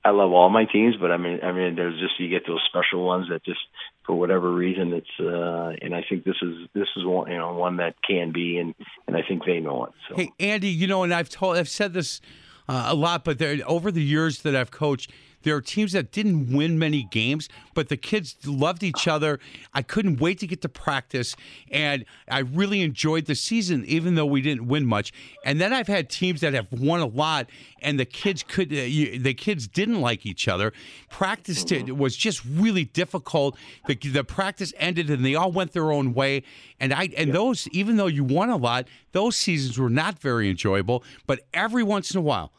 I 0.03 0.11
love 0.11 0.31
all 0.31 0.49
my 0.49 0.65
teams, 0.65 0.95
but 1.01 1.11
I 1.11 1.17
mean, 1.17 1.39
I 1.41 1.51
mean, 1.51 1.75
there's 1.75 1.99
just 1.99 2.19
you 2.19 2.29
get 2.29 2.45
those 2.45 2.61
special 2.69 3.03
ones 3.03 3.27
that 3.29 3.43
just 3.43 3.61
for 4.05 4.13
whatever 4.13 4.51
reason 4.53 4.93
it's, 4.93 5.07
uh, 5.19 5.73
and 5.81 5.95
I 5.95 6.05
think 6.07 6.23
this 6.23 6.35
is 6.43 6.67
this 6.75 6.87
is 6.95 7.03
one 7.03 7.31
you 7.31 7.37
know 7.37 7.55
one 7.55 7.77
that 7.77 7.95
can 8.07 8.31
be, 8.31 8.59
and 8.59 8.75
and 9.07 9.17
I 9.17 9.23
think 9.27 9.45
they 9.45 9.59
know 9.59 9.85
it. 9.85 9.93
So. 10.07 10.15
Hey, 10.15 10.31
Andy, 10.39 10.69
you 10.69 10.85
know, 10.85 11.01
and 11.01 11.11
I've 11.11 11.29
told, 11.29 11.57
I've 11.57 11.67
said 11.67 11.93
this 11.93 12.21
uh, 12.69 12.85
a 12.89 12.93
lot, 12.93 13.23
but 13.23 13.39
there, 13.39 13.57
over 13.65 13.91
the 13.91 14.03
years 14.03 14.43
that 14.43 14.55
I've 14.55 14.69
coached, 14.69 15.09
there 15.45 15.55
are 15.55 15.61
teams 15.61 15.93
that 15.93 16.11
didn't 16.11 16.51
win 16.51 16.77
many 16.79 17.03
games, 17.03 17.47
but 17.75 17.87
the 17.87 17.97
kids 17.97 18.35
loved 18.45 18.81
each 18.81 19.07
other. 19.07 19.39
I 19.73 19.83
couldn't 19.83 20.19
wait 20.19 20.39
to 20.39 20.47
get 20.47 20.61
to 20.63 20.69
practice, 20.69 21.35
and 21.71 22.03
I 22.27 22.39
really 22.39 22.81
enjoyed 22.81 23.25
the 23.25 23.35
season, 23.35 23.85
even 23.85 24.15
though 24.15 24.25
we 24.25 24.41
didn't 24.41 24.67
win 24.67 24.87
much. 24.87 25.13
And 25.45 25.61
then 25.61 25.71
I've 25.71 25.87
had 25.87 26.09
teams 26.09 26.41
that 26.41 26.55
have 26.55 26.71
won 26.73 26.99
a 26.99 27.05
lot, 27.05 27.47
and 27.83 27.99
the 27.99 28.05
kids 28.05 28.41
could, 28.41 28.73
uh, 28.73 28.77
you, 28.77 29.19
the 29.19 29.35
kids 29.35 29.67
didn't 29.67 30.01
like 30.01 30.25
each 30.25 30.47
other. 30.47 30.73
Practice 31.11 31.63
to, 31.65 31.91
was 31.91 32.15
just 32.15 32.43
really 32.43 32.85
difficult. 32.85 33.55
The, 33.85 33.95
the 33.95 34.23
practice 34.23 34.73
ended, 34.77 35.11
and 35.11 35.23
they 35.23 35.35
all 35.35 35.51
went 35.51 35.73
their 35.73 35.91
own 35.91 36.15
way. 36.15 36.41
And 36.79 36.91
I, 36.91 37.09
and 37.15 37.33
those, 37.33 37.67
even 37.67 37.97
though 37.97 38.07
you 38.07 38.23
won 38.23 38.49
a 38.49 38.57
lot, 38.57 38.87
those 39.11 39.37
seasons 39.37 39.77
were 39.77 39.91
not 39.91 40.17
very 40.17 40.49
enjoyable. 40.49 41.03
But 41.27 41.41
every 41.53 41.83
once 41.83 42.11
in 42.11 42.17
a 42.17 42.21
while, 42.21 42.51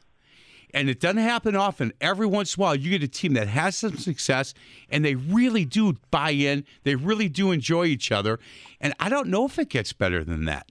and 0.75 0.89
it 0.89 1.01
doesn't 1.01 1.19
happen 1.19 1.57
often. 1.57 1.93
Every 2.01 2.27
once 2.27 2.57
in 2.57 2.61
a 2.61 2.65
while, 2.65 2.75
you 2.75 2.91
get 2.91 3.03
a 3.03 3.09
team 3.09 3.35
that 3.35 3.49
has 3.49 3.77
some 3.77 3.97
success 3.97 4.55
and 4.91 5.05
they 5.05 5.15
really 5.15 5.65
do 5.65 5.97
buy 6.11 6.31
in. 6.31 6.65
They 6.85 6.95
really 6.95 7.29
do 7.29 7.53
enjoy 7.53 7.87
each 7.87 8.13
other. 8.13 8.39
And 8.81 8.95
I 9.01 9.09
don't 9.09 9.29
know 9.29 9.45
if 9.45 9.59
it 9.59 9.69
gets 9.69 9.93
better 9.93 10.25
than 10.25 10.45
that. 10.47 10.71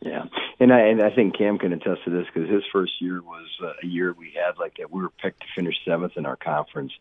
Yeah, 0.00 0.26
and 0.60 0.72
I 0.72 0.80
and 0.80 1.02
I 1.02 1.10
think 1.10 1.38
Cam 1.38 1.58
can 1.58 1.72
attest 1.72 2.04
to 2.04 2.10
this 2.10 2.26
because 2.32 2.50
his 2.50 2.62
first 2.70 2.92
year 3.00 3.22
was 3.22 3.48
uh, 3.62 3.72
a 3.82 3.86
year 3.86 4.12
we 4.12 4.34
had 4.34 4.58
like 4.58 4.76
that. 4.76 4.90
We 4.90 5.00
were 5.00 5.08
picked 5.08 5.40
to 5.40 5.46
finish 5.56 5.76
seventh 5.82 6.12
in 6.16 6.26
our 6.26 6.36
conference, 6.36 6.92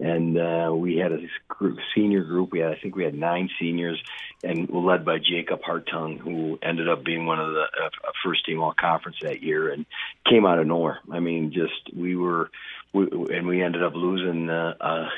and 0.00 0.38
uh, 0.38 0.72
we 0.74 0.96
had 0.96 1.12
a 1.12 1.20
group, 1.48 1.78
senior 1.94 2.24
group. 2.24 2.52
We 2.52 2.60
had 2.60 2.72
I 2.72 2.76
think 2.76 2.96
we 2.96 3.04
had 3.04 3.14
nine 3.14 3.50
seniors, 3.60 4.02
and 4.42 4.68
led 4.70 5.04
by 5.04 5.18
Jacob 5.18 5.60
Hartung, 5.60 6.18
who 6.18 6.58
ended 6.62 6.88
up 6.88 7.04
being 7.04 7.26
one 7.26 7.38
of 7.38 7.52
the 7.52 7.62
uh, 7.62 7.90
first 8.24 8.46
team 8.46 8.60
all 8.60 8.72
conference 8.72 9.18
that 9.22 9.42
year, 9.42 9.72
and 9.72 9.84
came 10.28 10.46
out 10.46 10.58
of 10.58 10.66
nowhere. 10.66 11.00
I 11.10 11.20
mean, 11.20 11.52
just 11.52 11.94
we 11.94 12.16
were, 12.16 12.50
we, 12.92 13.08
and 13.30 13.46
we 13.46 13.62
ended 13.62 13.82
up 13.82 13.94
losing 13.94 14.48
uh, 14.48 14.74
uh, 14.80 15.08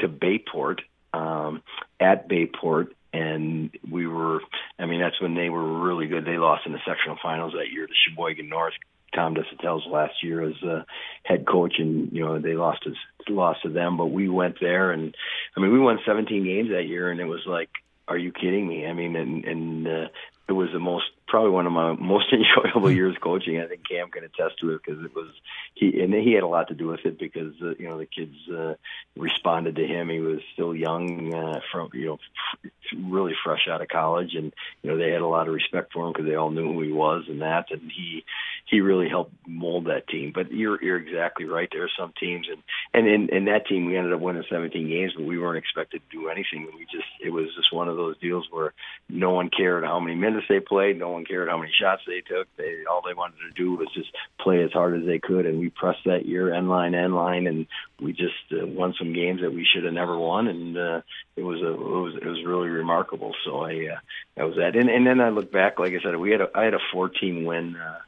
to 0.00 0.08
Bayport 0.08 0.82
um, 1.14 1.62
at 1.98 2.28
Bayport, 2.28 2.94
and 3.12 3.70
we 3.90 4.06
were. 4.06 4.40
I 4.78 4.84
mean, 4.84 5.00
that's 5.00 5.20
when 5.20 5.34
they 5.34 5.48
were 5.48 5.84
really 5.84 6.06
good. 6.06 6.26
They 6.26 6.36
lost 6.36 6.66
in 6.66 6.72
the 6.72 6.80
sectional 6.86 7.16
finals 7.22 7.54
that 7.54 7.72
year 7.72 7.86
to 7.86 7.92
Sheboygan 8.06 8.48
North. 8.48 8.74
Tom 9.14 9.34
DeSatel's 9.34 9.86
last 9.86 10.22
year 10.22 10.42
as 10.42 10.54
uh, 10.62 10.82
head 11.22 11.46
coach, 11.46 11.74
and 11.78 12.12
you 12.12 12.24
know 12.24 12.38
they 12.38 12.54
lost 12.54 12.84
his 12.84 12.96
lost 13.28 13.62
to 13.62 13.68
them. 13.68 13.96
But 13.96 14.06
we 14.06 14.28
went 14.28 14.60
there, 14.60 14.92
and 14.92 15.14
I 15.56 15.60
mean, 15.60 15.72
we 15.72 15.78
won 15.78 15.98
17 16.06 16.44
games 16.44 16.70
that 16.70 16.86
year, 16.86 17.10
and 17.10 17.20
it 17.20 17.26
was 17.26 17.44
like, 17.46 17.70
are 18.06 18.18
you 18.18 18.32
kidding 18.32 18.66
me? 18.66 18.86
I 18.86 18.92
mean, 18.92 19.16
and 19.16 19.44
and 19.44 19.88
uh, 19.88 20.08
it 20.48 20.52
was 20.52 20.68
the 20.72 20.78
most 20.78 21.06
probably 21.28 21.50
one 21.50 21.66
of 21.66 21.72
my 21.72 21.92
most 22.00 22.32
enjoyable 22.32 22.90
years 22.90 23.16
coaching. 23.20 23.60
I 23.60 23.66
think 23.66 23.86
Cam 23.88 24.10
can 24.10 24.24
attest 24.24 24.58
to 24.60 24.70
it 24.74 24.80
because 24.84 25.04
it 25.04 25.14
was 25.14 25.28
he 25.74 26.00
and 26.00 26.12
he 26.12 26.32
had 26.32 26.42
a 26.42 26.48
lot 26.48 26.68
to 26.68 26.74
do 26.74 26.88
with 26.88 27.04
it 27.04 27.18
because 27.18 27.54
uh, 27.62 27.74
you 27.78 27.88
know 27.88 27.98
the 27.98 28.06
kids 28.06 28.34
uh, 28.48 28.74
responded 29.16 29.76
to 29.76 29.86
him. 29.86 30.08
He 30.08 30.20
was 30.20 30.40
still 30.52 30.74
young, 30.74 31.32
uh, 31.32 31.60
from 31.70 31.90
you 31.92 32.06
know, 32.06 32.18
f- 32.64 32.70
really 32.98 33.34
fresh 33.44 33.68
out 33.70 33.82
of 33.82 33.88
college, 33.88 34.34
and 34.34 34.52
you 34.82 34.90
know 34.90 34.96
they 34.96 35.10
had 35.10 35.22
a 35.22 35.26
lot 35.26 35.48
of 35.48 35.54
respect 35.54 35.92
for 35.92 36.06
him 36.06 36.12
because 36.12 36.26
they 36.26 36.34
all 36.34 36.50
knew 36.50 36.72
who 36.72 36.82
he 36.82 36.92
was 36.92 37.24
and 37.28 37.42
that, 37.42 37.70
and 37.70 37.90
he 37.94 38.24
he 38.66 38.80
really 38.80 39.08
helped 39.08 39.32
mold 39.46 39.86
that 39.86 40.08
team. 40.08 40.32
But 40.34 40.52
you're 40.52 40.82
you're 40.82 40.98
exactly 40.98 41.44
right. 41.44 41.68
There 41.70 41.84
are 41.84 41.90
some 41.98 42.12
teams, 42.18 42.46
and 42.50 42.62
and 42.94 43.06
in, 43.06 43.28
in 43.34 43.44
that 43.46 43.66
team 43.66 43.86
we 43.86 43.96
ended 43.96 44.12
up 44.12 44.20
winning 44.20 44.44
17 44.48 44.88
games, 44.88 45.12
but 45.16 45.24
we 45.24 45.38
weren't 45.38 45.58
expected 45.58 46.02
to 46.10 46.16
do 46.16 46.28
anything. 46.28 46.66
We 46.74 46.84
just 46.84 47.08
it 47.20 47.30
was 47.30 47.46
just 47.56 47.72
one 47.72 47.88
of 47.88 47.96
those 47.96 48.18
deals 48.18 48.46
where 48.50 48.72
no 49.08 49.30
one 49.30 49.50
cared 49.50 49.84
how 49.84 50.00
many 50.00 50.14
minutes 50.14 50.46
they 50.48 50.60
played, 50.60 50.98
no 50.98 51.10
one 51.10 51.17
cared 51.24 51.48
how 51.48 51.58
many 51.58 51.72
shots 51.72 52.02
they 52.06 52.20
took. 52.20 52.48
They 52.56 52.84
all 52.90 53.02
they 53.06 53.14
wanted 53.14 53.38
to 53.38 53.50
do 53.54 53.74
was 53.74 53.88
just 53.94 54.08
play 54.40 54.62
as 54.62 54.72
hard 54.72 54.98
as 54.98 55.06
they 55.06 55.18
could, 55.18 55.46
and 55.46 55.58
we 55.58 55.70
pressed 55.70 56.04
that 56.06 56.26
year 56.26 56.52
end 56.52 56.68
line 56.68 56.94
end 56.94 57.14
line, 57.14 57.46
and 57.46 57.66
we 58.00 58.12
just 58.12 58.34
uh, 58.52 58.66
won 58.66 58.94
some 58.98 59.12
games 59.12 59.40
that 59.40 59.52
we 59.52 59.66
should 59.66 59.84
have 59.84 59.94
never 59.94 60.18
won, 60.18 60.48
and 60.48 60.76
uh, 60.76 61.00
it 61.36 61.42
was 61.42 61.60
a 61.60 61.72
it 61.72 61.78
was 61.78 62.14
it 62.16 62.26
was 62.26 62.44
really 62.44 62.68
remarkable. 62.68 63.34
So 63.44 63.60
I 63.64 63.88
uh, 63.92 63.98
that 64.36 64.46
was 64.46 64.56
that, 64.56 64.76
and 64.76 64.88
and 64.88 65.06
then 65.06 65.20
I 65.20 65.30
look 65.30 65.52
back, 65.52 65.78
like 65.78 65.92
I 65.92 66.02
said, 66.02 66.16
we 66.16 66.30
had 66.30 66.40
a 66.40 66.48
I 66.54 66.64
had 66.64 66.74
a 66.74 66.80
14 66.92 67.44
win. 67.44 67.76
Uh, 67.76 67.98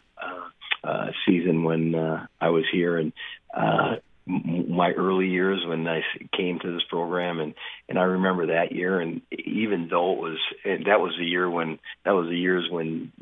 uh, 0.82 1.10
season 1.26 1.62
when 1.64 1.94
uh, 1.94 2.26
I 2.40 2.48
was 2.48 2.64
here, 2.72 2.96
and 2.96 3.12
uh, 3.54 3.96
my 4.30 4.92
early 4.92 5.28
years 5.28 5.64
when 5.66 5.86
I 5.86 6.02
came 6.36 6.58
to 6.60 6.72
this 6.72 6.82
program, 6.88 7.40
and 7.40 7.54
and 7.88 7.98
I 7.98 8.02
remember 8.02 8.46
that 8.48 8.72
year, 8.72 9.00
and 9.00 9.22
even 9.30 9.88
though 9.88 10.12
it 10.12 10.18
was 10.18 10.38
that 10.64 11.00
was 11.00 11.14
the 11.18 11.24
year 11.24 11.48
when 11.48 11.78
that 12.04 12.12
was 12.12 12.28
the 12.28 12.38
years 12.38 12.68
when. 12.70 13.12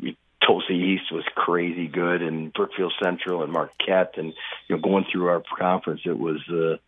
Tosa 0.47 0.73
East 0.73 1.13
was 1.13 1.25
crazy 1.35 1.89
good, 1.89 2.23
and 2.23 2.53
Brookfield 2.55 2.95
Central 3.03 3.43
and 3.43 3.53
Marquette, 3.53 4.15
and 4.17 4.33
you 4.67 4.77
know, 4.77 4.81
going 4.81 5.05
through 5.11 5.27
our 5.27 5.43
conference, 5.59 6.03
it 6.07 6.19
was, 6.19 6.41
uh, 6.49 6.79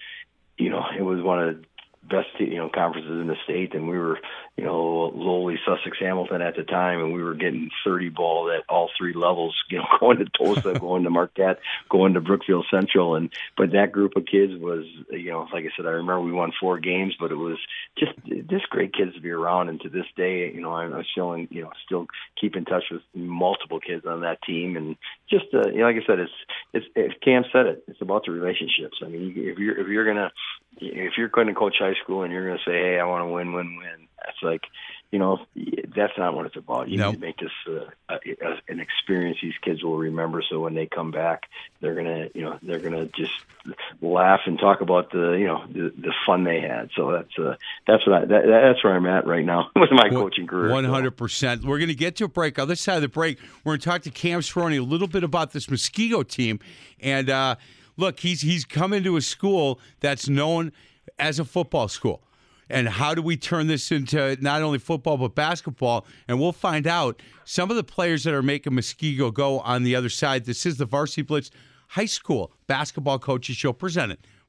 you 0.56 0.70
know, 0.70 0.82
it 0.96 1.02
was 1.02 1.20
one 1.20 1.46
of 1.46 1.64
best 2.02 2.28
you 2.38 2.56
know 2.56 2.70
conferences 2.72 3.10
in 3.10 3.26
the 3.26 3.36
state, 3.44 3.74
and 3.74 3.88
we 3.88 3.98
were 3.98 4.18
you 4.56 4.64
know 4.64 5.12
lowly 5.14 5.56
Sussex 5.66 5.98
Hamilton 6.00 6.42
at 6.42 6.56
the 6.56 6.62
time, 6.62 7.00
and 7.00 7.12
we 7.12 7.22
were 7.22 7.34
getting 7.34 7.70
30 7.84 8.08
ball 8.10 8.50
at 8.50 8.64
all 8.68 8.90
three 8.98 9.14
levels. 9.14 9.56
You 9.70 9.78
know, 9.78 9.86
going 10.00 10.18
to 10.18 10.24
Tosa, 10.24 10.78
going 10.80 11.04
to 11.04 11.10
Marquette, 11.10 11.60
going 11.88 12.14
to 12.14 12.20
Brookfield 12.20 12.66
Central, 12.72 13.14
and 13.14 13.30
but 13.56 13.70
that 13.70 13.92
group 13.92 14.16
of 14.16 14.26
kids 14.26 14.52
was 14.60 14.84
you 15.10 15.30
know 15.30 15.46
like 15.52 15.64
I 15.64 15.68
said, 15.76 15.86
I 15.86 15.90
remember 15.90 16.22
we 16.22 16.32
won 16.32 16.50
four 16.58 16.80
games, 16.80 17.14
but 17.20 17.30
it 17.30 17.36
was 17.36 17.56
just 17.96 18.12
just 18.48 18.68
great 18.70 18.92
kids 18.92 19.14
to 19.14 19.20
be 19.20 19.30
around, 19.30 19.68
and 19.68 19.80
to 19.82 19.88
this 19.88 20.06
day, 20.16 20.50
you 20.52 20.60
know, 20.60 20.72
I'm, 20.72 20.92
I'm 20.92 21.04
still 21.12 21.34
in, 21.34 21.46
you 21.52 21.62
know 21.62 21.70
still 21.86 22.06
keep 22.40 22.56
in 22.56 22.64
touch 22.64 22.84
with 22.90 23.02
multiple 23.14 23.78
kids 23.78 24.04
on 24.06 24.22
that 24.22 24.42
team, 24.42 24.76
and 24.76 24.96
just 25.28 25.46
uh, 25.54 25.68
you 25.68 25.78
know 25.78 25.84
like 25.84 26.02
I 26.02 26.06
said, 26.06 26.18
it's 26.18 26.32
it's, 26.72 26.86
it's 26.96 27.14
Cam 27.22 27.44
said 27.52 27.66
it, 27.66 27.84
it's 27.86 28.02
about 28.02 28.24
the 28.26 28.32
relationships. 28.32 28.98
I 29.02 29.06
mean, 29.06 29.34
if 29.36 29.58
you're 29.58 29.78
if 29.78 29.86
you're 29.86 30.06
gonna 30.06 30.32
if 30.80 31.14
you're 31.16 31.28
going 31.28 31.46
to 31.48 31.54
coach 31.54 31.76
high 31.78 31.89
school 32.02 32.22
and 32.22 32.32
you're 32.32 32.46
going 32.46 32.58
to 32.58 32.70
say, 32.70 32.76
"Hey, 32.78 32.98
I 33.00 33.04
want 33.04 33.22
to 33.22 33.32
win, 33.32 33.52
win, 33.52 33.76
win," 33.76 34.08
that's 34.24 34.42
like, 34.42 34.62
you 35.10 35.18
know, 35.18 35.38
that's 35.96 36.12
not 36.18 36.34
what 36.34 36.46
it's 36.46 36.56
about. 36.56 36.88
You 36.88 36.98
No. 36.98 37.10
need 37.10 37.16
to 37.20 37.26
make 37.26 37.36
this 37.38 37.50
uh, 37.68 37.90
a, 38.08 38.14
a, 38.14 38.60
an 38.68 38.80
experience 38.80 39.38
these 39.42 39.54
kids 39.62 39.82
will 39.82 39.96
remember. 39.98 40.42
So 40.48 40.60
when 40.60 40.74
they 40.74 40.86
come 40.86 41.10
back, 41.10 41.44
they're 41.80 41.94
gonna, 41.94 42.28
you 42.34 42.42
know, 42.42 42.58
they're 42.62 42.78
gonna 42.78 43.06
just 43.06 43.32
laugh 44.00 44.40
and 44.46 44.58
talk 44.58 44.80
about 44.80 45.10
the, 45.10 45.32
you 45.32 45.46
know, 45.46 45.64
the, 45.66 45.92
the 45.96 46.12
fun 46.26 46.44
they 46.44 46.60
had. 46.60 46.90
So 46.94 47.12
that's 47.12 47.38
uh, 47.38 47.56
that's 47.86 48.06
what 48.06 48.22
I, 48.22 48.24
that, 48.26 48.46
that's 48.46 48.84
where 48.84 48.94
I'm 48.94 49.06
at 49.06 49.26
right 49.26 49.44
now 49.44 49.70
with 49.76 49.90
my 49.92 50.08
coaching 50.10 50.46
career. 50.46 50.70
One 50.70 50.84
hundred 50.84 51.16
percent. 51.16 51.64
We're 51.64 51.78
going 51.78 51.88
to 51.88 51.94
get 51.94 52.16
to 52.16 52.24
a 52.24 52.28
break. 52.28 52.58
Other 52.58 52.76
side 52.76 52.96
of 52.96 53.02
the 53.02 53.08
break, 53.08 53.38
we're 53.64 53.72
going 53.72 53.80
to 53.80 53.84
talk 53.88 54.02
to 54.02 54.10
Cam 54.10 54.40
Cerrone 54.40 54.78
a 54.78 54.82
little 54.82 55.08
bit 55.08 55.24
about 55.24 55.52
this 55.52 55.66
Muskego 55.66 56.26
team. 56.26 56.60
And 57.00 57.28
uh, 57.30 57.56
look, 57.96 58.20
he's 58.20 58.42
he's 58.42 58.64
come 58.64 58.92
into 58.92 59.16
a 59.16 59.20
school 59.22 59.80
that's 60.00 60.28
known 60.28 60.72
as 61.18 61.38
a 61.38 61.44
football 61.44 61.88
school. 61.88 62.22
And 62.68 62.88
how 62.88 63.14
do 63.14 63.22
we 63.22 63.36
turn 63.36 63.66
this 63.66 63.90
into 63.90 64.36
not 64.40 64.62
only 64.62 64.78
football 64.78 65.16
but 65.16 65.34
basketball? 65.34 66.06
And 66.28 66.38
we'll 66.38 66.52
find 66.52 66.86
out 66.86 67.20
some 67.44 67.68
of 67.68 67.76
the 67.76 67.82
players 67.82 68.22
that 68.24 68.32
are 68.32 68.42
making 68.42 68.74
Muskego 68.74 69.34
go 69.34 69.58
on 69.60 69.82
the 69.82 69.96
other 69.96 70.08
side. 70.08 70.44
This 70.44 70.64
is 70.64 70.76
the 70.76 70.86
Varsity 70.86 71.22
Blitz 71.22 71.50
High 71.88 72.06
School 72.06 72.52
Basketball 72.68 73.18
Coaches 73.18 73.56
Show 73.56 73.72
presented 73.72 74.18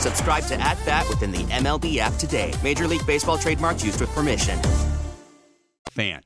Subscribe 0.00 0.44
to 0.44 0.60
At 0.60 0.78
Bat 0.86 1.08
within 1.08 1.30
the 1.30 1.44
MLB 1.44 1.98
app 1.98 2.14
today. 2.14 2.52
Major 2.62 2.88
League 2.88 3.06
Baseball 3.06 3.38
trademarks 3.38 3.84
used 3.84 4.00
with 4.00 4.10
permission. 4.10 4.58
fan. 5.92 6.22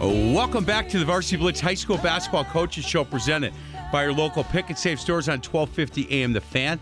Welcome 0.00 0.64
back 0.64 0.88
to 0.90 0.98
the 0.98 1.04
Varsity 1.04 1.36
Blitz 1.36 1.60
High 1.60 1.74
School 1.74 1.98
Basketball 1.98 2.44
Coaches 2.44 2.84
Show 2.84 3.04
presented 3.04 3.52
by 3.92 4.04
your 4.04 4.12
local 4.12 4.44
pick 4.44 4.68
and 4.68 4.78
save 4.78 4.98
stores 4.98 5.28
on 5.28 5.38
1250 5.38 6.22
AM 6.22 6.32
The 6.32 6.40
Fan. 6.40 6.80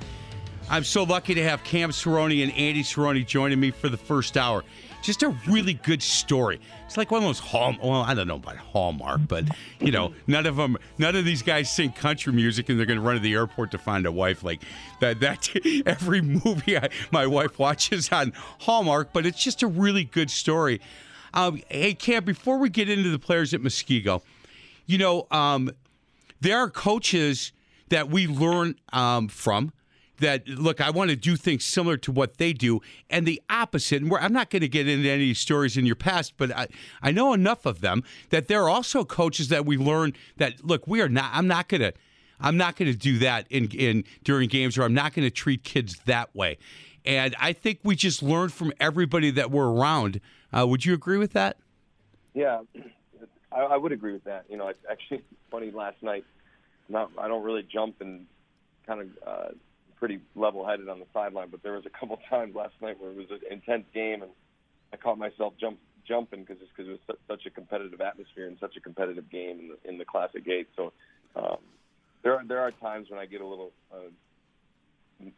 I'm 0.71 0.85
so 0.85 1.03
lucky 1.05 1.35
to 1.35 1.43
have 1.43 1.65
Cam 1.65 1.91
Cerrone 1.91 2.43
and 2.43 2.53
Andy 2.53 2.83
Cerrone 2.83 3.27
joining 3.27 3.59
me 3.59 3.71
for 3.71 3.89
the 3.89 3.97
first 3.97 4.37
hour. 4.37 4.65
Just 5.03 5.23
a 5.23 5.31
really 5.47 5.73
good 5.73 6.03
story. 6.03 6.61
It's 6.85 6.99
like 6.99 7.11
one 7.11 7.23
of 7.23 7.27
those 7.27 7.39
hall. 7.39 7.75
Well, 7.83 8.03
I 8.03 8.13
don't 8.13 8.29
know 8.29 8.37
about 8.37 8.59
Hallmark, 8.59 9.23
but 9.27 9.45
you 9.81 9.91
know, 9.91 10.13
none 10.27 10.45
of 10.45 10.57
them, 10.57 10.77
none 10.99 11.17
of 11.17 11.25
these 11.25 11.41
guys 11.41 11.71
sing 11.71 11.93
country 11.93 12.35
music, 12.35 12.69
and 12.69 12.79
they're 12.79 12.85
going 12.85 12.99
to 12.99 13.05
run 13.05 13.15
to 13.15 13.21
the 13.21 13.33
airport 13.33 13.71
to 13.71 13.79
find 13.79 14.05
a 14.05 14.13
wife. 14.13 14.43
Like 14.43 14.61
that. 15.01 15.21
That 15.21 15.49
every 15.87 16.21
movie 16.21 16.77
I, 16.77 16.91
my 17.11 17.27
wife 17.27 17.59
watches 17.59 18.11
on 18.13 18.33
Hallmark, 18.61 19.13
but 19.15 19.25
it's 19.25 19.43
just 19.43 19.63
a 19.63 19.67
really 19.67 20.05
good 20.05 20.31
story. 20.31 20.81
Um, 21.33 21.63
hey, 21.71 21.95
Cam, 21.95 22.25
before 22.25 22.59
we 22.59 22.69
get 22.69 22.91
into 22.91 23.11
the 23.11 23.19
players 23.19 23.55
at 23.55 23.61
Muskego, 23.63 24.23
you 24.87 24.99
know, 24.99 25.27
um, 25.31 25.71
there 26.41 26.59
are 26.59 26.69
coaches 26.69 27.53
that 27.89 28.11
we 28.11 28.27
learn 28.27 28.75
um, 28.93 29.29
from 29.29 29.73
that 30.19 30.47
look 30.49 30.81
i 30.81 30.91
want 30.91 31.11
to 31.11 31.17
do 31.17 31.37
things 31.37 31.65
similar 31.65 31.97
to 31.97 32.13
what 32.13 32.39
they 32.39 32.53
do 32.53 32.81
and 33.11 33.27
the 33.27 33.41
opposite 33.51 34.03
and 34.03 34.13
i'm 34.17 34.33
not 34.33 34.51
going 34.51 34.61
to 34.61 34.69
get 34.69 34.89
into 34.89 35.09
any 35.09 35.35
stories 35.35 35.77
in 35.77 35.87
your 35.87 35.97
past 35.97 36.35
but 36.37 36.51
I, 36.55 36.69
I 37.03 37.11
know 37.11 37.33
enough 37.33 37.67
of 37.67 37.81
them 37.81 38.03
that 38.31 38.49
there 38.49 38.63
are 38.63 38.69
also 38.69 39.05
coaches 39.05 39.49
that 39.49 39.65
we 39.65 39.77
learn 39.77 40.15
that 40.37 40.65
look 40.65 40.87
we 40.87 41.01
are 41.01 41.09
not 41.09 41.31
i'm 41.33 41.47
not 41.47 41.69
going 41.69 41.81
to 41.81 41.93
i'm 42.41 42.57
not 42.57 42.77
going 42.77 42.91
to 42.91 42.99
do 42.99 43.19
that 43.19 43.47
in, 43.51 43.69
in 43.71 44.05
during 44.25 44.49
games 44.49 44.77
or 44.79 44.83
i'm 44.83 44.95
not 44.95 45.15
going 45.15 45.27
to 45.27 45.35
treat 45.35 45.65
kids 45.65 45.99
that 46.07 46.35
way 46.35 46.59
and 47.05 47.35
i 47.39 47.53
think 47.53 47.81
we 47.83 47.97
just 47.97 48.23
learn 48.23 48.49
from 48.49 48.73
everybody 48.81 49.31
that 49.31 49.51
we're 49.51 49.71
around 49.71 50.21
uh, 50.53 50.67
would 50.67 50.85
you 50.85 50.95
agree 50.95 51.19
with 51.19 51.33
that 51.33 51.57
Yeah, 52.39 52.61
I, 53.51 53.61
I 53.63 53.77
would 53.77 53.91
agree 53.91 54.13
with 54.13 54.23
that. 54.25 54.45
You 54.49 54.57
know, 54.57 54.69
it's 54.69 54.79
actually 54.89 55.23
funny. 55.51 55.73
Last 55.73 56.01
night, 56.03 56.25
not 56.89 57.11
I 57.19 57.27
don't 57.27 57.43
really 57.43 57.65
jump 57.65 58.01
and 58.01 58.27
kind 58.87 59.01
of 59.01 59.09
uh, 59.27 59.49
pretty 59.99 60.21
level-headed 60.35 60.89
on 60.89 61.01
the 61.01 61.07
sideline, 61.13 61.49
but 61.51 61.63
there 61.63 61.73
was 61.73 61.85
a 61.87 61.91
couple 61.91 62.19
times 62.31 62.55
last 62.55 62.75
night 62.81 63.01
where 63.01 63.11
it 63.11 63.17
was 63.17 63.31
an 63.31 63.41
intense 63.51 63.85
game, 63.95 64.23
and 64.23 64.31
I 64.93 64.97
caught 64.97 65.19
myself 65.19 65.55
jump 65.61 65.79
jumping 66.07 66.41
because 66.41 66.57
it's 66.63 66.71
because 66.75 66.89
it 66.89 66.93
was 66.93 67.01
su- 67.07 67.25
such 67.29 67.45
a 67.47 67.51
competitive 67.51 68.01
atmosphere 68.01 68.47
and 68.47 68.57
such 68.59 68.77
a 68.77 68.81
competitive 68.81 69.31
game 69.31 69.61
in 69.61 69.69
the 69.69 69.89
in 69.89 69.99
the 69.99 70.05
Classic 70.05 70.47
Eight. 70.49 70.69
So 70.77 70.93
um, 71.37 71.59
there 72.23 72.35
are 72.35 72.45
there 72.47 72.61
are 72.61 72.71
times 72.71 73.11
when 73.11 73.21
I 73.21 73.27
get 73.27 73.41
a 73.41 73.47
little 73.47 73.73
uh, 73.93 74.09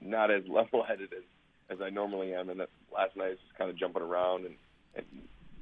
not 0.00 0.30
as 0.30 0.42
level-headed 0.48 1.12
as 1.12 1.24
as 1.70 1.80
I 1.80 1.90
normally 1.90 2.34
am, 2.34 2.50
and 2.50 2.60
that 2.60 2.70
last 2.92 3.16
night 3.16 3.26
I 3.26 3.30
was 3.30 3.38
just 3.46 3.58
kind 3.58 3.70
of 3.70 3.76
jumping 3.76 4.02
around 4.02 4.44
and, 4.46 4.54
and 4.96 5.06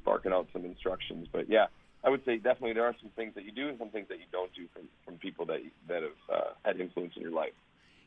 barking 0.04 0.32
out 0.32 0.48
some 0.52 0.64
instructions. 0.64 1.28
But 1.30 1.50
yeah, 1.50 1.66
I 2.04 2.10
would 2.10 2.24
say 2.24 2.36
definitely 2.36 2.72
there 2.72 2.86
are 2.86 2.96
some 3.00 3.10
things 3.16 3.34
that 3.34 3.44
you 3.44 3.52
do 3.52 3.68
and 3.68 3.78
some 3.78 3.90
things 3.90 4.08
that 4.08 4.18
you 4.18 4.26
don't 4.32 4.52
do 4.54 4.66
from 4.72 4.88
from 5.04 5.16
people 5.16 5.46
that 5.46 5.60
that 5.88 6.02
have 6.02 6.20
uh, 6.32 6.50
had 6.64 6.80
influence 6.80 7.14
in 7.16 7.22
your 7.22 7.32
life. 7.32 7.52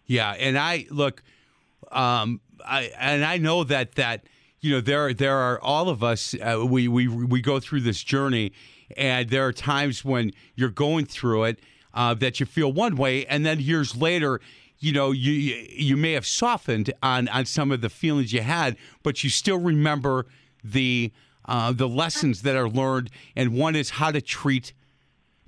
Yeah, 0.06 0.32
and 0.32 0.58
I 0.58 0.86
look, 0.90 1.24
um, 1.92 2.42
I 2.66 2.92
and 2.98 3.24
I 3.24 3.38
know 3.38 3.64
that 3.64 3.96
that 3.96 4.26
you 4.60 4.72
know 4.72 4.82
there 4.82 5.14
there 5.14 5.38
are 5.38 5.60
all 5.62 5.90
of 5.90 6.04
us. 6.04 6.36
Uh, 6.36 6.66
we 6.66 6.88
we 6.88 7.08
we 7.08 7.42
go 7.42 7.60
through 7.60 7.82
this 7.82 8.04
journey, 8.04 8.52
and 8.98 9.30
there 9.30 9.46
are 9.46 9.54
times 9.54 10.04
when 10.04 10.32
you're 10.56 10.70
going 10.70 11.06
through 11.06 11.46
it 11.46 11.60
uh, 11.94 12.14
that 12.16 12.40
you 12.40 12.46
feel 12.46 12.72
one 12.72 12.96
way, 12.96 13.26
and 13.26 13.46
then 13.46 13.60
years 13.60 13.96
later. 13.96 14.42
You 14.84 14.94
know, 14.94 15.12
you 15.12 15.32
you 15.32 15.96
may 15.96 16.14
have 16.14 16.26
softened 16.26 16.92
on 17.04 17.28
on 17.28 17.46
some 17.46 17.72
of 17.72 17.82
the 17.82 17.90
feelings 17.90 18.34
you 18.34 18.42
had, 18.42 18.78
but 19.04 19.24
you 19.24 19.30
still 19.30 19.60
remember 19.60 20.26
the 20.64 21.12
uh, 21.46 21.72
the 21.72 21.88
lessons 21.88 22.42
that 22.42 22.56
are 22.56 22.68
learned, 22.68 23.12
and 23.36 23.54
one 23.54 23.76
is 23.76 23.92
how 23.92 24.10
to 24.10 24.22
treat 24.22 24.74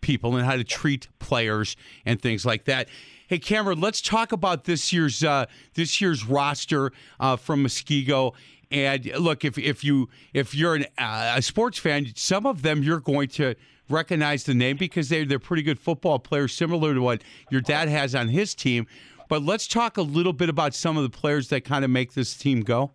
people 0.01 0.35
and 0.35 0.45
how 0.45 0.55
to 0.55 0.63
treat 0.63 1.07
players 1.17 1.75
and 2.05 2.21
things 2.21 2.45
like 2.45 2.65
that. 2.65 2.87
Hey, 3.27 3.39
Cameron, 3.39 3.79
let's 3.79 4.01
talk 4.01 4.31
about 4.31 4.65
this 4.65 4.91
year's 4.91 5.23
uh, 5.23 5.45
this 5.75 6.01
year's 6.01 6.25
roster 6.25 6.91
uh, 7.19 7.35
from 7.37 7.63
Muskego. 7.63 8.33
And 8.69 9.05
look, 9.17 9.45
if 9.45 9.57
if 9.57 9.83
you 9.83 10.09
if 10.33 10.53
you're 10.53 10.75
an, 10.75 10.85
uh, 10.97 11.35
a 11.37 11.41
sports 11.41 11.77
fan, 11.77 12.07
some 12.15 12.45
of 12.45 12.63
them 12.63 12.83
you're 12.83 12.99
going 12.99 13.29
to 13.29 13.55
recognize 13.89 14.43
the 14.43 14.53
name 14.53 14.77
because 14.77 15.09
they 15.09 15.23
they're 15.23 15.39
pretty 15.39 15.63
good 15.63 15.79
football 15.79 16.19
players, 16.19 16.53
similar 16.53 16.93
to 16.93 17.01
what 17.01 17.23
your 17.49 17.61
dad 17.61 17.87
has 17.87 18.13
on 18.13 18.27
his 18.27 18.53
team. 18.53 18.87
But 19.29 19.41
let's 19.41 19.67
talk 19.67 19.97
a 19.97 20.01
little 20.01 20.33
bit 20.33 20.49
about 20.49 20.73
some 20.73 20.97
of 20.97 21.03
the 21.03 21.09
players 21.09 21.47
that 21.49 21.63
kind 21.63 21.85
of 21.85 21.91
make 21.91 22.13
this 22.13 22.35
team 22.35 22.61
go. 22.61 22.91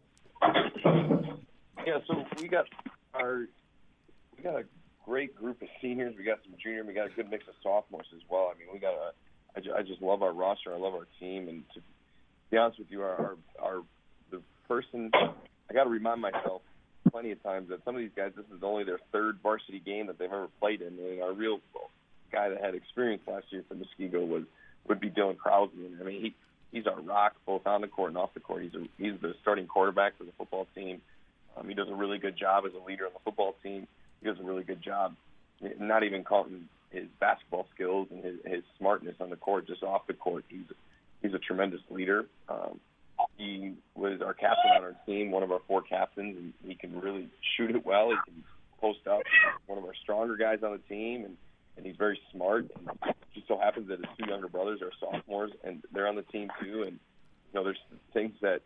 Yeah, 1.86 1.98
so 2.06 2.22
we 2.40 2.48
got 2.48 2.66
our 3.14 3.48
we 4.36 4.42
got 4.42 4.56
a 4.56 4.64
great 5.04 5.34
group 5.34 5.62
of 5.62 5.68
seniors. 5.80 6.14
We 6.18 6.24
got 6.24 6.38
some 6.44 6.54
junior. 6.62 6.84
We 6.84 6.92
got 6.92 7.06
a 7.06 7.10
good 7.14 7.30
mix 7.30 7.48
of 7.48 7.54
sophomores 7.62 8.06
as 8.14 8.20
well. 8.28 8.52
I 8.54 8.58
mean, 8.58 8.68
we 8.72 8.78
got 8.78 8.94
a. 8.94 9.12
I, 9.58 9.60
ju- 9.60 9.74
I 9.76 9.82
just 9.82 10.00
love 10.00 10.22
our 10.22 10.32
roster. 10.32 10.72
I 10.72 10.78
love 10.78 10.94
our 10.94 11.06
team, 11.18 11.48
and 11.48 11.62
to 11.74 11.80
be 12.50 12.56
honest 12.56 12.78
with 12.78 12.90
you, 12.90 13.02
our 13.02 13.18
our, 13.18 13.36
our 13.60 13.82
the 14.30 14.40
person 14.68 15.10
I 15.14 15.74
got 15.74 15.84
to 15.84 15.90
remind 15.90 16.20
myself 16.20 16.62
plenty 17.10 17.32
of 17.32 17.42
times 17.42 17.68
that 17.70 17.84
some 17.84 17.94
of 17.96 18.00
these 18.00 18.10
guys, 18.14 18.32
this 18.36 18.44
is 18.54 18.62
only 18.62 18.84
their 18.84 19.00
third 19.12 19.38
varsity 19.42 19.80
game 19.80 20.06
that 20.06 20.18
they've 20.18 20.32
ever 20.32 20.48
played 20.60 20.80
in. 20.80 20.98
And 20.98 21.22
our 21.22 21.32
real 21.32 21.60
guy 22.30 22.50
that 22.50 22.60
had 22.62 22.74
experience 22.74 23.22
last 23.26 23.46
year 23.50 23.64
for 23.68 23.74
Muskego 23.74 24.26
was 24.26 24.44
would 24.88 25.00
be 25.00 25.10
Dylan 25.10 25.36
Krause. 25.36 25.70
I 26.00 26.04
mean, 26.04 26.22
he 26.22 26.34
he's 26.70 26.86
our 26.86 27.00
rock 27.00 27.34
both 27.44 27.66
on 27.66 27.80
the 27.80 27.88
court 27.88 28.10
and 28.10 28.18
off 28.18 28.34
the 28.34 28.40
court. 28.40 28.62
He's 28.62 28.74
a, 28.74 28.86
he's 28.96 29.20
the 29.20 29.34
starting 29.42 29.66
quarterback 29.66 30.16
for 30.18 30.24
the 30.24 30.32
football 30.38 30.66
team. 30.74 31.00
Um, 31.56 31.68
he 31.68 31.74
does 31.74 31.88
a 31.88 31.94
really 31.94 32.18
good 32.18 32.36
job 32.36 32.64
as 32.66 32.72
a 32.74 32.86
leader 32.86 33.06
on 33.06 33.12
the 33.12 33.20
football 33.24 33.56
team. 33.62 33.88
He 34.20 34.28
does 34.28 34.38
a 34.38 34.44
really 34.44 34.62
good 34.62 34.82
job 34.82 35.14
not 35.80 36.04
even 36.04 36.24
counting 36.24 36.68
his 36.90 37.06
basketball 37.20 37.66
skills 37.74 38.08
and 38.10 38.24
his, 38.24 38.36
his 38.44 38.62
smartness 38.78 39.16
on 39.20 39.30
the 39.30 39.36
court, 39.36 39.66
just 39.66 39.82
off 39.82 40.06
the 40.06 40.14
court, 40.14 40.44
he's 40.48 40.66
he's 41.22 41.34
a 41.34 41.38
tremendous 41.38 41.80
leader. 41.90 42.26
Um, 42.48 42.80
he 43.36 43.74
was 43.94 44.20
our 44.22 44.34
captain 44.34 44.70
on 44.76 44.82
our 44.82 44.96
team, 45.06 45.30
one 45.30 45.42
of 45.42 45.50
our 45.50 45.60
four 45.66 45.82
captains, 45.82 46.36
and 46.36 46.52
he 46.66 46.74
can 46.74 47.00
really 47.00 47.28
shoot 47.56 47.70
it 47.70 47.84
well. 47.84 48.10
He 48.10 48.16
can 48.32 48.44
post 48.80 49.06
up. 49.10 49.22
One 49.66 49.78
of 49.78 49.84
our 49.84 49.94
stronger 50.02 50.36
guys 50.36 50.58
on 50.62 50.72
the 50.72 50.94
team, 50.94 51.24
and 51.24 51.36
and 51.76 51.86
he's 51.86 51.96
very 51.96 52.20
smart. 52.32 52.66
And 52.76 52.88
it 53.10 53.16
just 53.34 53.48
so 53.48 53.58
happens 53.58 53.88
that 53.88 53.98
his 53.98 54.08
two 54.18 54.28
younger 54.28 54.48
brothers 54.48 54.80
are 54.82 54.90
sophomores, 54.98 55.52
and 55.64 55.82
they're 55.92 56.08
on 56.08 56.16
the 56.16 56.22
team 56.22 56.50
too. 56.62 56.82
And 56.82 56.92
you 56.92 57.54
know, 57.54 57.64
there's 57.64 57.78
things 58.12 58.34
that 58.42 58.62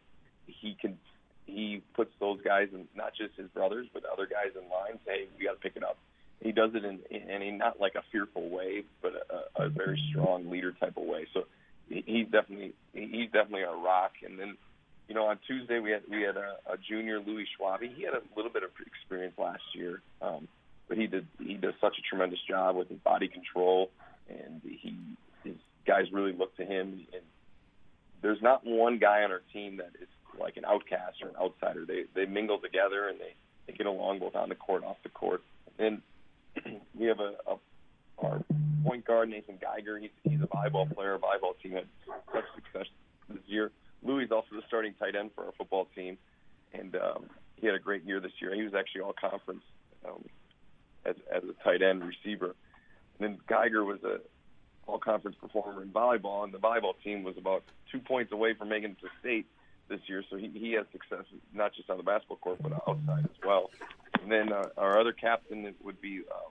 he 0.46 0.76
can 0.80 0.98
he 1.46 1.82
puts 1.94 2.12
those 2.20 2.40
guys 2.42 2.68
and 2.72 2.86
not 2.94 3.12
just 3.14 3.34
his 3.36 3.48
brothers, 3.48 3.86
but 3.92 4.04
other 4.10 4.26
guys 4.26 4.52
in 4.54 4.68
line. 4.70 4.98
Say, 5.06 5.12
hey, 5.12 5.28
we 5.38 5.44
got 5.44 5.52
to 5.52 5.58
pick 5.58 5.76
it 5.76 5.82
up. 5.82 5.98
He 6.43 6.51
does 6.51 6.70
it 6.74 6.84
in, 6.84 6.99
in 7.11 7.43
a 7.43 7.53
not 7.53 7.80
like 7.80 7.95
a 7.95 8.03
fearful 8.11 8.49
way, 8.51 8.82
but 9.01 9.12
a, 9.30 9.64
a 9.64 9.68
very 9.68 10.01
strong 10.11 10.51
leader 10.51 10.72
type 10.72 10.97
of 10.97 11.05
way. 11.05 11.26
So 11.32 11.45
he's 11.88 12.26
definitely 12.26 12.74
he's 12.93 13.30
definitely 13.30 13.64
our 13.64 13.78
rock. 13.78 14.12
And 14.24 14.38
then, 14.38 14.57
you 15.09 15.14
know, 15.14 15.26
on 15.26 15.38
Tuesday 15.47 15.78
we 15.78 15.93
had 15.93 16.03
we 16.11 16.22
had 16.22 16.36
a, 16.36 16.57
a 16.66 16.76
junior 16.76 17.20
Louis 17.20 17.47
Schwabi. 17.59 17.95
He 17.95 18.03
had 18.03 18.14
a 18.14 18.22
little 18.36 18.51
bit 18.51 18.64
of 18.64 18.70
experience 18.84 19.34
last 19.38 19.62
year, 19.74 20.03
um, 20.20 20.49
but 20.88 20.99
he 20.99 21.07
did 21.07 21.26
he 21.38 21.55
does 21.55 21.74
such 21.80 21.95
a 21.99 22.03
tremendous 22.03 22.40
job 22.49 22.76
with 22.76 22.88
his 22.88 22.99
body 22.99 23.28
control, 23.28 23.90
and 24.28 24.61
he 24.64 24.97
his 25.45 25.57
guys 25.86 26.07
really 26.12 26.32
look 26.32 26.57
to 26.57 26.64
him. 26.64 27.07
And 27.12 27.22
there's 28.20 28.43
not 28.43 28.62
one 28.64 28.99
guy 28.99 29.22
on 29.22 29.30
our 29.30 29.43
team 29.53 29.76
that 29.76 29.93
is 30.01 30.09
like 30.40 30.57
an 30.57 30.64
outcast 30.64 31.22
or 31.22 31.28
an 31.28 31.36
outsider. 31.40 31.84
They 31.86 32.05
they 32.14 32.26
mingle 32.26 32.59
together 32.59 33.09
and 33.09 33.20
they 33.20 33.34
they 33.66 33.74
get 33.74 33.86
along 33.86 34.18
both 34.18 34.34
on 34.34 34.49
the 34.49 34.57
court, 34.57 34.82
off 34.82 34.97
the 35.05 35.09
court. 35.09 35.43
And 35.78 36.03
we 36.98 37.06
have 37.06 37.20
a, 37.20 37.34
a 37.50 37.56
our 38.18 38.44
point 38.84 39.04
guard 39.04 39.28
Nathan 39.30 39.58
Geiger. 39.60 39.98
He's 39.98 40.10
he's 40.24 40.40
a 40.40 40.46
volleyball 40.46 40.92
player. 40.94 41.18
Volleyball 41.18 41.60
team 41.62 41.72
had 41.72 41.86
such 42.32 42.44
success 42.54 42.86
this 43.28 43.42
year. 43.46 43.70
Louis 44.02 44.24
is 44.24 44.32
also 44.32 44.48
the 44.52 44.62
starting 44.66 44.94
tight 44.98 45.14
end 45.14 45.30
for 45.34 45.44
our 45.46 45.52
football 45.52 45.88
team, 45.94 46.18
and 46.72 46.96
um, 46.96 47.24
he 47.56 47.66
had 47.66 47.74
a 47.74 47.78
great 47.78 48.04
year 48.04 48.20
this 48.20 48.32
year. 48.40 48.54
He 48.54 48.62
was 48.62 48.74
actually 48.74 49.02
all 49.02 49.14
conference 49.18 49.62
um, 50.06 50.24
as 51.04 51.16
as 51.34 51.42
a 51.44 51.64
tight 51.64 51.82
end 51.82 52.04
receiver. 52.04 52.54
And 53.18 53.30
then 53.30 53.38
Geiger 53.48 53.84
was 53.84 54.02
a 54.04 54.18
all 54.86 54.98
conference 54.98 55.36
performer 55.40 55.82
in 55.82 55.90
volleyball, 55.90 56.44
and 56.44 56.52
the 56.52 56.58
volleyball 56.58 56.94
team 57.04 57.22
was 57.22 57.36
about 57.36 57.62
two 57.90 58.00
points 58.00 58.32
away 58.32 58.54
from 58.54 58.68
making 58.68 58.90
it 58.90 59.00
to 59.00 59.08
state 59.20 59.46
this 59.88 60.00
year. 60.06 60.24
So 60.28 60.36
he, 60.36 60.48
he 60.48 60.72
has 60.72 60.86
success 60.90 61.24
not 61.54 61.74
just 61.74 61.88
on 61.90 61.98
the 61.98 62.02
basketball 62.02 62.38
court 62.38 62.58
but 62.62 62.72
outside 62.72 63.24
as 63.24 63.38
well. 63.44 63.70
And 64.22 64.30
then 64.30 64.52
uh, 64.52 64.68
our 64.76 65.00
other 65.00 65.12
captain 65.12 65.74
would 65.82 66.00
be 66.00 66.20
uh, 66.30 66.48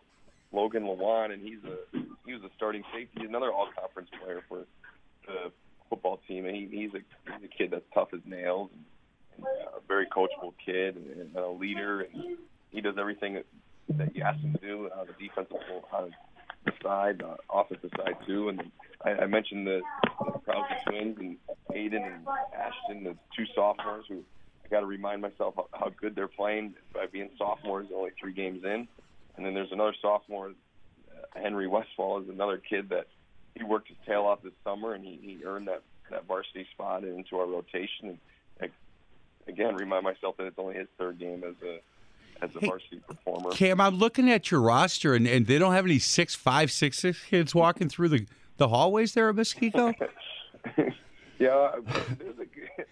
Logan 0.52 0.84
Lawan, 0.84 1.34
and 1.34 1.42
he's 1.42 1.60
a 1.64 1.98
he 2.26 2.34
was 2.34 2.44
a 2.44 2.50
starting 2.56 2.84
safety, 2.94 3.26
another 3.26 3.52
all 3.52 3.70
conference 3.80 4.10
player 4.22 4.44
for 4.50 4.66
the 5.26 5.52
football 5.90 6.20
team. 6.28 6.46
And 6.46 6.56
he, 6.56 6.68
he's 6.70 6.94
a 6.94 7.00
he's 7.32 7.46
a 7.46 7.48
kid 7.48 7.72
that's 7.72 7.86
tough 7.94 8.10
as 8.14 8.20
nails, 8.26 8.70
and, 8.74 8.84
and 9.38 9.46
uh, 9.46 9.78
a 9.78 9.82
very 9.88 10.06
coachable 10.08 10.54
kid 10.66 10.98
and, 10.98 11.22
and 11.22 11.36
a 11.36 11.50
leader, 11.50 12.02
and 12.02 12.38
he 12.72 12.82
does 12.82 12.96
everything 13.00 13.42
that, 13.90 14.16
you 14.16 14.24
ask 14.24 14.40
him 14.40 14.54
to 14.54 14.60
do 14.60 14.90
on 14.98 15.08
the 15.08 15.28
defensive 15.28 15.58
on 15.92 16.14
the 16.66 16.72
side, 16.84 17.22
uh, 17.22 17.36
offensive 17.54 17.92
side 17.98 18.16
too. 18.26 18.50
And 18.50 18.72
I, 19.04 19.24
I 19.24 19.26
mentioned 19.28 19.68
the, 19.68 19.82
the 20.26 20.32
Krause 20.40 20.66
twins 20.88 21.18
and 21.20 21.38
Aiden 21.72 22.06
and 22.06 22.26
Ashton, 22.56 23.04
the 23.04 23.16
two 23.36 23.46
sophomores 23.56 24.06
who 24.08 24.24
got 24.72 24.80
to 24.80 24.86
remind 24.86 25.22
myself 25.22 25.56
how, 25.74 25.92
good 26.00 26.16
they're 26.16 26.28
playing 26.28 26.74
by 26.94 27.06
being 27.06 27.30
sophomores, 27.38 27.88
only 27.94 28.12
three 28.20 28.34
games 28.34 28.64
in. 28.64 28.88
And 29.36 29.46
then 29.46 29.54
there's 29.54 29.72
another 29.72 29.94
sophomore, 30.02 30.54
Henry 31.36 31.68
Westfall, 31.68 32.22
is 32.22 32.30
another 32.30 32.58
kid 32.58 32.90
that 32.90 33.08
he 33.56 33.64
worked 33.64 33.90
his 33.90 33.98
tail 34.06 34.22
off 34.24 34.42
this 34.42 34.54
summer, 34.64 34.94
and 34.94 35.04
he, 35.04 35.20
he 35.22 35.46
earned 35.46 35.68
that 35.68 35.84
that 36.10 36.26
varsity 36.26 36.68
spot 36.74 37.04
into 37.04 37.38
our 37.38 37.46
rotation. 37.46 38.10
And 38.10 38.18
I, 38.62 38.70
again, 39.50 39.76
remind 39.76 40.04
myself 40.04 40.38
that 40.38 40.46
it's 40.46 40.60
only 40.60 40.76
his 40.76 40.88
third 40.98 41.20
game 41.20 41.44
as 41.44 41.56
a 41.64 41.80
as 42.44 42.56
a 42.56 42.60
hey, 42.60 42.68
varsity 42.68 43.02
performer. 43.08 43.52
Cam, 43.52 43.80
I'm 43.80 43.96
looking 43.96 44.30
at 44.30 44.52
your 44.52 44.62
roster, 44.62 45.14
and, 45.14 45.28
and 45.28 45.46
they 45.48 45.58
don't 45.58 45.74
have 45.74 45.86
any 45.86 46.00
six 46.00 46.36
five, 46.36 46.72
six 46.72 47.00
six 47.00 47.24
kids 47.24 47.54
walking 47.56 47.90
through 47.90 48.10
the 48.10 48.26
the 48.58 48.68
hallways 48.68 49.14
there 49.14 49.30
at 49.30 49.36
Muskego. 49.36 49.94
yeah, 51.40 51.72
there's 52.20 52.36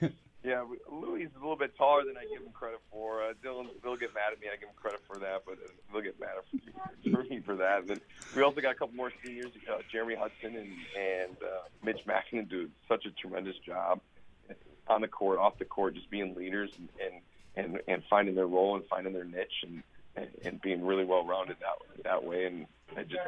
a 0.02 0.10
yeah, 0.50 0.66
Louis 0.92 1.24
is 1.24 1.32
a 1.36 1.40
little 1.40 1.56
bit 1.56 1.78
taller 1.78 2.04
than 2.04 2.18
I 2.18 2.24
give 2.24 2.42
him 2.44 2.52
credit 2.52 2.80
for. 2.92 3.22
Uh, 3.22 3.34
Dylan, 3.46 3.68
they'll 3.84 3.98
get 3.98 4.16
mad 4.16 4.34
at 4.34 4.42
me. 4.42 4.48
I 4.52 4.58
give 4.58 4.70
him 4.70 4.76
credit 4.82 5.02
for 5.06 5.20
that, 5.20 5.44
but 5.46 5.54
uh, 5.54 5.70
they'll 5.94 6.02
get 6.02 6.20
mad 6.20 6.32
at 6.38 7.12
for 7.14 7.24
me 7.24 7.40
for 7.46 7.56
that. 7.58 7.88
Then 7.88 8.02
we 8.36 8.42
also 8.42 8.60
got 8.60 8.72
a 8.72 8.76
couple 8.76 8.96
more 8.96 9.12
seniors, 9.24 9.52
uh, 9.72 9.78
Jeremy 9.92 10.16
Hudson 10.16 10.56
and 10.56 10.74
and 10.98 11.38
uh, 11.44 11.68
Mitch 11.84 12.00
Mackinnon 12.08 12.46
do 12.46 12.68
such 12.88 13.06
a 13.06 13.12
tremendous 13.12 13.58
job 13.64 14.02
on 14.88 15.02
the 15.02 15.08
court, 15.08 15.38
off 15.38 15.60
the 15.60 15.66
court, 15.66 15.94
just 15.94 16.10
being 16.10 16.34
leaders 16.34 16.72
and 16.78 17.22
and, 17.56 17.80
and 17.88 18.04
finding 18.10 18.34
their 18.34 18.48
role 18.48 18.76
and 18.76 18.86
finding 18.86 19.14
their 19.14 19.26
niche 19.26 19.64
and 19.64 19.84
and, 20.20 20.30
and 20.44 20.62
being 20.62 20.86
really 20.86 21.06
well 21.06 21.26
rounded 21.26 21.58
that 21.60 22.04
that 22.04 22.24
way. 22.24 22.46
And 22.46 22.66
I 22.98 23.04
just 23.04 23.22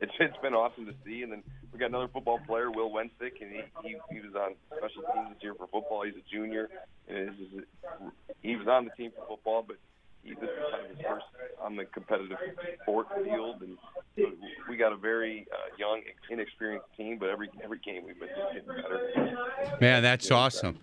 it's 0.00 0.12
it's 0.18 0.36
been 0.42 0.54
awesome 0.54 0.86
to 0.86 0.94
see. 1.04 1.22
And 1.22 1.32
then 1.32 1.42
we 1.72 1.78
got 1.78 1.86
another 1.86 2.08
football 2.08 2.40
player, 2.46 2.70
Will 2.70 2.90
Wensick, 2.90 3.40
and 3.40 3.50
he, 3.50 3.62
he 3.82 3.96
he 4.10 4.20
was 4.20 4.34
on 4.34 4.54
special 4.76 5.02
teams 5.14 5.34
this 5.34 5.42
year 5.42 5.54
for 5.54 5.66
football. 5.66 6.04
He's 6.04 6.14
a 6.14 6.34
junior, 6.34 6.68
and 7.08 7.30
he 8.42 8.56
was 8.56 8.66
on 8.68 8.84
the 8.84 8.90
team 8.92 9.12
for 9.16 9.36
football, 9.36 9.64
but 9.66 9.76
he, 10.22 10.34
this 10.34 10.44
is 10.44 10.56
kind 10.70 10.84
of 10.84 10.96
his 10.96 11.06
first 11.06 11.26
on 11.60 11.76
the 11.76 11.84
competitive 11.84 12.36
sport 12.82 13.06
field, 13.24 13.62
and 13.62 13.78
so 14.16 14.24
we 14.68 14.76
got 14.76 14.92
a 14.92 14.96
very 14.96 15.46
uh, 15.52 15.56
young, 15.78 16.02
inexperienced 16.30 16.86
team. 16.96 17.18
But 17.18 17.30
every 17.30 17.50
every 17.62 17.78
game 17.78 18.04
we've 18.04 18.18
been 18.18 18.28
getting 18.28 18.66
better. 18.66 19.78
Man, 19.80 20.02
that's 20.02 20.30
awesome. 20.30 20.78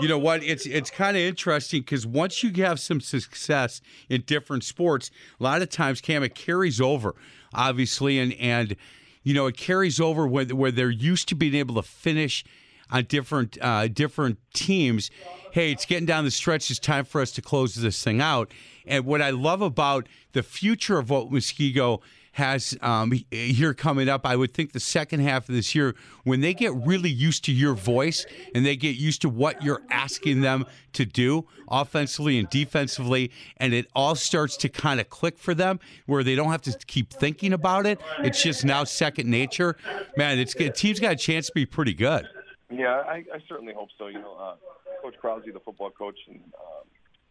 You 0.00 0.08
know 0.08 0.18
what? 0.18 0.42
It's 0.42 0.66
it's 0.66 0.90
kind 0.90 1.16
of 1.16 1.22
interesting 1.22 1.80
because 1.80 2.06
once 2.06 2.42
you 2.42 2.52
have 2.64 2.80
some 2.80 3.00
success 3.00 3.80
in 4.08 4.22
different 4.22 4.64
sports, 4.64 5.10
a 5.40 5.42
lot 5.42 5.62
of 5.62 5.70
times, 5.70 6.00
Cam, 6.00 6.22
it 6.22 6.34
carries 6.34 6.80
over, 6.80 7.14
obviously, 7.52 8.18
and 8.18 8.32
and 8.34 8.76
you 9.22 9.34
know 9.34 9.46
it 9.46 9.56
carries 9.56 10.00
over 10.00 10.26
where 10.26 10.44
where 10.46 10.70
they're 10.70 10.90
used 10.90 11.28
to 11.28 11.34
being 11.34 11.54
able 11.54 11.76
to 11.76 11.82
finish 11.82 12.44
on 12.90 13.04
different 13.04 13.58
uh, 13.60 13.88
different 13.88 14.38
teams. 14.52 15.10
Hey, 15.52 15.70
it's 15.72 15.86
getting 15.86 16.06
down 16.06 16.24
the 16.24 16.30
stretch. 16.30 16.70
It's 16.70 16.80
time 16.80 17.04
for 17.04 17.20
us 17.20 17.30
to 17.32 17.42
close 17.42 17.74
this 17.74 18.02
thing 18.02 18.20
out. 18.20 18.52
And 18.86 19.04
what 19.06 19.22
I 19.22 19.30
love 19.30 19.62
about 19.62 20.08
the 20.32 20.42
future 20.42 20.98
of 20.98 21.10
what 21.10 21.30
Muskego 21.30 22.00
has 22.34 22.76
um, 22.82 23.12
here 23.30 23.72
coming 23.74 24.08
up, 24.08 24.26
I 24.26 24.34
would 24.34 24.52
think 24.52 24.72
the 24.72 24.80
second 24.80 25.20
half 25.20 25.48
of 25.48 25.54
this 25.54 25.72
year, 25.72 25.94
when 26.24 26.40
they 26.40 26.52
get 26.52 26.74
really 26.74 27.10
used 27.10 27.44
to 27.44 27.52
your 27.52 27.74
voice 27.74 28.26
and 28.54 28.66
they 28.66 28.74
get 28.74 28.96
used 28.96 29.22
to 29.22 29.28
what 29.28 29.62
you're 29.62 29.82
asking 29.88 30.40
them 30.40 30.66
to 30.94 31.04
do 31.04 31.46
offensively 31.68 32.36
and 32.40 32.50
defensively, 32.50 33.30
and 33.58 33.72
it 33.72 33.86
all 33.94 34.16
starts 34.16 34.56
to 34.58 34.68
kind 34.68 35.00
of 35.00 35.08
click 35.10 35.38
for 35.38 35.54
them 35.54 35.78
where 36.06 36.24
they 36.24 36.34
don't 36.34 36.50
have 36.50 36.62
to 36.62 36.76
keep 36.88 37.12
thinking 37.12 37.52
about 37.52 37.86
it. 37.86 38.00
It's 38.18 38.42
just 38.42 38.64
now 38.64 38.82
second 38.82 39.30
nature. 39.30 39.76
Man, 40.16 40.40
it's 40.40 40.54
team's 40.74 40.98
got 40.98 41.12
a 41.12 41.16
chance 41.16 41.46
to 41.46 41.52
be 41.54 41.66
pretty 41.66 41.94
good. 41.94 42.26
Yeah, 42.70 43.02
I, 43.06 43.24
I 43.32 43.38
certainly 43.48 43.74
hope 43.74 43.90
so. 43.98 44.06
You 44.06 44.20
know, 44.20 44.36
uh, 44.36 44.56
Coach 45.02 45.14
Krause, 45.20 45.42
the 45.52 45.60
football 45.60 45.90
coach, 45.90 46.18
and 46.28 46.36
um, 46.36 46.86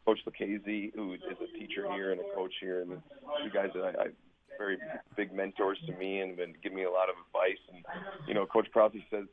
Coach 0.05 0.19
Lucchese, 0.25 0.91
who 0.95 1.13
is 1.13 1.21
a 1.41 1.57
teacher 1.57 1.91
here 1.93 2.11
and 2.11 2.21
a 2.21 2.35
coach 2.35 2.53
here, 2.59 2.81
and 2.81 2.91
two 3.43 3.49
guys 3.53 3.69
that 3.73 3.83
I, 3.83 4.03
I 4.03 4.07
very 4.57 4.77
big 5.15 5.33
mentors 5.33 5.79
to 5.87 5.93
me 5.93 6.19
and 6.19 6.37
been 6.37 6.53
giving 6.61 6.77
me 6.77 6.83
a 6.83 6.91
lot 6.91 7.09
of 7.09 7.15
advice. 7.27 7.59
And 7.73 7.83
you 8.27 8.33
know, 8.33 8.45
Coach 8.45 8.67
Krause 8.71 8.93
says 9.09 9.25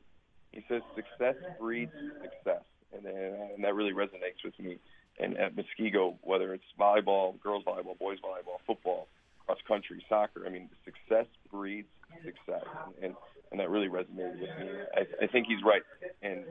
he 0.53 0.64
says 0.68 0.82
success 0.96 1.36
breeds 1.59 1.92
success, 2.22 2.64
and 2.96 3.05
and 3.07 3.62
that 3.64 3.74
really 3.74 3.92
resonates 3.92 4.42
with 4.44 4.59
me. 4.59 4.78
And 5.18 5.36
at 5.36 5.55
Muskego, 5.55 6.16
whether 6.22 6.55
it's 6.55 6.64
volleyball, 6.78 7.38
girls 7.40 7.64
volleyball, 7.64 7.98
boys 7.98 8.18
volleyball, 8.24 8.59
football, 8.66 9.09
cross 9.44 9.59
country, 9.68 10.03
soccer, 10.09 10.46
I 10.46 10.51
mean, 10.51 10.70
success 10.84 11.26
breeds 11.51 11.88
success, 12.24 12.64
and 13.03 13.14
and 13.14 13.14
that 13.59 13.68
really 13.68 13.88
resonated 13.88 14.40
with 14.40 14.51
me. 14.61 14.68
I, 14.96 15.24
I 15.24 15.26
think 15.26 15.46
he's 15.48 15.62
right, 15.64 15.82
and 16.22 16.44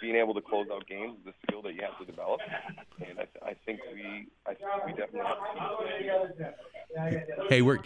being 0.00 0.16
able 0.16 0.34
to 0.34 0.40
close 0.40 0.66
out 0.72 0.86
games 0.88 1.18
is 1.22 1.32
a 1.32 1.46
skill 1.46 1.62
that 1.62 1.74
you 1.74 1.82
have 1.82 1.98
to 1.98 2.04
develop, 2.04 2.40
and 3.06 3.20
I, 3.20 3.50
I 3.50 3.54
think 3.64 3.80
we, 3.94 4.26
I 4.46 4.54
think 4.54 4.86
we 4.86 4.92
definitely. 4.92 5.30
Hey, 7.48 7.62
we're 7.62 7.78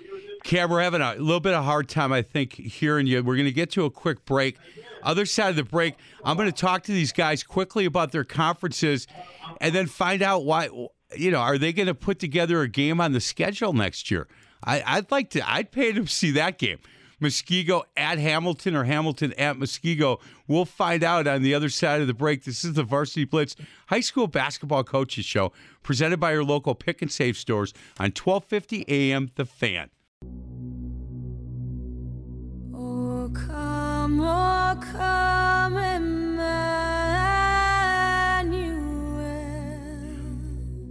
Cam. 0.44 0.70
We're 0.70 0.80
having 0.80 1.02
a 1.02 1.14
little 1.16 1.40
bit 1.40 1.52
of 1.52 1.60
a 1.60 1.62
hard 1.62 1.88
time, 1.88 2.12
I 2.12 2.22
think, 2.22 2.54
hearing 2.54 3.06
you. 3.06 3.22
We're 3.22 3.36
going 3.36 3.44
to 3.44 3.52
get 3.52 3.70
to 3.72 3.84
a 3.84 3.90
quick 3.90 4.24
break. 4.24 4.56
Other 5.02 5.26
side 5.26 5.50
of 5.50 5.56
the 5.56 5.64
break, 5.64 5.96
I'm 6.24 6.38
going 6.38 6.50
to 6.50 6.58
talk 6.58 6.84
to 6.84 6.92
these 6.92 7.12
guys 7.12 7.42
quickly 7.42 7.84
about 7.84 8.12
their 8.12 8.24
conferences, 8.24 9.06
and 9.60 9.74
then 9.74 9.86
find 9.86 10.22
out 10.22 10.44
why. 10.44 10.70
You 11.14 11.30
know, 11.30 11.38
are 11.38 11.58
they 11.58 11.72
going 11.72 11.86
to 11.86 11.94
put 11.94 12.18
together 12.18 12.62
a 12.62 12.68
game 12.68 13.00
on 13.00 13.12
the 13.12 13.20
schedule 13.20 13.72
next 13.74 14.10
year? 14.10 14.26
I, 14.64 14.82
I'd 14.84 15.10
like 15.10 15.30
to. 15.30 15.48
I'd 15.48 15.70
pay 15.70 15.92
to 15.92 16.06
see 16.06 16.30
that 16.32 16.58
game. 16.58 16.78
Muskego 17.24 17.84
at 17.96 18.18
Hamilton 18.18 18.76
or 18.76 18.84
Hamilton 18.84 19.32
at 19.38 19.56
Muskego. 19.56 20.20
We'll 20.46 20.66
find 20.66 21.02
out 21.02 21.26
on 21.26 21.42
the 21.42 21.54
other 21.54 21.70
side 21.70 22.02
of 22.02 22.06
the 22.06 22.12
break. 22.12 22.44
This 22.44 22.64
is 22.64 22.74
the 22.74 22.82
Varsity 22.82 23.24
Blitz 23.24 23.56
High 23.86 24.00
School 24.00 24.26
Basketball 24.26 24.84
Coaches 24.84 25.24
Show, 25.24 25.52
presented 25.82 26.20
by 26.20 26.32
your 26.32 26.44
local 26.44 26.74
pick 26.74 27.00
and 27.00 27.10
save 27.10 27.38
stores 27.38 27.72
on 27.98 28.12
1250 28.12 28.84
AM 28.88 29.30
The 29.36 29.46
Fan. 29.46 29.88
Oh, 32.74 33.30
come, 33.32 34.20
oh, 34.20 34.78
come, 34.92 35.76
Emmanuel. 35.78 36.44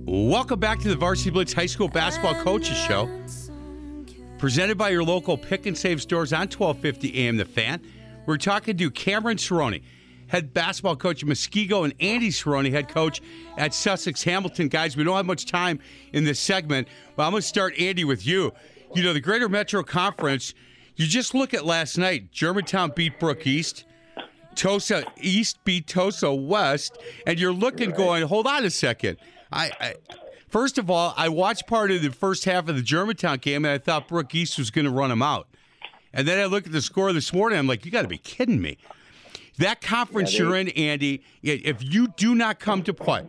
Welcome 0.05 0.59
back 0.59 0.79
to 0.79 0.89
the 0.89 0.95
Varsity 0.95 1.29
Blitz 1.29 1.53
High 1.53 1.67
School 1.67 1.89
Basketball 1.89 2.35
Coaches 2.43 2.77
Show. 2.77 3.07
Presented 4.43 4.77
by 4.77 4.89
your 4.89 5.05
local 5.05 5.37
pick 5.37 5.67
and 5.67 5.77
save 5.77 6.01
stores 6.01 6.33
on 6.33 6.49
1250 6.49 7.17
AM 7.17 7.37
The 7.37 7.45
Fan. 7.45 7.79
We're 8.25 8.35
talking 8.35 8.75
to 8.75 8.91
Cameron 8.91 9.37
Cerrone, 9.37 9.81
head 10.27 10.53
basketball 10.53 10.97
coach 10.97 11.23
at 11.23 11.29
Muskego, 11.29 11.85
and 11.85 11.93
Andy 12.01 12.27
Cerrone, 12.27 12.69
head 12.69 12.89
coach 12.89 13.21
at 13.57 13.73
Sussex 13.73 14.21
Hamilton. 14.21 14.67
Guys, 14.67 14.97
we 14.97 15.05
don't 15.05 15.15
have 15.15 15.25
much 15.25 15.45
time 15.45 15.79
in 16.11 16.25
this 16.25 16.41
segment, 16.41 16.89
but 17.15 17.23
I'm 17.23 17.31
going 17.31 17.41
to 17.41 17.47
start, 17.47 17.79
Andy, 17.79 18.03
with 18.03 18.27
you. 18.27 18.51
You 18.93 19.03
know, 19.03 19.13
the 19.13 19.21
Greater 19.21 19.47
Metro 19.47 19.81
Conference, 19.81 20.53
you 20.97 21.07
just 21.07 21.33
look 21.33 21.53
at 21.53 21.63
last 21.63 21.97
night. 21.97 22.29
Germantown 22.33 22.91
beat 22.93 23.21
Brook 23.21 23.47
East. 23.47 23.85
Tosa 24.55 25.05
East 25.21 25.63
beat 25.63 25.87
Tosa 25.87 26.33
West, 26.33 26.97
and 27.25 27.39
you're 27.39 27.53
looking, 27.53 27.91
going, 27.91 28.23
hold 28.23 28.45
on 28.47 28.65
a 28.65 28.69
second. 28.69 29.19
I, 29.53 29.71
I 29.79 29.95
first 30.53 30.77
of 30.77 30.89
all, 30.89 31.15
I 31.17 31.29
watched 31.29 31.65
part 31.67 31.89
of 31.89 32.03
the 32.03 32.11
first 32.11 32.45
half 32.45 32.69
of 32.69 32.75
the 32.75 32.83
Germantown 32.83 33.39
game, 33.39 33.65
and 33.65 33.73
I 33.73 33.79
thought 33.79 34.07
Brook 34.07 34.33
East 34.35 34.59
was 34.59 34.69
going 34.69 34.85
to 34.85 34.91
run 34.91 35.09
them 35.09 35.23
out. 35.23 35.47
And 36.13 36.27
then 36.27 36.39
I 36.39 36.45
looked 36.45 36.67
at 36.67 36.71
the 36.71 36.81
score 36.81 37.11
this 37.11 37.33
morning. 37.33 37.57
I'm 37.57 37.65
like, 37.65 37.85
you 37.85 37.91
got 37.91 38.03
to 38.03 38.07
be 38.07 38.19
kidding 38.19 38.61
me. 38.61 38.77
That 39.57 39.81
conference 39.81 40.33
Yeah, 40.33 40.45
you're 40.45 40.55
in, 40.55 40.69
Andy, 40.69 41.23
if 41.41 41.83
you 41.83 42.07
do 42.09 42.35
not 42.35 42.59
come 42.59 42.83
to 42.83 42.93
play, 42.93 43.25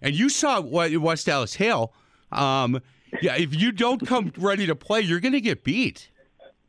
and 0.00 0.14
you 0.14 0.30
saw 0.30 0.60
what 0.60 0.96
West 0.96 1.28
Allis 1.28 1.54
Hale, 1.54 1.92
um, 2.32 2.80
yeah, 3.20 3.36
if 3.36 3.54
you 3.54 3.70
don't 3.70 4.06
come 4.06 4.32
ready 4.38 4.66
to 4.66 4.74
play, 4.74 5.02
you're 5.02 5.20
going 5.20 5.32
to 5.32 5.40
get 5.40 5.64
beat. 5.64 6.10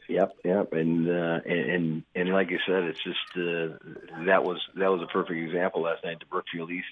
Yep, 0.10 0.38
yep, 0.44 0.74
and 0.74 1.08
uh, 1.08 1.40
and 1.46 1.70
and 1.70 2.04
and 2.16 2.30
like 2.30 2.50
you 2.50 2.58
said, 2.66 2.84
it's 2.84 3.00
just 3.04 3.18
uh, 3.36 3.78
that 4.26 4.44
was 4.44 4.60
that 4.76 4.88
was 4.88 5.02
a 5.04 5.08
perfect 5.08 5.38
example 5.40 5.84
last 5.84 6.04
night, 6.04 6.20
the 6.20 6.26
Brookfield 6.26 6.72
East 6.72 6.88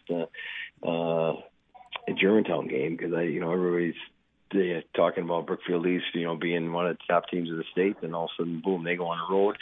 uh, 0.85 0.87
uh, 0.87 1.41
Germantown 2.13 2.67
game, 2.67 2.95
because 2.95 3.13
I, 3.13 3.23
you 3.23 3.39
know, 3.39 3.51
everybody's 3.51 3.95
talking 4.95 5.23
about 5.23 5.47
Brookfield 5.47 5.85
East, 5.85 6.05
you 6.13 6.25
know, 6.25 6.35
being 6.35 6.71
one 6.71 6.87
of 6.87 6.97
the 6.97 7.03
top 7.13 7.29
teams 7.29 7.51
of 7.51 7.57
the 7.57 7.65
state, 7.71 7.97
and 8.01 8.15
all 8.15 8.25
of 8.25 8.29
a 8.37 8.41
sudden, 8.41 8.61
boom, 8.63 8.83
they 8.83 8.95
go 8.95 9.07
on 9.07 9.17
the 9.17 9.35
road 9.35 9.57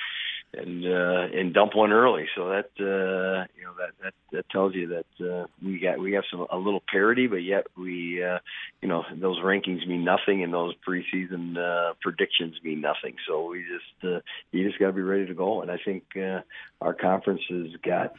and 0.57 0.85
uh, 0.85 1.37
and 1.37 1.53
dump 1.53 1.75
one 1.75 1.91
early. 1.91 2.27
So 2.35 2.49
that 2.49 2.69
uh, 2.79 3.45
you 3.57 3.63
know 3.63 3.73
that 3.77 3.91
that 4.03 4.13
that 4.31 4.49
tells 4.49 4.73
you 4.75 4.87
that 5.19 5.25
uh, 5.25 5.47
we 5.63 5.79
got 5.79 5.99
we 5.99 6.13
have 6.13 6.23
some 6.31 6.45
a 6.51 6.57
little 6.57 6.83
parity, 6.91 7.27
but 7.27 7.37
yet 7.43 7.67
we 7.77 8.23
uh, 8.23 8.39
you 8.81 8.87
know 8.87 9.03
those 9.13 9.39
rankings 9.39 9.87
mean 9.87 10.03
nothing, 10.03 10.43
and 10.43 10.53
those 10.53 10.73
preseason 10.87 11.57
uh, 11.57 11.93
predictions 12.01 12.55
mean 12.63 12.81
nothing. 12.81 13.15
So 13.27 13.49
we 13.49 13.61
just 13.61 14.13
uh, 14.13 14.19
you 14.51 14.67
just 14.67 14.79
got 14.79 14.87
to 14.87 14.93
be 14.93 15.01
ready 15.01 15.25
to 15.27 15.33
go. 15.33 15.61
And 15.61 15.71
I 15.71 15.77
think 15.83 16.03
uh, 16.15 16.41
our 16.81 16.93
conference 16.93 17.41
has 17.49 17.75
got 17.83 18.13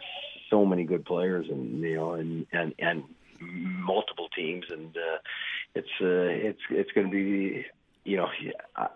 so 0.51 0.64
many 0.64 0.85
good 0.85 1.05
players, 1.05 1.47
and 1.49 1.81
you 1.81 1.97
know, 1.97 2.12
and 2.12 2.47
and 2.53 2.74
and 2.79 3.05
multiple 3.41 4.28
teams, 4.34 4.64
and 4.70 4.97
uh, 4.97 5.18
it's 5.74 5.89
uh, 6.01 6.49
it's 6.49 6.61
it's 6.70 6.93
going 6.93 7.09
to 7.09 7.12
be 7.12 7.66
you 8.07 8.16
know, 8.16 8.28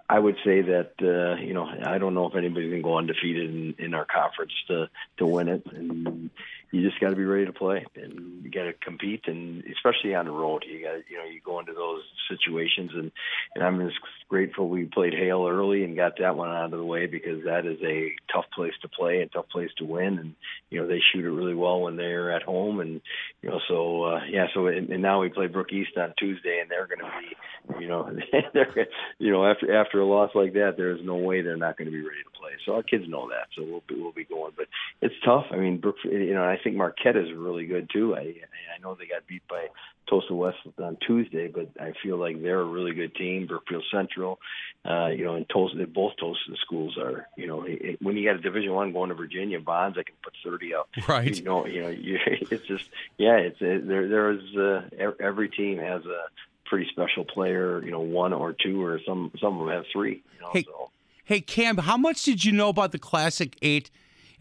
I- 0.08 0.20
would 0.20 0.36
say 0.44 0.62
that 0.62 0.92
uh, 1.02 1.42
you 1.42 1.52
know 1.52 1.68
I 1.84 1.98
don't 1.98 2.14
know 2.14 2.26
if 2.28 2.36
anybody 2.36 2.70
can 2.70 2.80
go 2.80 2.96
undefeated 2.96 3.50
in, 3.50 3.74
in 3.78 3.94
our 3.94 4.04
conference 4.06 4.52
to 4.68 4.88
to 5.18 5.26
win 5.26 5.48
it, 5.48 5.66
and 5.66 6.30
you 6.72 6.88
just 6.88 7.00
got 7.00 7.10
to 7.10 7.16
be 7.16 7.24
ready 7.24 7.46
to 7.46 7.52
play, 7.52 7.84
and 7.96 8.44
you 8.44 8.50
got 8.50 8.64
to 8.64 8.72
compete, 8.72 9.22
and 9.26 9.64
especially 9.64 10.14
on 10.14 10.26
the 10.26 10.30
road, 10.30 10.64
you 10.66 10.82
got 10.82 11.02
you 11.10 11.18
know 11.18 11.24
you 11.24 11.40
go 11.44 11.58
into 11.58 11.72
those 11.72 12.02
situations, 12.28 12.92
and 12.94 13.10
and 13.54 13.64
I'm 13.64 13.80
just 13.86 13.98
grateful 14.28 14.68
we 14.68 14.84
played 14.84 15.12
Hale 15.12 15.46
early 15.48 15.82
and 15.82 15.96
got 15.96 16.18
that 16.20 16.36
one 16.36 16.50
out 16.50 16.72
of 16.72 16.78
the 16.78 16.84
way 16.84 17.06
because 17.06 17.44
that 17.44 17.66
is 17.66 17.78
a 17.82 18.12
tough 18.32 18.44
place 18.54 18.72
to 18.82 18.88
play 18.88 19.20
and 19.20 19.32
tough 19.32 19.48
place 19.48 19.70
to 19.78 19.84
win, 19.84 20.18
and 20.18 20.34
you 20.70 20.80
know 20.80 20.86
they 20.86 21.00
shoot 21.12 21.24
it 21.24 21.30
really 21.30 21.54
well 21.54 21.80
when 21.80 21.96
they're 21.96 22.30
at 22.32 22.42
home, 22.42 22.80
and 22.80 23.00
you 23.42 23.50
know 23.50 23.60
so 23.68 24.04
uh, 24.04 24.20
yeah, 24.30 24.46
so 24.54 24.68
and, 24.68 24.90
and 24.90 25.02
now 25.02 25.20
we 25.20 25.28
play 25.28 25.48
Brook 25.48 25.72
East 25.72 25.96
on 25.96 26.14
Tuesday, 26.18 26.60
and 26.60 26.70
they're 26.70 26.86
going 26.86 27.00
to 27.00 27.10
be 27.20 27.82
you 27.82 27.88
know 27.88 28.10
they're 28.54 28.86
you 29.18 29.32
know 29.32 29.44
after 29.44 29.74
after 29.74 30.00
a 30.00 30.06
loss 30.06 30.30
like 30.34 30.52
that, 30.52 30.74
there's 30.76 31.00
no 31.04 31.16
way 31.16 31.42
they're 31.42 31.56
not 31.56 31.76
going 31.76 31.86
to 31.86 31.92
be 31.92 32.02
ready 32.02 32.22
to 32.22 32.38
play. 32.38 32.52
So 32.64 32.74
our 32.74 32.82
kids 32.82 33.04
know 33.08 33.28
that, 33.28 33.48
so 33.56 33.64
we'll 33.64 33.82
be 33.88 34.00
we'll 34.00 34.12
be 34.12 34.24
going. 34.24 34.52
But 34.56 34.66
it's 35.00 35.14
tough. 35.24 35.46
I 35.50 35.56
mean, 35.56 35.78
Brook, 35.78 35.96
you 36.04 36.34
know, 36.34 36.44
I 36.44 36.58
think 36.62 36.76
Marquette 36.76 37.16
is 37.16 37.32
really 37.34 37.66
good 37.66 37.90
too. 37.92 38.14
I 38.16 38.20
I 38.20 38.78
know 38.82 38.94
they 38.94 39.06
got 39.06 39.26
beat 39.26 39.42
by 39.48 39.68
Tosa 40.08 40.34
West 40.34 40.58
on 40.82 40.96
Tuesday, 41.06 41.48
but 41.48 41.68
I 41.80 41.92
feel 42.02 42.16
like 42.16 42.42
they're 42.42 42.60
a 42.60 42.64
really 42.64 42.92
good 42.92 43.14
team. 43.14 43.46
Brookfield 43.46 43.84
Central, 43.92 44.38
uh, 44.84 45.08
you 45.08 45.24
know, 45.24 45.34
and 45.36 45.48
Tosa, 45.48 45.86
both 45.86 46.14
Tulsa 46.18 46.40
schools 46.60 46.98
are, 46.98 47.28
you 47.36 47.46
know, 47.46 47.64
it, 47.66 48.02
when 48.02 48.16
you 48.16 48.28
got 48.28 48.36
a 48.36 48.40
Division 48.42 48.72
One 48.72 48.92
going 48.92 49.10
to 49.10 49.14
Virginia, 49.14 49.60
Bonds, 49.60 49.96
I 49.98 50.02
can 50.02 50.14
put 50.22 50.34
thirty 50.44 50.74
up. 50.74 50.88
Right. 51.08 51.36
You 51.36 51.44
know, 51.44 51.66
you 51.66 51.82
know, 51.82 51.88
you, 51.88 52.18
it's 52.26 52.66
just 52.66 52.84
yeah, 53.18 53.36
it's 53.36 53.58
it, 53.60 53.86
there. 53.86 54.08
There 54.08 54.30
is 54.32 54.56
uh, 54.56 55.12
every 55.20 55.48
team 55.48 55.78
has 55.78 56.04
a 56.04 56.22
pretty 56.66 56.88
special 56.90 57.24
player, 57.24 57.84
you 57.84 57.90
know, 57.90 58.00
one 58.00 58.32
or 58.32 58.52
two, 58.52 58.82
or 58.82 59.00
some 59.06 59.30
some 59.40 59.60
of 59.60 59.66
them 59.66 59.76
have 59.76 59.84
three. 59.92 60.22
You 60.34 60.40
know, 60.40 60.50
Hey, 60.52 60.64
so. 60.64 60.90
hey, 61.24 61.40
Cam, 61.40 61.78
how 61.78 61.96
much 61.96 62.22
did 62.24 62.44
you 62.44 62.52
know 62.52 62.68
about 62.68 62.92
the 62.92 62.98
Classic 62.98 63.56
Eight 63.62 63.90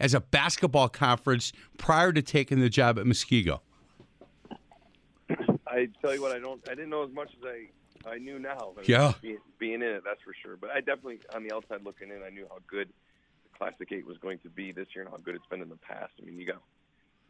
as 0.00 0.14
a 0.14 0.20
basketball 0.20 0.88
conference 0.88 1.52
prior 1.78 2.12
to 2.12 2.22
taking 2.22 2.58
the 2.58 2.70
job 2.70 2.98
at 2.98 3.04
Muskego? 3.04 3.60
I 5.66 5.88
tell 6.02 6.14
you 6.14 6.22
what, 6.22 6.32
I 6.32 6.40
don't. 6.40 6.60
I 6.68 6.74
didn't 6.74 6.90
know 6.90 7.04
as 7.04 7.12
much 7.12 7.30
as 7.38 7.46
I 7.46 8.10
I 8.10 8.18
knew 8.18 8.38
now. 8.38 8.72
Yeah. 8.84 9.12
being, 9.20 9.38
being 9.58 9.74
in 9.74 9.82
it, 9.82 10.02
that's 10.04 10.22
for 10.22 10.34
sure. 10.42 10.56
But 10.56 10.70
I 10.70 10.80
definitely, 10.80 11.20
on 11.34 11.44
the 11.46 11.54
outside 11.54 11.84
looking 11.84 12.10
in, 12.10 12.22
I 12.22 12.30
knew 12.30 12.46
how 12.48 12.58
good 12.66 12.88
the 13.44 13.58
Classic 13.58 13.88
Eight 13.92 14.06
was 14.06 14.18
going 14.18 14.38
to 14.38 14.48
be 14.48 14.72
this 14.72 14.88
year 14.94 15.04
and 15.04 15.10
how 15.10 15.18
good 15.18 15.34
it's 15.34 15.46
been 15.46 15.62
in 15.62 15.68
the 15.68 15.76
past. 15.76 16.12
I 16.20 16.24
mean, 16.24 16.38
you 16.38 16.46
got 16.46 16.62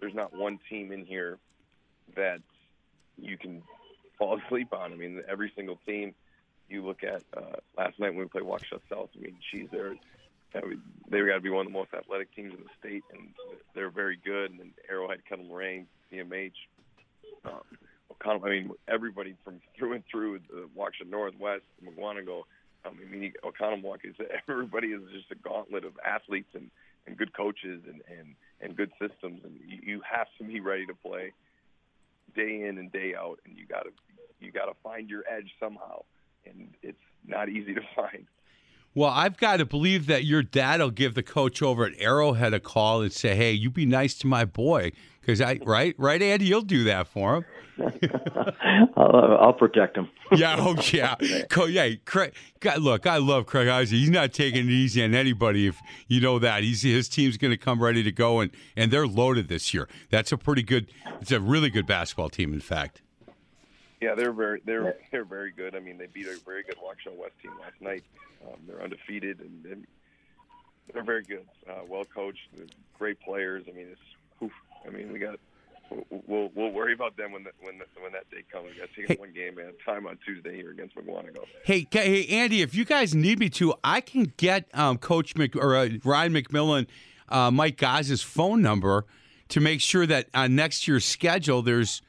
there's 0.00 0.14
not 0.14 0.34
one 0.34 0.58
team 0.70 0.92
in 0.92 1.04
here 1.04 1.38
that 2.16 2.40
you 3.18 3.36
can 3.36 3.62
fall 4.18 4.40
asleep 4.46 4.72
on. 4.72 4.92
I 4.92 4.96
mean, 4.96 5.22
every 5.28 5.52
single 5.56 5.78
team 5.86 6.14
you 6.68 6.84
look 6.86 7.02
at 7.02 7.22
uh, 7.36 7.56
last 7.76 7.98
night 7.98 8.10
when 8.10 8.20
we 8.20 8.26
played 8.26 8.44
Waukesha 8.44 8.80
South. 8.88 9.10
I 9.16 9.20
mean, 9.20 9.36
she's 9.50 9.66
they're 9.72 9.96
that 10.52 10.66
would- 10.66 10.82
they 11.08 11.20
got 11.20 11.34
to 11.34 11.40
be 11.40 11.50
one 11.50 11.66
of 11.66 11.72
the 11.72 11.78
most 11.78 11.92
athletic 11.92 12.32
teams 12.34 12.54
in 12.54 12.62
the 12.62 12.70
state, 12.78 13.04
and 13.12 13.34
they're 13.74 13.90
very 13.90 14.16
good. 14.16 14.52
And 14.52 14.72
Arrowhead, 14.88 15.24
Kettle 15.24 15.44
Moraine, 15.44 15.88
CMH, 16.10 16.54
um, 17.44 17.62
O'Connell. 18.10 18.44
I 18.44 18.50
mean, 18.50 18.70
everybody 18.86 19.36
from 19.44 19.60
through 19.76 19.94
and 19.94 20.04
through 20.06 20.40
the 20.50 20.68
Waukesha 20.76 21.08
Northwest, 21.08 21.64
Mukwonago. 21.84 22.44
I 22.84 22.90
mean, 22.92 23.32
Oconomowoc 23.44 24.04
is 24.04 24.14
everybody 24.48 24.88
is 24.88 25.02
just 25.12 25.30
a 25.30 25.34
gauntlet 25.34 25.84
of 25.84 25.98
athletes 26.04 26.48
and, 26.54 26.70
and 27.06 27.16
good 27.16 27.32
coaches 27.34 27.82
and, 27.86 28.02
and, 28.08 28.34
and 28.60 28.76
good 28.76 28.90
systems, 28.98 29.42
and 29.44 29.58
you, 29.66 29.78
you 29.82 30.00
have 30.08 30.28
to 30.38 30.44
be 30.44 30.60
ready 30.60 30.86
to 30.86 30.94
play 30.94 31.32
day 32.34 32.62
in 32.66 32.78
and 32.78 32.92
day 32.92 33.14
out, 33.14 33.38
and 33.44 33.56
you 33.58 33.66
got 33.66 33.82
to 33.82 33.90
you 34.40 34.50
got 34.50 34.66
to 34.66 34.74
find 34.82 35.10
your 35.10 35.24
edge 35.30 35.50
somehow, 35.60 36.02
and 36.46 36.70
it's 36.82 36.96
not 37.26 37.48
easy 37.48 37.74
to 37.74 37.82
find. 37.96 38.26
Well, 38.94 39.10
I've 39.10 39.36
got 39.36 39.58
to 39.58 39.64
believe 39.66 40.06
that 40.06 40.24
your 40.24 40.42
dad 40.42 40.80
will 40.80 40.90
give 40.90 41.14
the 41.14 41.22
coach 41.22 41.62
over 41.62 41.84
at 41.84 41.92
Arrowhead 41.98 42.52
a 42.52 42.60
call 42.60 43.02
and 43.02 43.12
say, 43.12 43.36
"Hey, 43.36 43.52
you 43.52 43.70
be 43.70 43.86
nice 43.86 44.14
to 44.18 44.26
my 44.26 44.44
boy," 44.44 44.90
because 45.20 45.40
I 45.40 45.60
right, 45.64 45.94
right, 45.96 46.20
Andy, 46.20 46.46
you'll 46.46 46.62
do 46.62 46.84
that 46.84 47.06
for 47.06 47.36
him. 47.36 47.44
I'll, 48.96 49.16
uh, 49.16 49.36
I'll 49.36 49.52
protect 49.52 49.96
him. 49.96 50.08
Yeah, 50.36 50.56
oh 50.58 50.76
yeah, 50.92 51.16
Co- 51.50 51.64
yeah. 51.64 51.90
Craig, 52.04 52.32
God, 52.60 52.82
look, 52.82 53.04
I 53.04 53.16
love 53.16 53.46
Craig 53.46 53.66
Isaac. 53.66 53.98
He's 53.98 54.10
not 54.10 54.32
taking 54.32 54.66
it 54.66 54.70
easy 54.70 55.02
on 55.02 55.12
anybody. 55.12 55.66
If 55.66 55.80
you 56.06 56.20
know 56.20 56.38
that, 56.38 56.62
he's 56.62 56.82
his 56.82 57.08
team's 57.08 57.36
going 57.36 57.50
to 57.50 57.56
come 57.56 57.82
ready 57.82 58.04
to 58.04 58.12
go, 58.12 58.38
and 58.38 58.50
and 58.76 58.92
they're 58.92 59.08
loaded 59.08 59.48
this 59.48 59.74
year. 59.74 59.88
That's 60.10 60.30
a 60.30 60.36
pretty 60.38 60.62
good. 60.62 60.92
It's 61.20 61.32
a 61.32 61.40
really 61.40 61.68
good 61.70 61.86
basketball 61.86 62.28
team, 62.28 62.52
in 62.52 62.60
fact. 62.60 63.02
Yeah, 64.00 64.14
they're 64.14 64.32
very 64.32 64.62
they're 64.64 64.96
they're 65.10 65.24
very 65.24 65.50
good. 65.52 65.74
I 65.74 65.80
mean, 65.80 65.98
they 65.98 66.06
beat 66.06 66.26
a 66.26 66.36
very 66.44 66.62
good 66.62 66.76
Waukesha 66.76 67.14
West 67.16 67.34
team 67.42 67.52
last 67.60 67.80
night. 67.80 68.02
Um, 68.46 68.56
they're 68.66 68.82
undefeated 68.82 69.40
and, 69.40 69.64
and 69.66 69.86
they're 70.92 71.04
very 71.04 71.22
good, 71.22 71.46
uh, 71.68 71.80
well 71.86 72.04
coached, 72.04 72.48
great 72.98 73.20
players. 73.20 73.64
I 73.68 73.72
mean, 73.72 73.88
it's 73.92 74.00
oof, 74.42 74.52
I 74.86 74.90
mean, 74.90 75.12
we 75.12 75.18
got 75.18 75.38
we'll 76.26 76.50
we'll 76.54 76.70
worry 76.70 76.94
about 76.94 77.16
them 77.18 77.32
when 77.32 77.44
the, 77.44 77.50
when 77.60 77.78
the, 77.78 77.84
when 78.00 78.12
that 78.12 78.30
day 78.30 78.42
comes. 78.50 78.68
We 78.72 78.78
got 78.80 78.88
to 78.94 78.96
take 78.96 79.08
Hey. 79.08 79.16
one 79.16 79.32
game 79.32 79.58
at 79.58 79.66
a 79.66 79.74
time 79.84 80.06
on 80.06 80.18
Tuesday 80.24 80.56
here 80.56 80.70
against 80.70 80.96
Mukwonago. 80.96 81.44
Hey, 81.64 81.86
hey, 81.90 82.26
Andy, 82.28 82.62
if 82.62 82.74
you 82.74 82.84
guys 82.86 83.14
need 83.14 83.38
me 83.38 83.50
to, 83.50 83.74
I 83.84 84.00
can 84.00 84.32
get 84.38 84.66
um, 84.72 84.96
Coach 84.98 85.36
Mc, 85.36 85.54
or 85.56 85.76
uh, 85.76 85.88
Ryan 86.04 86.32
McMillan, 86.32 86.86
uh, 87.28 87.50
Mike 87.50 87.76
Gaz's 87.76 88.22
phone 88.22 88.62
number 88.62 89.04
to 89.50 89.60
make 89.60 89.80
sure 89.80 90.06
that 90.06 90.28
on 90.32 90.54
next 90.54 90.88
year's 90.88 91.04
schedule 91.04 91.60
there's 91.60 92.00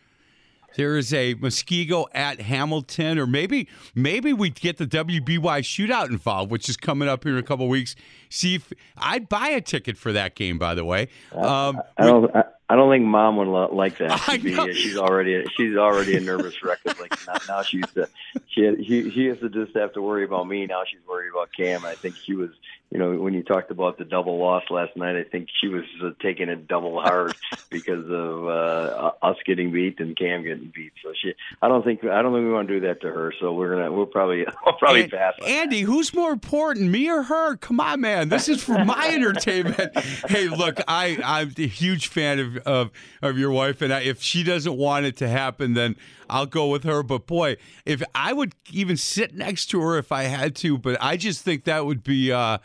there 0.76 0.98
is 0.98 1.14
a 1.14 1.36
Muskego 1.36 2.06
at 2.14 2.42
Hamilton, 2.42 3.20
or 3.20 3.28
maybe 3.28 3.68
maybe 3.96 4.34
we 4.34 4.50
get 4.50 4.78
the 4.78 4.88
WBY 4.88 5.62
shootout 5.62 6.10
involved, 6.10 6.52
which 6.52 6.70
is 6.70 6.78
coming 6.78 7.08
up 7.08 7.24
here 7.24 7.34
in 7.34 7.40
a 7.40 7.44
couple 7.44 7.68
weeks. 7.68 7.96
See 8.32 8.56
if 8.56 8.72
I'd 8.98 9.28
buy 9.30 9.50
a 9.50 9.62
ticket 9.62 9.98
for 9.98 10.12
that 10.14 10.36
game. 10.36 10.58
By 10.58 10.74
the 10.74 10.86
way, 10.86 11.10
um, 11.34 11.82
I 11.98 12.06
don't. 12.06 12.36
I, 12.36 12.44
I 12.70 12.76
don't 12.76 12.90
think 12.90 13.04
mom 13.06 13.36
would 13.36 13.50
lo- 13.50 13.70
like 13.76 13.98
that. 13.98 14.12
I 14.30 14.34
She'd 14.34 14.44
be- 14.44 14.54
know. 14.56 14.72
she's 14.72 14.98
already 14.98 15.44
she's 15.58 15.76
already 15.76 16.16
a 16.16 16.22
nervous 16.22 16.64
wreck. 16.64 16.80
Like 16.86 17.14
now, 17.28 17.34
now 17.48 17.62
she's 17.64 17.84
uh, 17.98 18.06
she 18.48 18.74
she 18.88 19.12
she 19.12 19.26
has 19.26 19.40
to 19.40 19.50
just 19.50 19.76
have 19.76 19.92
to 19.94 20.02
worry 20.02 20.24
about 20.24 20.48
me. 20.48 20.66
Now 20.66 20.84
she's 20.90 21.02
worried 21.08 21.30
about 21.32 21.50
Cam. 21.56 21.84
I 21.86 21.96
think 21.96 22.16
she 22.16 22.34
was 22.34 22.50
you 22.90 22.98
know 23.00 23.12
when 23.12 23.34
you 23.34 23.44
talked 23.44 23.72
about 23.72 23.98
the 23.98 24.06
double 24.06 24.38
loss 24.38 24.64
last 24.70 24.96
night. 24.96 25.18
I 25.18 25.24
think 25.24 25.50
she 25.60 25.68
was 25.68 25.84
uh, 26.02 26.12
taking 26.22 26.48
it 26.48 26.66
double 26.70 27.02
hard 27.02 27.36
because 27.70 28.06
of 28.10 28.48
uh, 28.48 29.12
us 29.22 29.36
getting 29.46 29.74
beat 29.74 30.00
and 30.00 30.16
Cam 30.16 30.44
getting 30.44 30.72
beat. 30.74 30.94
So 31.04 31.12
she 31.22 31.34
I 31.62 31.68
don't 31.68 31.84
think 31.84 32.06
I 32.06 32.22
don't 32.22 32.32
think 32.34 32.46
we 32.46 32.54
want 32.54 32.70
to 32.70 32.80
do 32.80 32.88
that 32.88 33.02
to 33.02 33.08
her. 33.12 33.34
So 33.42 33.52
we're 33.54 33.76
gonna 33.76 33.92
we'll 33.92 34.06
probably 34.06 34.46
we'll 34.66 34.76
probably 34.76 35.04
An- 35.04 35.10
pass. 35.10 35.34
Andy, 35.46 35.82
who's 35.82 36.14
more 36.14 36.32
important, 36.32 36.90
me 36.90 37.10
or 37.10 37.24
her? 37.24 37.58
Come 37.58 37.82
on, 37.82 38.00
man. 38.00 38.21
And 38.22 38.32
this 38.32 38.48
is 38.48 38.64
for 38.64 38.86
my 38.86 39.10
entertainment. 39.10 39.98
hey, 40.30 40.48
look, 40.48 40.80
I 40.88 41.18
I'm 41.24 41.52
a 41.58 41.66
huge 41.66 42.08
fan 42.08 42.38
of 42.38 42.58
of, 42.68 42.92
of 43.24 43.38
your 43.40 43.50
wife, 43.50 43.82
and 43.82 43.92
I, 43.92 44.02
if 44.02 44.22
she 44.22 44.44
doesn't 44.44 44.78
want 44.78 45.08
it 45.08 45.18
to 45.18 45.28
happen, 45.28 45.74
then 45.74 45.96
I'll 46.30 46.46
go 46.46 46.68
with 46.68 46.84
her. 46.84 47.02
But 47.02 47.26
boy, 47.26 47.58
if 47.84 48.04
I 48.14 48.34
would 48.34 48.54
even 48.72 48.96
sit 48.96 49.34
next 49.34 49.72
to 49.72 49.82
her 49.82 49.98
if 49.98 50.12
I 50.12 50.24
had 50.24 50.56
to, 50.58 50.78
but 50.78 50.98
I 51.02 51.18
just 51.18 51.42
think 51.42 51.64
that 51.64 51.86
would 51.86 52.04
be. 52.04 52.32
Uh, 52.32 52.60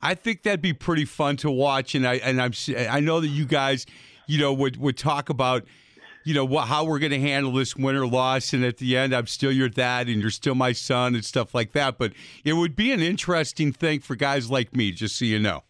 I 0.00 0.14
think 0.14 0.44
that'd 0.44 0.62
be 0.62 0.72
pretty 0.72 1.04
fun 1.04 1.36
to 1.38 1.50
watch, 1.50 1.94
and 1.94 2.06
I 2.06 2.14
and 2.14 2.40
I'm 2.40 2.52
I 2.88 3.00
know 3.00 3.20
that 3.20 3.28
you 3.28 3.44
guys, 3.44 3.84
you 4.26 4.38
know, 4.38 4.52
would 4.54 4.78
would 4.78 4.96
talk 4.96 5.28
about, 5.28 5.64
you 6.26 6.34
know, 6.34 6.44
what, 6.44 6.66
how 6.66 6.84
we're 6.84 6.98
going 6.98 7.12
to 7.12 7.20
handle 7.20 7.52
this 7.52 7.76
win 7.76 7.94
or 7.94 8.06
loss, 8.06 8.52
and 8.52 8.64
at 8.64 8.78
the 8.78 8.96
end, 8.96 9.14
I'm 9.14 9.28
still 9.28 9.52
your 9.52 9.68
dad, 9.68 10.08
and 10.08 10.20
you're 10.20 10.30
still 10.30 10.56
my 10.56 10.72
son, 10.72 11.14
and 11.14 11.24
stuff 11.24 11.54
like 11.54 11.72
that. 11.72 11.98
But 11.98 12.12
it 12.44 12.54
would 12.54 12.74
be 12.74 12.90
an 12.90 13.00
interesting 13.00 13.72
thing 13.72 14.00
for 14.00 14.16
guys 14.16 14.50
like 14.50 14.74
me, 14.74 14.90
just 14.90 15.16
so 15.16 15.24
you 15.24 15.38
know. 15.38 15.62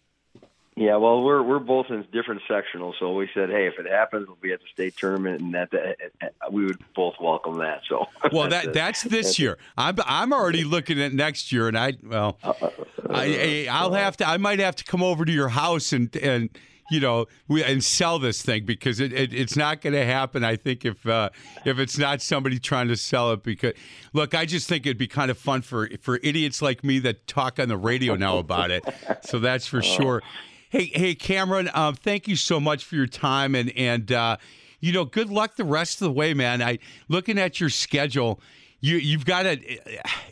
Yeah, 0.79 0.97
well, 0.97 1.23
we're 1.23 1.43
we're 1.43 1.59
both 1.59 1.87
in 1.89 2.05
different 2.13 2.43
sectionals, 2.51 2.95
so 2.99 3.15
we 3.15 3.31
said, 3.33 3.49
hey, 3.49 3.67
if 3.67 3.79
it 3.79 3.91
happens, 3.91 4.27
we'll 4.29 4.37
be 4.37 4.53
at 4.53 4.61
the 4.61 4.67
state 4.71 4.95
tournament, 4.95 5.41
and 5.41 5.55
that, 5.55 5.71
that 5.71 6.53
we 6.53 6.67
would 6.67 6.79
both 6.95 7.15
welcome 7.19 7.59
that. 7.61 7.81
So, 7.89 8.07
Well, 8.33 8.51
that 8.51 8.75
that's 8.75 9.03
this 9.03 9.39
year. 9.39 9.57
I'm 9.79 9.97
I'm 10.05 10.35
already 10.35 10.65
looking 10.65 11.01
at 11.01 11.15
next 11.15 11.51
year, 11.51 11.69
and 11.69 11.79
I 11.79 11.95
well, 12.03 12.37
uh, 12.43 12.53
uh, 12.61 12.67
uh, 12.67 12.85
I, 13.09 13.25
I 13.25 13.69
I'll 13.71 13.95
have 13.95 14.19
to. 14.19 14.29
I 14.29 14.37
might 14.37 14.59
have 14.59 14.77
to 14.77 14.85
come 14.85 15.03
over 15.03 15.25
to 15.25 15.33
your 15.33 15.49
house 15.49 15.95
and 15.95 16.15
and 16.17 16.51
you 16.91 17.01
know 17.01 17.27
we 17.49 17.63
and 17.65 17.83
sell 17.83 18.19
this 18.19 18.43
thing 18.43 18.65
because 18.65 19.01
it, 19.01 19.13
it 19.13 19.33
it's 19.33 19.57
not 19.57 19.81
going 19.81 19.93
to 19.93 20.05
happen. 20.05 20.45
I 20.45 20.57
think 20.57 20.85
if 20.85 21.07
uh, 21.07 21.31
if 21.65 21.79
it's 21.79 21.99
not 21.99 22.23
somebody 22.23 22.59
trying 22.59 22.89
to 22.89 22.97
sell 22.97 23.33
it 23.33 23.43
because 23.43 23.73
look, 24.13 24.35
I 24.35 24.45
just 24.47 24.69
think 24.69 24.87
it'd 24.87 24.99
be 24.99 25.09
kind 25.09 25.31
of 25.31 25.39
fun 25.39 25.63
for 25.63 25.89
for 26.01 26.21
idiots 26.23 26.63
like 26.63 26.85
me 26.85 26.99
that 27.01 27.27
talk 27.27 27.59
on 27.59 27.69
the 27.69 27.77
radio 27.77 28.15
now 28.15 28.39
about 28.39 28.71
it. 28.71 28.85
So 29.23 29.39
that's 29.39 29.67
for 29.67 29.83
sure. 29.83 30.23
Hey, 30.69 30.85
hey, 30.87 31.15
Cameron, 31.15 31.71
um, 31.75 31.95
thank 31.95 32.29
you 32.29 32.37
so 32.37 32.61
much 32.61 32.85
for 32.85 32.95
your 32.97 33.07
time 33.07 33.55
and 33.55 33.73
and 33.77 34.13
uh, 34.13 34.37
you 34.81 34.93
know, 34.93 35.05
good 35.05 35.31
luck 35.31 35.57
the 35.57 35.65
rest 35.65 36.01
of 36.01 36.07
the 36.07 36.13
way, 36.13 36.35
man. 36.35 36.63
I 36.63 36.79
looking 37.09 37.39
at 37.39 37.61
your 37.61 37.71
schedule, 37.71 38.41
you 38.81 38.97
you've 38.97 39.25
got 39.25 39.47
a 39.47 39.81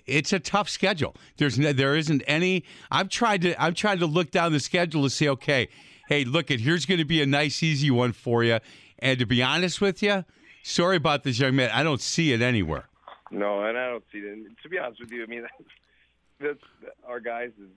it's 0.06 0.32
a 0.32 0.38
tough 0.38 0.68
schedule. 0.68 1.16
There's 1.38 1.58
no, 1.58 1.72
there 1.72 1.96
isn't 1.96 2.22
any. 2.26 2.64
I've 2.90 3.08
tried 3.08 3.42
to 3.42 3.60
I've 3.62 3.74
tried 3.74 4.00
to 4.00 4.06
look 4.06 4.30
down 4.30 4.52
the 4.52 4.60
schedule 4.60 5.02
to 5.02 5.10
say, 5.10 5.28
okay, 5.28 5.68
hey, 6.14 6.24
look 6.24 6.50
at 6.50 6.60
here's 6.60 6.86
going 6.86 6.98
to 6.98 7.04
be 7.04 7.20
a 7.22 7.26
nice 7.26 7.62
easy 7.62 7.90
one 7.90 8.12
for 8.12 8.44
you. 8.44 8.58
And 9.00 9.18
to 9.18 9.26
be 9.26 9.42
honest 9.42 9.80
with 9.80 10.02
you, 10.02 10.24
sorry 10.62 10.96
about 10.96 11.24
this 11.24 11.38
young 11.40 11.56
man, 11.56 11.70
I 11.72 11.82
don't 11.82 12.00
see 12.00 12.32
it 12.32 12.40
anywhere. 12.40 12.88
No, 13.30 13.64
and 13.64 13.76
I 13.76 13.88
don't 13.88 14.04
see 14.12 14.18
it. 14.18 14.32
And 14.32 14.56
to 14.62 14.68
be 14.68 14.78
honest 14.78 15.00
with 15.00 15.10
you, 15.10 15.24
I 15.24 15.26
mean, 15.26 15.46
that's 16.40 16.62
our 17.06 17.18
guys 17.20 17.50
is 17.60 17.70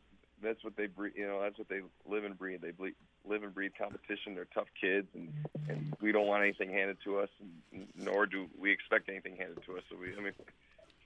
that's 0.43 0.63
what 0.63 0.77
they 0.77 0.85
breathe. 0.85 1.13
You 1.15 1.25
know, 1.27 1.41
that's 1.41 1.57
what 1.57 1.67
they 1.67 1.81
live 2.07 2.23
and 2.23 2.37
breathe. 2.37 2.61
They 2.61 2.69
ble- 2.71 2.91
live 3.27 3.41
and 3.41 3.53
breathe 3.53 3.71
competition. 3.77 4.35
They're 4.35 4.47
tough 4.53 4.67
kids, 4.79 5.07
and 5.15 5.33
and 5.67 5.93
we 5.99 6.11
don't 6.11 6.27
want 6.27 6.43
anything 6.43 6.69
handed 6.69 6.97
to 7.05 7.17
us, 7.17 7.29
and, 7.73 7.87
nor 7.95 8.27
do 8.27 8.45
we 8.57 8.71
expect 8.71 9.09
anything 9.09 9.35
handed 9.35 9.63
to 9.65 9.77
us. 9.77 9.83
So 9.89 9.97
we, 9.99 10.15
I 10.15 10.21
mean, 10.21 10.33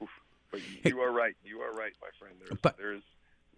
oof. 0.03 0.09
but 0.51 0.59
you 0.83 0.99
are 0.99 1.11
right. 1.11 1.35
You 1.45 1.61
are 1.61 1.71
right, 1.71 1.93
my 2.01 2.09
friend. 2.19 2.35
There's, 2.41 2.59
But- 2.61 2.77
there's 2.77 3.03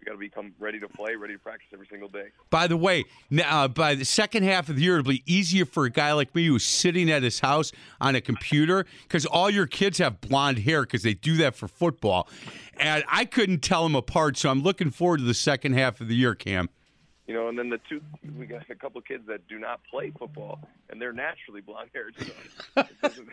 we 0.03 0.11
got 0.11 0.13
to 0.13 0.17
become 0.17 0.53
ready 0.59 0.79
to 0.79 0.89
play, 0.89 1.15
ready 1.15 1.33
to 1.33 1.39
practice 1.39 1.67
every 1.73 1.87
single 1.87 2.09
day. 2.09 2.27
By 2.49 2.67
the 2.67 2.75
way, 2.75 3.05
now, 3.29 3.63
uh, 3.63 3.67
by 3.69 3.95
the 3.95 4.03
second 4.03 4.43
half 4.43 4.67
of 4.67 4.75
the 4.75 4.81
year, 4.81 4.99
it'll 4.99 5.09
be 5.09 5.23
easier 5.25 5.65
for 5.65 5.85
a 5.85 5.89
guy 5.89 6.11
like 6.11 6.35
me 6.35 6.47
who's 6.47 6.65
sitting 6.65 7.09
at 7.09 7.23
his 7.23 7.39
house 7.39 7.71
on 8.01 8.15
a 8.15 8.21
computer 8.21 8.85
because 9.03 9.25
all 9.25 9.49
your 9.49 9.65
kids 9.65 9.99
have 9.99 10.19
blonde 10.19 10.59
hair 10.59 10.81
because 10.81 11.03
they 11.03 11.13
do 11.13 11.37
that 11.37 11.55
for 11.55 11.69
football. 11.69 12.27
And 12.77 13.03
I 13.07 13.23
couldn't 13.23 13.59
tell 13.59 13.83
them 13.83 13.95
apart, 13.95 14.35
so 14.37 14.49
I'm 14.49 14.61
looking 14.61 14.89
forward 14.89 15.17
to 15.17 15.23
the 15.23 15.33
second 15.33 15.73
half 15.73 16.01
of 16.01 16.09
the 16.09 16.15
year, 16.15 16.35
Cam. 16.35 16.69
You 17.27 17.33
know, 17.33 17.47
and 17.47 17.57
then 17.57 17.69
the 17.69 17.79
two 17.87 18.01
we 18.37 18.45
got 18.45 18.69
a 18.69 18.75
couple 18.75 18.99
of 18.99 19.05
kids 19.05 19.23
that 19.27 19.47
do 19.47 19.57
not 19.57 19.79
play 19.89 20.11
football, 20.19 20.59
and 20.89 21.01
they're 21.01 21.13
naturally 21.13 21.61
blonde 21.61 21.89
haired. 21.93 22.15
So 22.19 22.81
it 22.81 23.01
doesn't, 23.01 23.29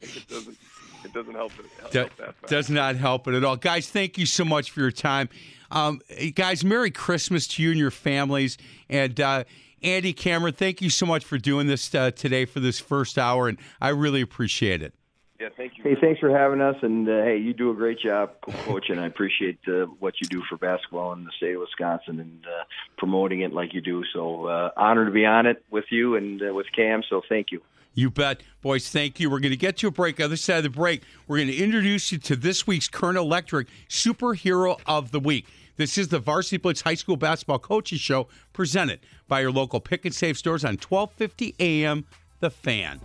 it 0.00 0.28
doesn't, 0.28 0.56
it 1.04 1.12
doesn't 1.12 1.34
help. 1.34 1.52
It, 1.92 2.10
help 2.10 2.46
does 2.46 2.70
not 2.70 2.96
help 2.96 3.28
it 3.28 3.34
at 3.34 3.44
all. 3.44 3.56
Guys, 3.56 3.90
thank 3.90 4.16
you 4.16 4.24
so 4.24 4.46
much 4.46 4.70
for 4.70 4.80
your 4.80 4.90
time. 4.90 5.28
Um, 5.70 6.00
hey, 6.08 6.30
guys, 6.30 6.64
Merry 6.64 6.90
Christmas 6.90 7.46
to 7.48 7.62
you 7.62 7.70
and 7.70 7.78
your 7.78 7.90
families. 7.90 8.56
And 8.88 9.20
uh, 9.20 9.44
Andy 9.82 10.12
Cameron, 10.12 10.54
thank 10.54 10.82
you 10.82 10.90
so 10.90 11.06
much 11.06 11.24
for 11.24 11.38
doing 11.38 11.66
this 11.66 11.94
uh, 11.94 12.10
today 12.10 12.44
for 12.44 12.60
this 12.60 12.80
first 12.80 13.18
hour, 13.18 13.48
and 13.48 13.58
I 13.80 13.90
really 13.90 14.20
appreciate 14.20 14.82
it. 14.82 14.94
Yeah, 15.40 15.50
thank 15.56 15.78
you. 15.78 15.84
Hey, 15.84 15.96
thanks 16.00 16.18
for 16.18 16.36
having 16.36 16.60
us, 16.60 16.74
and 16.82 17.08
uh, 17.08 17.22
hey, 17.22 17.36
you 17.36 17.54
do 17.54 17.70
a 17.70 17.74
great 17.74 18.00
job, 18.00 18.32
co- 18.40 18.50
coach, 18.64 18.86
and 18.88 18.98
I 18.98 19.06
appreciate 19.06 19.60
uh, 19.68 19.86
what 20.00 20.14
you 20.20 20.26
do 20.26 20.42
for 20.48 20.56
basketball 20.56 21.12
in 21.12 21.24
the 21.24 21.30
state 21.36 21.54
of 21.54 21.60
Wisconsin 21.60 22.18
and 22.18 22.44
uh, 22.44 22.64
promoting 22.96 23.42
it 23.42 23.52
like 23.52 23.72
you 23.72 23.80
do. 23.80 24.02
So, 24.12 24.46
uh, 24.46 24.70
honored 24.76 25.06
to 25.06 25.12
be 25.12 25.24
on 25.24 25.46
it 25.46 25.64
with 25.70 25.84
you 25.90 26.16
and 26.16 26.42
uh, 26.42 26.52
with 26.52 26.66
Cam. 26.74 27.02
So, 27.08 27.22
thank 27.28 27.52
you. 27.52 27.62
You 27.98 28.10
bet. 28.10 28.44
Boys, 28.62 28.88
thank 28.88 29.18
you. 29.18 29.28
We're 29.28 29.40
going 29.40 29.50
to 29.50 29.56
get 29.56 29.76
to 29.78 29.88
a 29.88 29.90
break. 29.90 30.20
Other 30.20 30.36
side 30.36 30.58
of 30.58 30.62
the 30.62 30.70
break, 30.70 31.02
we're 31.26 31.38
going 31.38 31.48
to 31.48 31.56
introduce 31.56 32.12
you 32.12 32.18
to 32.18 32.36
this 32.36 32.64
week's 32.64 32.86
Current 32.86 33.18
Electric 33.18 33.66
Superhero 33.88 34.78
of 34.86 35.10
the 35.10 35.18
Week. 35.18 35.48
This 35.74 35.98
is 35.98 36.06
the 36.06 36.20
Varsity 36.20 36.58
Blitz 36.58 36.82
High 36.82 36.94
School 36.94 37.16
Basketball 37.16 37.58
Coaches 37.58 37.98
Show 37.98 38.28
presented 38.52 39.00
by 39.26 39.40
your 39.40 39.50
local 39.50 39.80
pick 39.80 40.04
and 40.04 40.14
save 40.14 40.38
stores 40.38 40.64
on 40.64 40.76
1250 40.78 41.56
AM 41.58 42.06
The 42.38 42.50
Fan. 42.50 43.00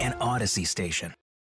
An 0.00 0.14
Audacy 0.20 0.66
station. 0.66 1.12